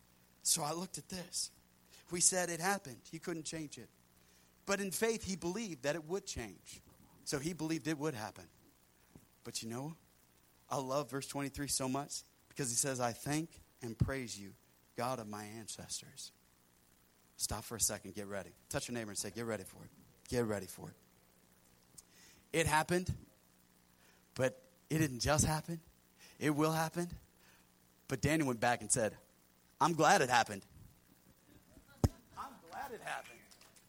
So 0.43 0.63
I 0.63 0.73
looked 0.73 0.99
at 0.99 1.09
this. 1.09 1.51
We 2.11 2.21
said 2.21 2.51
it 2.51 2.61
happened. 2.61 2.99
He 3.11 3.19
couldn't 3.19 3.45
change 3.45 3.79
it. 3.79 3.89
But 4.67 4.81
in 4.81 4.91
faith, 4.91 5.25
he 5.25 5.37
believed 5.37 5.83
that 5.85 5.95
it 5.95 6.05
would 6.05 6.27
change. 6.27 6.83
So 7.25 7.39
he 7.39 7.53
believed 7.53 7.89
it 7.89 7.99
would 7.99 8.15
happen. 8.15 8.45
But 9.45 9.63
you 9.63 9.69
know, 9.69 9.95
I 10.71 10.77
love 10.77 11.11
verse 11.11 11.27
23 11.27 11.69
so 11.69 11.89
much 11.89 12.23
because 12.49 12.71
he 12.71 12.77
says, 12.77 13.01
I 13.01 13.13
thank 13.13 13.49
and 13.83 13.99
praise 13.99 14.39
you, 14.39 14.51
God 14.97 15.19
of 15.19 15.29
my 15.29 15.45
ancestors. 15.59 16.33
Stop 17.37 17.65
for 17.65 17.77
a 17.77 17.81
second, 17.81 18.15
get 18.15 18.29
ready. 18.29 18.51
Touch 18.69 18.89
your 18.89 18.95
neighbor 18.95 19.11
and 19.11 19.19
say, 19.19 19.31
Get 19.35 19.47
ready 19.47 19.65
for 19.65 19.83
it. 19.85 19.91
Get 20.29 20.45
ready 20.45 20.67
for 20.67 20.89
it. 20.89 20.95
It 22.53 22.67
happened, 22.67 23.13
but 24.35 24.63
it 24.91 24.99
didn't 24.99 25.21
just 25.21 25.45
happen, 25.45 25.81
it 26.39 26.55
will 26.55 26.73
happen. 26.73 27.09
But 28.09 28.21
Daniel 28.21 28.49
went 28.49 28.61
back 28.61 28.83
and 28.83 28.93
said, 28.93 29.15
I'm 29.81 29.95
glad 29.95 30.21
it 30.21 30.29
happened. 30.29 30.63
I'm 32.37 32.53
glad 32.71 32.93
it 32.93 33.01
happened. 33.03 33.39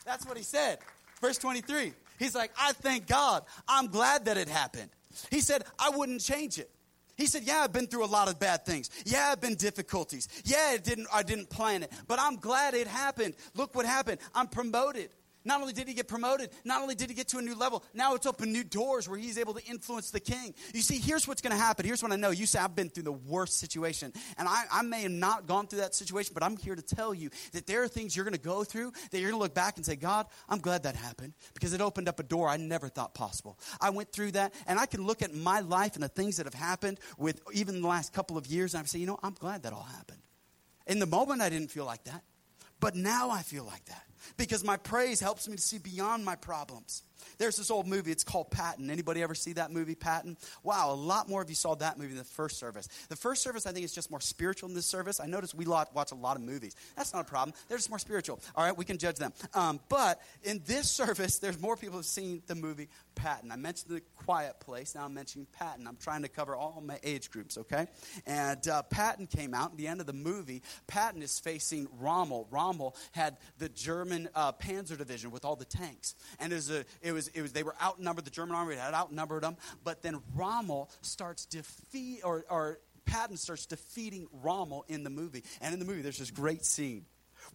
That's 0.05 0.25
what 0.25 0.37
he 0.37 0.43
said. 0.43 0.79
Verse 1.21 1.37
23. 1.37 1.93
He's 2.19 2.35
like, 2.35 2.51
I 2.59 2.73
thank 2.73 3.07
God. 3.07 3.43
I'm 3.67 3.87
glad 3.87 4.25
that 4.25 4.37
it 4.37 4.47
happened. 4.47 4.89
He 5.29 5.39
said, 5.41 5.63
I 5.79 5.89
wouldn't 5.89 6.21
change 6.21 6.59
it. 6.59 6.69
He 7.15 7.27
said, 7.27 7.43
"Yeah, 7.43 7.61
I've 7.61 7.71
been 7.73 7.87
through 7.87 8.05
a 8.05 8.07
lot 8.07 8.27
of 8.27 8.39
bad 8.39 8.65
things. 8.65 8.89
Yeah, 9.05 9.29
I've 9.31 9.39
been 9.39 9.55
difficulties. 9.55 10.27
Yeah, 10.43 10.73
it 10.73 10.83
didn't 10.83 11.07
I 11.13 11.21
didn't 11.21 11.49
plan 11.49 11.83
it, 11.83 11.91
but 12.07 12.19
I'm 12.19 12.37
glad 12.37 12.73
it 12.73 12.87
happened. 12.87 13.35
Look 13.55 13.75
what 13.75 13.85
happened. 13.85 14.19
I'm 14.33 14.47
promoted. 14.47 15.09
Not 15.45 15.59
only 15.59 15.73
did 15.73 15.87
he 15.87 15.93
get 15.93 16.07
promoted, 16.07 16.51
not 16.63 16.81
only 16.81 16.95
did 16.95 17.09
he 17.09 17.15
get 17.15 17.27
to 17.29 17.37
a 17.37 17.41
new 17.41 17.55
level, 17.55 17.83
now 17.93 18.15
it's 18.15 18.25
opened 18.25 18.53
new 18.53 18.63
doors 18.63 19.09
where 19.09 19.19
he's 19.19 19.37
able 19.37 19.53
to 19.53 19.65
influence 19.65 20.09
the 20.09 20.19
king. 20.21 20.53
You 20.73 20.81
see, 20.81 20.99
here's 20.99 21.27
what's 21.27 21.41
going 21.41 21.55
to 21.55 21.61
happen. 21.61 21.85
Here's 21.85 22.01
what 22.01 22.13
I 22.13 22.15
know. 22.15 22.31
You 22.31 22.45
say, 22.45 22.59
I've 22.59 22.75
been 22.75 22.89
through 22.89 23.03
the 23.03 23.11
worst 23.11 23.59
situation. 23.59 24.13
And 24.37 24.47
I, 24.47 24.63
I 24.71 24.83
may 24.83 25.01
have 25.01 25.11
not 25.11 25.45
gone 25.45 25.67
through 25.67 25.79
that 25.79 25.95
situation, 25.95 26.31
but 26.33 26.43
I'm 26.43 26.55
here 26.55 26.75
to 26.75 26.81
tell 26.81 27.13
you 27.13 27.29
that 27.51 27.67
there 27.67 27.83
are 27.83 27.89
things 27.89 28.15
you're 28.15 28.25
going 28.25 28.35
to 28.35 28.39
go 28.39 28.63
through 28.63 28.93
that 29.11 29.19
you're 29.19 29.31
going 29.31 29.39
to 29.39 29.43
look 29.43 29.53
back 29.53 29.75
and 29.75 29.85
say, 29.85 29.97
God, 29.97 30.27
I'm 30.47 30.59
glad 30.59 30.83
that 30.83 30.95
happened 30.95 31.33
because 31.53 31.73
it 31.73 31.81
opened 31.81 32.07
up 32.07 32.19
a 32.19 32.23
door 32.23 32.47
I 32.47 32.55
never 32.57 32.87
thought 32.87 33.13
possible. 33.13 33.59
I 33.81 33.89
went 33.89 34.11
through 34.11 34.31
that, 34.31 34.53
and 34.65 34.79
I 34.79 34.85
can 34.85 35.05
look 35.05 35.21
at 35.21 35.33
my 35.33 35.59
life 35.59 35.95
and 35.95 36.03
the 36.03 36.09
things 36.09 36.37
that 36.37 36.45
have 36.45 36.53
happened 36.53 36.99
with 37.17 37.41
even 37.53 37.81
the 37.81 37.87
last 37.87 38.13
couple 38.13 38.37
of 38.37 38.47
years, 38.47 38.73
and 38.73 38.83
I 38.83 38.85
say, 38.85 38.99
you 38.99 39.07
know, 39.07 39.19
I'm 39.21 39.33
glad 39.33 39.63
that 39.63 39.73
all 39.73 39.83
happened. 39.83 40.19
In 40.87 40.99
the 40.99 41.05
moment, 41.05 41.41
I 41.41 41.49
didn't 41.49 41.69
feel 41.69 41.85
like 41.85 42.05
that, 42.05 42.23
but 42.79 42.95
now 42.95 43.29
I 43.29 43.41
feel 43.41 43.65
like 43.65 43.85
that 43.85 44.03
because 44.37 44.63
my 44.63 44.77
praise 44.77 45.19
helps 45.19 45.47
me 45.47 45.55
to 45.55 45.61
see 45.61 45.77
beyond 45.77 46.23
my 46.25 46.35
problems. 46.35 47.03
There's 47.37 47.57
this 47.57 47.71
old 47.71 47.87
movie. 47.87 48.11
It's 48.11 48.23
called 48.23 48.51
Patton. 48.51 48.89
Anybody 48.89 49.21
ever 49.21 49.35
see 49.35 49.53
that 49.53 49.71
movie, 49.71 49.95
Patton? 49.95 50.37
Wow, 50.63 50.91
a 50.91 50.95
lot 50.95 51.29
more 51.29 51.41
of 51.41 51.49
you 51.49 51.55
saw 51.55 51.75
that 51.75 51.97
movie 51.97 52.09
than 52.09 52.19
the 52.19 52.23
first 52.23 52.57
service. 52.57 52.87
The 53.09 53.15
first 53.15 53.41
service, 53.41 53.65
I 53.65 53.71
think, 53.71 53.85
is 53.85 53.93
just 53.93 54.11
more 54.11 54.21
spiritual 54.21 54.69
than 54.69 54.75
this 54.75 54.85
service. 54.85 55.19
I 55.19 55.25
notice 55.25 55.53
we 55.53 55.65
watch 55.65 56.11
a 56.11 56.15
lot 56.15 56.35
of 56.35 56.43
movies. 56.43 56.75
That's 56.95 57.13
not 57.13 57.21
a 57.21 57.29
problem. 57.29 57.55
They're 57.67 57.77
just 57.77 57.89
more 57.89 57.99
spiritual. 57.99 58.39
All 58.55 58.63
right, 58.63 58.77
we 58.77 58.85
can 58.85 58.97
judge 58.97 59.17
them. 59.17 59.33
Um, 59.53 59.79
but 59.89 60.21
in 60.43 60.61
this 60.65 60.89
service, 61.03 61.39
there's 61.39 61.59
more 61.59 61.75
people 61.75 61.97
who've 61.97 62.05
seen 62.05 62.43
the 62.47 62.55
movie 62.55 62.89
Patton. 63.15 63.51
I 63.51 63.55
mentioned 63.55 63.95
the 63.95 64.01
quiet 64.15 64.59
place. 64.59 64.95
Now 64.95 65.05
I'm 65.05 65.13
mentioning 65.13 65.47
Patton. 65.53 65.87
I'm 65.87 65.97
trying 65.97 66.23
to 66.23 66.29
cover 66.29 66.55
all 66.55 66.81
my 66.85 66.99
age 67.03 67.29
groups, 67.31 67.57
okay? 67.57 67.87
And 68.25 68.67
uh, 68.67 68.83
Patton 68.83 69.27
came 69.27 69.53
out. 69.53 69.71
At 69.71 69.77
the 69.77 69.87
end 69.87 70.01
of 70.01 70.07
the 70.07 70.13
movie, 70.13 70.61
Patton 70.87 71.21
is 71.21 71.39
facing 71.39 71.87
Rommel. 71.99 72.47
Rommel 72.51 72.95
had 73.11 73.37
the 73.57 73.69
German 73.69 74.29
uh, 74.35 74.51
Panzer 74.53 74.97
Division 74.97 75.31
with 75.31 75.45
all 75.45 75.55
the 75.55 75.65
tanks. 75.65 76.15
And 76.39 76.51
it 76.51 76.55
was, 76.55 76.71
a, 76.71 76.85
it 77.13 77.15
was, 77.15 77.27
it 77.29 77.41
was, 77.41 77.53
they 77.53 77.63
were 77.63 77.75
outnumbered. 77.81 78.25
The 78.25 78.31
German 78.31 78.55
army 78.55 78.75
had 78.75 78.93
outnumbered 78.93 79.43
them. 79.43 79.57
But 79.83 80.01
then 80.01 80.21
Rommel 80.35 80.89
starts 81.01 81.45
defeat, 81.45 82.21
or, 82.23 82.45
or 82.49 82.79
Patton 83.05 83.37
starts 83.37 83.65
defeating 83.65 84.27
Rommel 84.41 84.85
in 84.87 85.03
the 85.03 85.09
movie. 85.09 85.43
And 85.61 85.73
in 85.73 85.79
the 85.79 85.85
movie, 85.85 86.01
there's 86.01 86.17
this 86.17 86.31
great 86.31 86.65
scene 86.65 87.05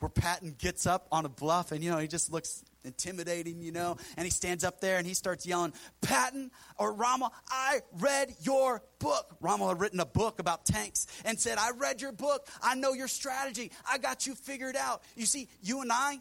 where 0.00 0.08
Patton 0.08 0.54
gets 0.58 0.86
up 0.86 1.08
on 1.10 1.24
a 1.24 1.28
bluff 1.28 1.72
and, 1.72 1.82
you 1.82 1.90
know, 1.90 1.98
he 1.98 2.08
just 2.08 2.30
looks 2.30 2.62
intimidating, 2.84 3.60
you 3.62 3.72
know, 3.72 3.96
and 4.16 4.24
he 4.24 4.30
stands 4.30 4.64
up 4.64 4.80
there 4.80 4.98
and 4.98 5.06
he 5.06 5.14
starts 5.14 5.46
yelling, 5.46 5.72
Patton 6.00 6.50
or 6.78 6.92
Rommel, 6.92 7.32
I 7.50 7.80
read 7.98 8.34
your 8.42 8.82
book. 8.98 9.36
Rommel 9.40 9.68
had 9.68 9.80
written 9.80 10.00
a 10.00 10.06
book 10.06 10.38
about 10.40 10.64
tanks 10.64 11.06
and 11.24 11.38
said, 11.38 11.58
I 11.58 11.70
read 11.76 12.00
your 12.00 12.12
book. 12.12 12.46
I 12.62 12.74
know 12.74 12.92
your 12.92 13.08
strategy. 13.08 13.70
I 13.90 13.98
got 13.98 14.26
you 14.26 14.34
figured 14.34 14.76
out. 14.76 15.02
You 15.16 15.26
see, 15.26 15.48
you 15.62 15.80
and 15.80 15.90
I, 15.92 16.20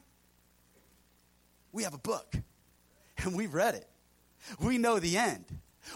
we 1.71 1.83
have 1.83 1.93
a 1.93 1.99
book 1.99 2.35
and 3.23 3.35
we've 3.35 3.53
read 3.53 3.75
it. 3.75 3.87
We 4.59 4.77
know 4.77 4.99
the 4.99 5.17
end. 5.17 5.45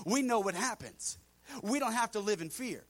We 0.05 0.21
know 0.21 0.39
what 0.39 0.55
happens. 0.55 1.17
We 1.61 1.79
don't 1.79 1.93
have 1.93 2.11
to 2.11 2.19
live 2.19 2.41
in 2.41 2.49
fear. 2.49 2.83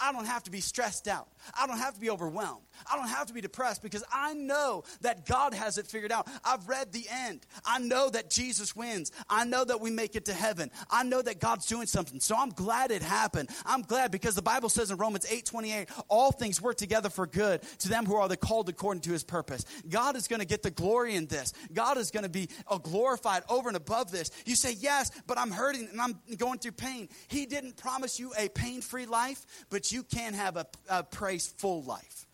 I 0.00 0.12
don't 0.12 0.26
have 0.26 0.42
to 0.44 0.50
be 0.50 0.60
stressed 0.60 1.08
out. 1.08 1.28
I 1.58 1.66
don't 1.66 1.78
have 1.78 1.94
to 1.94 2.00
be 2.00 2.10
overwhelmed. 2.10 2.64
I 2.90 2.96
don't 2.96 3.08
have 3.08 3.26
to 3.28 3.34
be 3.34 3.40
depressed 3.40 3.82
because 3.82 4.04
I 4.12 4.34
know 4.34 4.84
that 5.02 5.26
God 5.26 5.54
has 5.54 5.78
it 5.78 5.86
figured 5.86 6.12
out. 6.12 6.28
I've 6.44 6.68
read 6.68 6.92
the 6.92 7.06
end. 7.10 7.46
I 7.64 7.78
know 7.78 8.10
that 8.10 8.30
Jesus 8.30 8.74
wins. 8.74 9.12
I 9.28 9.44
know 9.44 9.64
that 9.64 9.80
we 9.80 9.90
make 9.90 10.16
it 10.16 10.26
to 10.26 10.34
heaven. 10.34 10.70
I 10.90 11.02
know 11.02 11.22
that 11.22 11.40
God's 11.40 11.66
doing 11.66 11.86
something. 11.86 12.20
So 12.20 12.36
I'm 12.36 12.50
glad 12.50 12.90
it 12.90 13.02
happened. 13.02 13.50
I'm 13.64 13.82
glad 13.82 14.10
because 14.10 14.34
the 14.34 14.42
Bible 14.42 14.68
says 14.68 14.90
in 14.90 14.96
Romans 14.96 15.26
8 15.28 15.44
28, 15.46 15.88
all 16.08 16.32
things 16.32 16.60
work 16.60 16.76
together 16.76 17.10
for 17.10 17.26
good 17.26 17.62
to 17.80 17.88
them 17.88 18.06
who 18.06 18.16
are 18.16 18.28
the 18.28 18.36
called 18.36 18.68
according 18.68 19.02
to 19.02 19.12
his 19.12 19.24
purpose. 19.24 19.64
God 19.88 20.16
is 20.16 20.28
going 20.28 20.40
to 20.40 20.46
get 20.46 20.62
the 20.62 20.70
glory 20.70 21.14
in 21.14 21.26
this. 21.26 21.52
God 21.72 21.98
is 21.98 22.10
going 22.10 22.24
to 22.24 22.28
be 22.28 22.48
uh, 22.68 22.78
glorified 22.78 23.42
over 23.48 23.68
and 23.68 23.76
above 23.76 24.10
this. 24.10 24.30
You 24.44 24.56
say, 24.56 24.72
yes, 24.72 25.10
but 25.26 25.38
I'm 25.38 25.50
hurting 25.50 25.88
and 25.90 26.00
I'm 26.00 26.18
going 26.36 26.58
through 26.58 26.72
pain. 26.72 27.08
He 27.28 27.46
didn't 27.46 27.76
promise 27.76 28.18
you 28.18 28.32
a 28.36 28.48
pain 28.48 28.80
free 28.80 29.06
life, 29.06 29.46
but 29.74 29.90
you 29.90 30.04
can 30.04 30.34
have 30.34 30.56
a, 30.56 30.66
a 30.88 31.02
praise 31.02 31.48
full 31.48 31.82
life. 31.82 32.28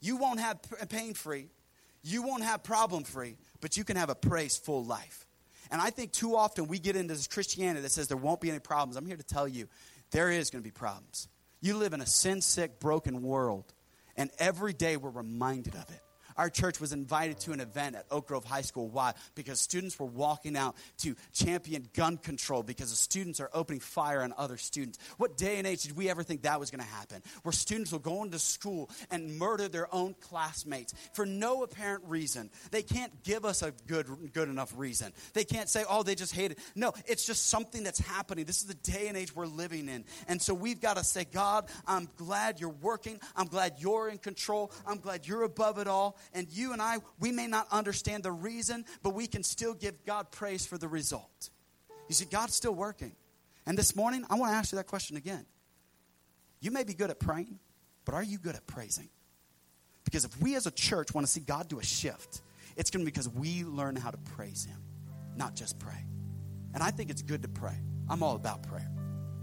You 0.00 0.16
won't 0.16 0.40
have 0.40 0.58
pain 0.88 1.12
free, 1.12 1.50
you 2.02 2.22
won't 2.22 2.42
have 2.42 2.62
problem 2.62 3.04
free, 3.04 3.36
but 3.60 3.76
you 3.76 3.84
can 3.84 3.98
have 3.98 4.08
a 4.08 4.14
praise 4.14 4.56
full 4.56 4.82
life. 4.82 5.26
And 5.70 5.82
I 5.82 5.90
think 5.90 6.12
too 6.12 6.36
often 6.36 6.68
we 6.68 6.78
get 6.78 6.96
into 6.96 7.12
this 7.12 7.26
Christianity 7.26 7.82
that 7.82 7.92
says 7.92 8.08
there 8.08 8.16
won't 8.16 8.40
be 8.40 8.48
any 8.48 8.60
problems. 8.60 8.96
I'm 8.96 9.04
here 9.04 9.18
to 9.18 9.22
tell 9.22 9.46
you 9.46 9.68
there 10.10 10.30
is 10.30 10.48
going 10.48 10.62
to 10.62 10.66
be 10.66 10.70
problems. 10.72 11.28
You 11.60 11.76
live 11.76 11.92
in 11.92 12.00
a 12.00 12.06
sin 12.06 12.40
sick, 12.40 12.80
broken 12.80 13.20
world, 13.20 13.74
and 14.16 14.30
every 14.38 14.72
day 14.72 14.96
we're 14.96 15.10
reminded 15.10 15.74
of 15.74 15.90
it. 15.90 16.00
Our 16.36 16.50
church 16.50 16.80
was 16.80 16.92
invited 16.92 17.40
to 17.40 17.52
an 17.52 17.60
event 17.60 17.96
at 17.96 18.06
Oak 18.10 18.28
Grove 18.28 18.44
High 18.44 18.62
School. 18.62 18.88
Why? 18.88 19.14
Because 19.34 19.60
students 19.60 19.98
were 19.98 20.06
walking 20.06 20.56
out 20.56 20.76
to 20.98 21.16
champion 21.32 21.88
gun 21.94 22.16
control 22.18 22.62
because 22.62 22.90
the 22.90 22.96
students 22.96 23.40
are 23.40 23.50
opening 23.54 23.80
fire 23.80 24.22
on 24.22 24.34
other 24.36 24.56
students. 24.56 24.98
What 25.16 25.36
day 25.36 25.58
and 25.58 25.66
age 25.66 25.82
did 25.82 25.96
we 25.96 26.10
ever 26.10 26.22
think 26.22 26.42
that 26.42 26.60
was 26.60 26.70
going 26.70 26.82
to 26.82 26.90
happen? 26.90 27.22
Where 27.42 27.52
students 27.52 27.92
will 27.92 27.98
go 27.98 28.22
into 28.22 28.38
school 28.38 28.90
and 29.10 29.38
murder 29.38 29.68
their 29.68 29.92
own 29.94 30.14
classmates 30.20 30.94
for 31.14 31.26
no 31.26 31.62
apparent 31.62 32.04
reason. 32.06 32.50
They 32.70 32.82
can't 32.82 33.22
give 33.22 33.44
us 33.44 33.62
a 33.62 33.72
good, 33.86 34.06
good 34.32 34.48
enough 34.48 34.72
reason. 34.76 35.12
They 35.32 35.44
can't 35.44 35.68
say, 35.68 35.84
oh, 35.88 36.02
they 36.02 36.14
just 36.14 36.34
hate 36.34 36.52
it. 36.52 36.58
No, 36.74 36.92
it's 37.06 37.26
just 37.26 37.46
something 37.46 37.82
that's 37.82 37.98
happening. 37.98 38.44
This 38.44 38.60
is 38.60 38.66
the 38.66 38.74
day 38.74 39.08
and 39.08 39.16
age 39.16 39.34
we're 39.34 39.46
living 39.46 39.88
in. 39.88 40.04
And 40.28 40.40
so 40.40 40.54
we've 40.54 40.80
got 40.80 40.96
to 40.96 41.04
say, 41.04 41.24
God, 41.24 41.66
I'm 41.86 42.08
glad 42.16 42.60
you're 42.60 42.68
working. 42.70 43.20
I'm 43.34 43.46
glad 43.46 43.76
you're 43.78 44.08
in 44.08 44.18
control. 44.18 44.72
I'm 44.86 44.98
glad 44.98 45.26
you're 45.26 45.42
above 45.42 45.78
it 45.78 45.86
all. 45.86 46.18
And 46.32 46.48
you 46.50 46.72
and 46.72 46.80
I, 46.80 46.98
we 47.20 47.32
may 47.32 47.46
not 47.46 47.66
understand 47.70 48.22
the 48.22 48.32
reason, 48.32 48.84
but 49.02 49.10
we 49.10 49.26
can 49.26 49.42
still 49.42 49.74
give 49.74 50.04
God 50.04 50.30
praise 50.30 50.66
for 50.66 50.78
the 50.78 50.88
result. 50.88 51.50
You 52.08 52.14
see, 52.14 52.24
God's 52.24 52.54
still 52.54 52.74
working. 52.74 53.12
And 53.66 53.76
this 53.76 53.96
morning, 53.96 54.24
I 54.30 54.36
want 54.36 54.52
to 54.52 54.56
ask 54.56 54.72
you 54.72 54.76
that 54.76 54.86
question 54.86 55.16
again. 55.16 55.44
You 56.60 56.70
may 56.70 56.84
be 56.84 56.94
good 56.94 57.10
at 57.10 57.18
praying, 57.18 57.58
but 58.04 58.14
are 58.14 58.22
you 58.22 58.38
good 58.38 58.54
at 58.54 58.66
praising? 58.66 59.08
Because 60.04 60.24
if 60.24 60.40
we 60.40 60.54
as 60.54 60.66
a 60.66 60.70
church 60.70 61.12
want 61.12 61.26
to 61.26 61.32
see 61.32 61.40
God 61.40 61.68
do 61.68 61.80
a 61.80 61.84
shift, 61.84 62.42
it's 62.76 62.90
going 62.90 63.04
to 63.04 63.10
be 63.10 63.10
because 63.10 63.28
we 63.28 63.64
learn 63.64 63.96
how 63.96 64.10
to 64.10 64.18
praise 64.18 64.64
Him, 64.64 64.78
not 65.36 65.56
just 65.56 65.78
pray. 65.78 66.04
And 66.74 66.82
I 66.82 66.90
think 66.90 67.10
it's 67.10 67.22
good 67.22 67.42
to 67.42 67.48
pray. 67.48 67.76
I'm 68.08 68.22
all 68.22 68.36
about 68.36 68.62
prayer. 68.62 68.90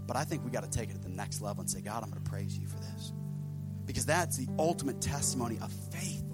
But 0.06 0.16
I 0.16 0.24
think 0.24 0.44
we 0.44 0.50
got 0.50 0.64
to 0.64 0.70
take 0.70 0.90
it 0.90 0.94
to 0.94 0.98
the 1.00 1.08
next 1.08 1.40
level 1.40 1.60
and 1.60 1.70
say, 1.70 1.80
God, 1.80 2.02
I'm 2.02 2.10
going 2.10 2.22
to 2.22 2.30
praise 2.30 2.56
you 2.56 2.66
for 2.66 2.76
this. 2.76 3.12
Because 3.86 4.06
that's 4.06 4.36
the 4.36 4.48
ultimate 4.58 5.00
testimony 5.00 5.58
of 5.60 5.72
faith. 5.92 6.24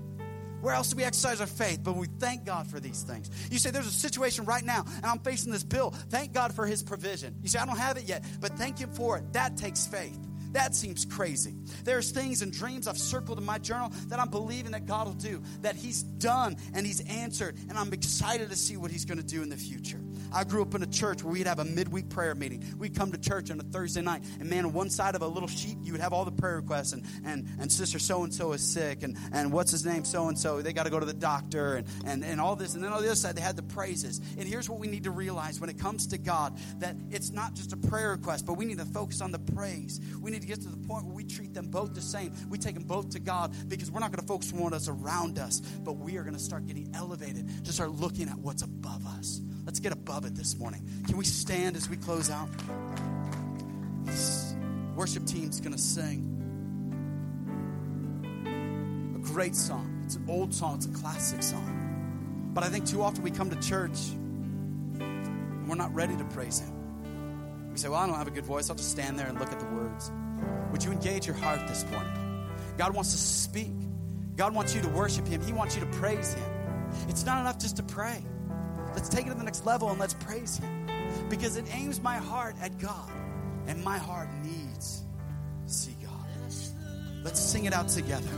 Where 0.61 0.75
else 0.75 0.91
do 0.91 0.97
we 0.97 1.05
exercise 1.05 1.41
our 1.41 1.47
faith? 1.47 1.81
But 1.83 1.97
we 1.97 2.07
thank 2.19 2.45
God 2.45 2.67
for 2.67 2.81
these 2.81 3.03
things. 3.03 3.31
You 3.51 3.59
say, 3.59 3.71
There's 3.71 3.87
a 3.87 3.91
situation 3.91 4.45
right 4.45 4.65
now, 4.65 4.85
and 4.97 5.07
I'm 5.07 5.19
facing 5.21 5.53
this 5.53 5.65
bill. 5.65 5.91
Thank 6.11 6.33
God 6.33 6.55
for 6.55 6.67
His 6.67 6.83
provision. 6.83 7.37
You 7.43 7.49
say, 7.49 7.59
I 7.59 7.67
don't 7.67 7.79
have 7.79 7.97
it 7.97 8.05
yet, 8.05 8.25
but 8.41 8.53
thank 8.53 8.79
Him 8.79 8.91
for 8.91 9.19
it. 9.19 9.33
That 9.33 9.57
takes 9.57 9.87
faith. 9.87 10.19
That 10.53 10.75
seems 10.75 11.05
crazy. 11.05 11.55
There's 11.85 12.11
things 12.11 12.43
and 12.43 12.53
dreams 12.53 12.89
I've 12.89 12.99
circled 12.99 13.39
in 13.39 13.45
my 13.45 13.59
journal 13.59 13.93
that 14.09 14.19
I'm 14.19 14.31
believing 14.31 14.73
that 14.73 14.87
God 14.87 15.07
will 15.07 15.15
do, 15.15 15.43
that 15.63 15.77
He's 15.77 16.03
done 16.03 16.57
and 16.75 16.85
He's 16.85 17.01
answered, 17.09 17.57
and 17.69 17.79
I'm 17.79 17.93
excited 17.93 18.51
to 18.51 18.57
see 18.57 18.77
what 18.77 18.91
He's 18.91 19.05
going 19.05 19.19
to 19.19 19.25
do 19.25 19.43
in 19.43 19.49
the 19.49 19.57
future. 19.57 20.01
I 20.33 20.45
grew 20.45 20.63
up 20.63 20.75
in 20.75 20.83
a 20.83 20.87
church 20.87 21.23
where 21.23 21.33
we'd 21.33 21.47
have 21.47 21.59
a 21.59 21.65
midweek 21.65 22.09
prayer 22.09 22.35
meeting. 22.35 22.65
We'd 22.79 22.95
come 22.95 23.13
to 23.13 23.19
church 23.19 23.51
on 23.51 23.61
a 23.61 23.63
Thursday 23.63 24.03
night, 24.03 24.23
and 24.39 24.49
man, 24.49 24.65
on 24.65 24.73
one 24.73 24.91
side 24.91 25.15
of 25.15 25.23
a 25.23 25.27
little 25.27 25.49
sheet, 25.49 25.77
you 25.83 25.93
would 25.93 26.01
have 26.01 26.13
all 26.13 26.25
the 26.25 26.33
prayer 26.33 26.57
requests, 26.57 26.93
and, 26.93 27.05
and, 27.25 27.47
and 27.61 27.71
sister 27.71 27.99
so 27.99 28.23
and 28.23 28.33
so 28.33 28.53
is 28.53 28.63
sick, 28.63 29.03
and, 29.03 29.17
and 29.33 29.53
what's 29.53 29.71
his 29.71 29.85
name, 29.85 30.05
so 30.05 30.29
and 30.29 30.39
so, 30.39 30.63
they 30.63 30.73
got 30.73 30.85
to 30.85 30.91
go 30.91 31.01
to 31.01 31.07
the 31.07 31.13
doctor, 31.13 31.77
and, 31.77 31.87
and, 32.07 32.25
and 32.25 32.41
all 32.41 32.57
this. 32.57 32.75
And 32.75 32.85
then 32.85 32.93
on 32.93 33.03
the 33.03 33.09
other 33.09 33.17
side, 33.17 33.37
they 33.37 33.41
had 33.41 33.57
the 33.57 33.63
praises. 33.63 34.21
And 34.39 34.49
here's 34.49 34.69
what 34.69 34.79
we 34.79 34.87
need 34.87 35.05
to 35.05 35.11
realize 35.11 35.61
when 35.61 35.71
it 35.71 35.79
comes 35.79 36.07
to 36.09 36.19
God 36.19 36.57
that 36.79 36.97
it's 37.11 37.31
not 37.31 37.55
just 37.55 37.73
a 37.73 37.77
prayer 37.77 38.11
request, 38.11 38.47
but 38.47 38.55
we 38.55 38.65
need 38.65 38.79
to 38.79 38.85
focus 38.85 39.21
on 39.21 39.33
the 39.33 39.39
praise. 39.39 40.01
We 40.21 40.31
need 40.31 40.43
to 40.43 40.49
get 40.49 40.61
to 40.63 40.69
the 40.69 40.89
point 40.89 41.05
where 41.05 41.15
we 41.15 41.25
treat 41.25 41.55
them 41.55 41.67
both 41.69 41.95
the 41.95 42.01
same. 42.01 42.33
We 42.49 42.59
take 42.59 42.75
them 42.75 42.85
both 42.85 43.11
to 43.11 43.21
God 43.21 43.55
because 43.69 43.91
we're 43.91 44.01
not 44.01 44.13
going 44.13 44.21
to 44.21 44.27
focus 44.27 44.53
on 44.53 44.61
what's 44.61 44.89
around 44.89 45.39
us, 45.39 45.61
but 45.61 45.95
we 45.95 46.17
are 46.17 46.23
going 46.23 46.35
to 46.35 46.41
start 46.41 46.67
getting 46.67 46.91
elevated 46.95 47.65
to 47.65 47.73
start 47.73 47.91
looking 47.93 48.29
at 48.29 48.39
what's 48.39 48.63
above 48.63 49.07
us. 49.07 49.41
Let's 49.71 49.79
get 49.79 49.93
above 49.93 50.25
it 50.25 50.35
this 50.35 50.59
morning. 50.59 50.83
Can 51.07 51.17
we 51.17 51.25
stand 51.25 51.77
as 51.77 51.89
we 51.89 51.97
close 51.97 52.29
out? 52.29 52.49
This 54.03 54.53
worship 54.97 55.27
team's 55.27 55.61
going 55.61 55.75
to 55.75 55.79
sing 55.81 56.27
a 59.15 59.19
great 59.33 59.55
song. 59.55 60.03
It's 60.05 60.17
an 60.17 60.25
old 60.29 60.53
song, 60.53 60.75
it's 60.75 60.87
a 60.87 60.89
classic 60.89 61.45
song. 61.45 62.51
But 62.53 62.65
I 62.65 62.69
think 62.69 62.85
too 62.85 63.01
often 63.01 63.23
we 63.23 63.31
come 63.31 63.49
to 63.49 63.61
church 63.61 63.97
and 64.99 65.69
we're 65.69 65.77
not 65.77 65.95
ready 65.95 66.17
to 66.17 66.25
praise 66.25 66.59
Him. 66.59 67.71
We 67.71 67.79
say, 67.79 67.89
Well, 67.89 68.01
I 68.01 68.09
don't 68.09 68.17
have 68.17 68.27
a 68.27 68.33
good 68.33 68.47
voice. 68.47 68.71
I'll 68.71 68.77
just 68.77 68.91
stand 68.91 69.21
there 69.21 69.29
and 69.29 69.39
look 69.39 69.53
at 69.53 69.61
the 69.61 69.67
words. 69.67 70.11
Would 70.73 70.83
you 70.83 70.91
engage 70.91 71.29
your 71.29 71.37
heart 71.37 71.69
this 71.69 71.89
morning? 71.93 72.49
God 72.77 72.93
wants 72.93 73.13
to 73.13 73.19
speak. 73.19 73.71
God 74.35 74.53
wants 74.53 74.75
you 74.75 74.83
to 74.83 74.89
worship 74.89 75.29
Him. 75.29 75.41
He 75.43 75.53
wants 75.53 75.77
you 75.77 75.81
to 75.83 75.91
praise 75.93 76.35
Him. 76.35 76.51
It's 77.09 77.25
not 77.25 77.41
enough 77.41 77.61
just 77.61 77.77
to 77.77 77.85
pray. 77.85 78.25
Let's 78.95 79.09
take 79.09 79.27
it 79.27 79.31
to 79.31 79.35
the 79.35 79.45
next 79.45 79.67
level 79.67 79.91
and 79.91 79.99
let's 79.99 80.15
praise 80.15 80.59
Him. 80.59 80.87
Because 81.29 81.57
it 81.57 81.65
aims 81.75 82.01
my 82.01 82.17
heart 82.17 82.57
at 82.61 82.79
God, 82.79 83.11
and 83.67 83.83
my 83.85 83.99
heart 83.99 84.29
needs 84.43 85.05
to 85.67 85.73
see 85.73 85.97
God. 86.03 86.11
Let's 87.23 87.39
sing 87.39 87.67
it 87.67 87.73
out 87.73 87.89
together. 87.89 88.31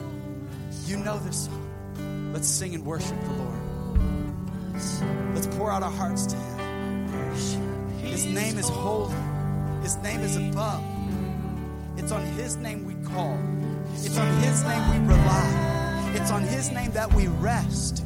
You 0.87 0.97
know 0.99 1.19
this 1.21 1.45
song. 1.45 2.33
Let's 2.33 2.49
sing 2.49 2.75
and 2.75 2.85
worship 2.85 3.17
the 3.23 3.33
Lord. 3.35 3.63
Let's 5.35 5.47
pour 5.57 5.71
out 5.71 5.83
our 5.83 5.91
hearts 5.91 6.27
to 6.27 6.37
Him. 6.37 7.09
His 7.99 8.27
name 8.27 8.59
is 8.59 8.69
holy, 8.69 9.15
His 9.83 9.97
name 9.99 10.21
is 10.21 10.37
above. 10.37 10.83
It's 11.97 12.11
on 12.11 12.23
His 12.23 12.57
name 12.57 12.85
we 12.85 12.95
call, 13.09 13.39
it's 13.95 14.19
on 14.19 14.27
His 14.43 14.65
name 14.65 14.91
we 14.91 15.15
rely, 15.15 16.13
it's 16.15 16.31
on 16.31 16.43
His 16.43 16.71
name 16.71 16.91
that 16.93 17.13
we 17.15 17.29
rest. 17.29 18.05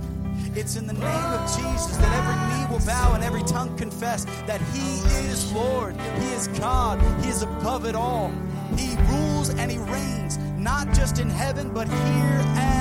It's 0.58 0.74
in 0.74 0.86
the 0.86 0.94
name 0.94 1.04
of 1.04 1.40
Jesus 1.54 1.98
that 1.98 2.12
every 2.16 2.34
knee 2.48 2.72
will 2.72 2.86
bow 2.86 3.12
and 3.12 3.22
every 3.22 3.42
tongue 3.42 3.76
confess 3.76 4.24
that 4.46 4.58
He 4.72 5.00
is 5.28 5.52
Lord, 5.52 5.94
He 6.18 6.32
is 6.32 6.48
God, 6.48 6.98
He 7.22 7.28
is 7.28 7.42
above 7.42 7.84
it 7.84 7.94
all. 7.94 8.32
He 8.74 8.96
rules 9.10 9.50
and 9.50 9.70
He 9.70 9.76
reigns, 9.76 10.38
not 10.56 10.94
just 10.94 11.18
in 11.18 11.28
heaven, 11.28 11.74
but 11.74 11.88
here 11.88 12.42
and 12.56 12.75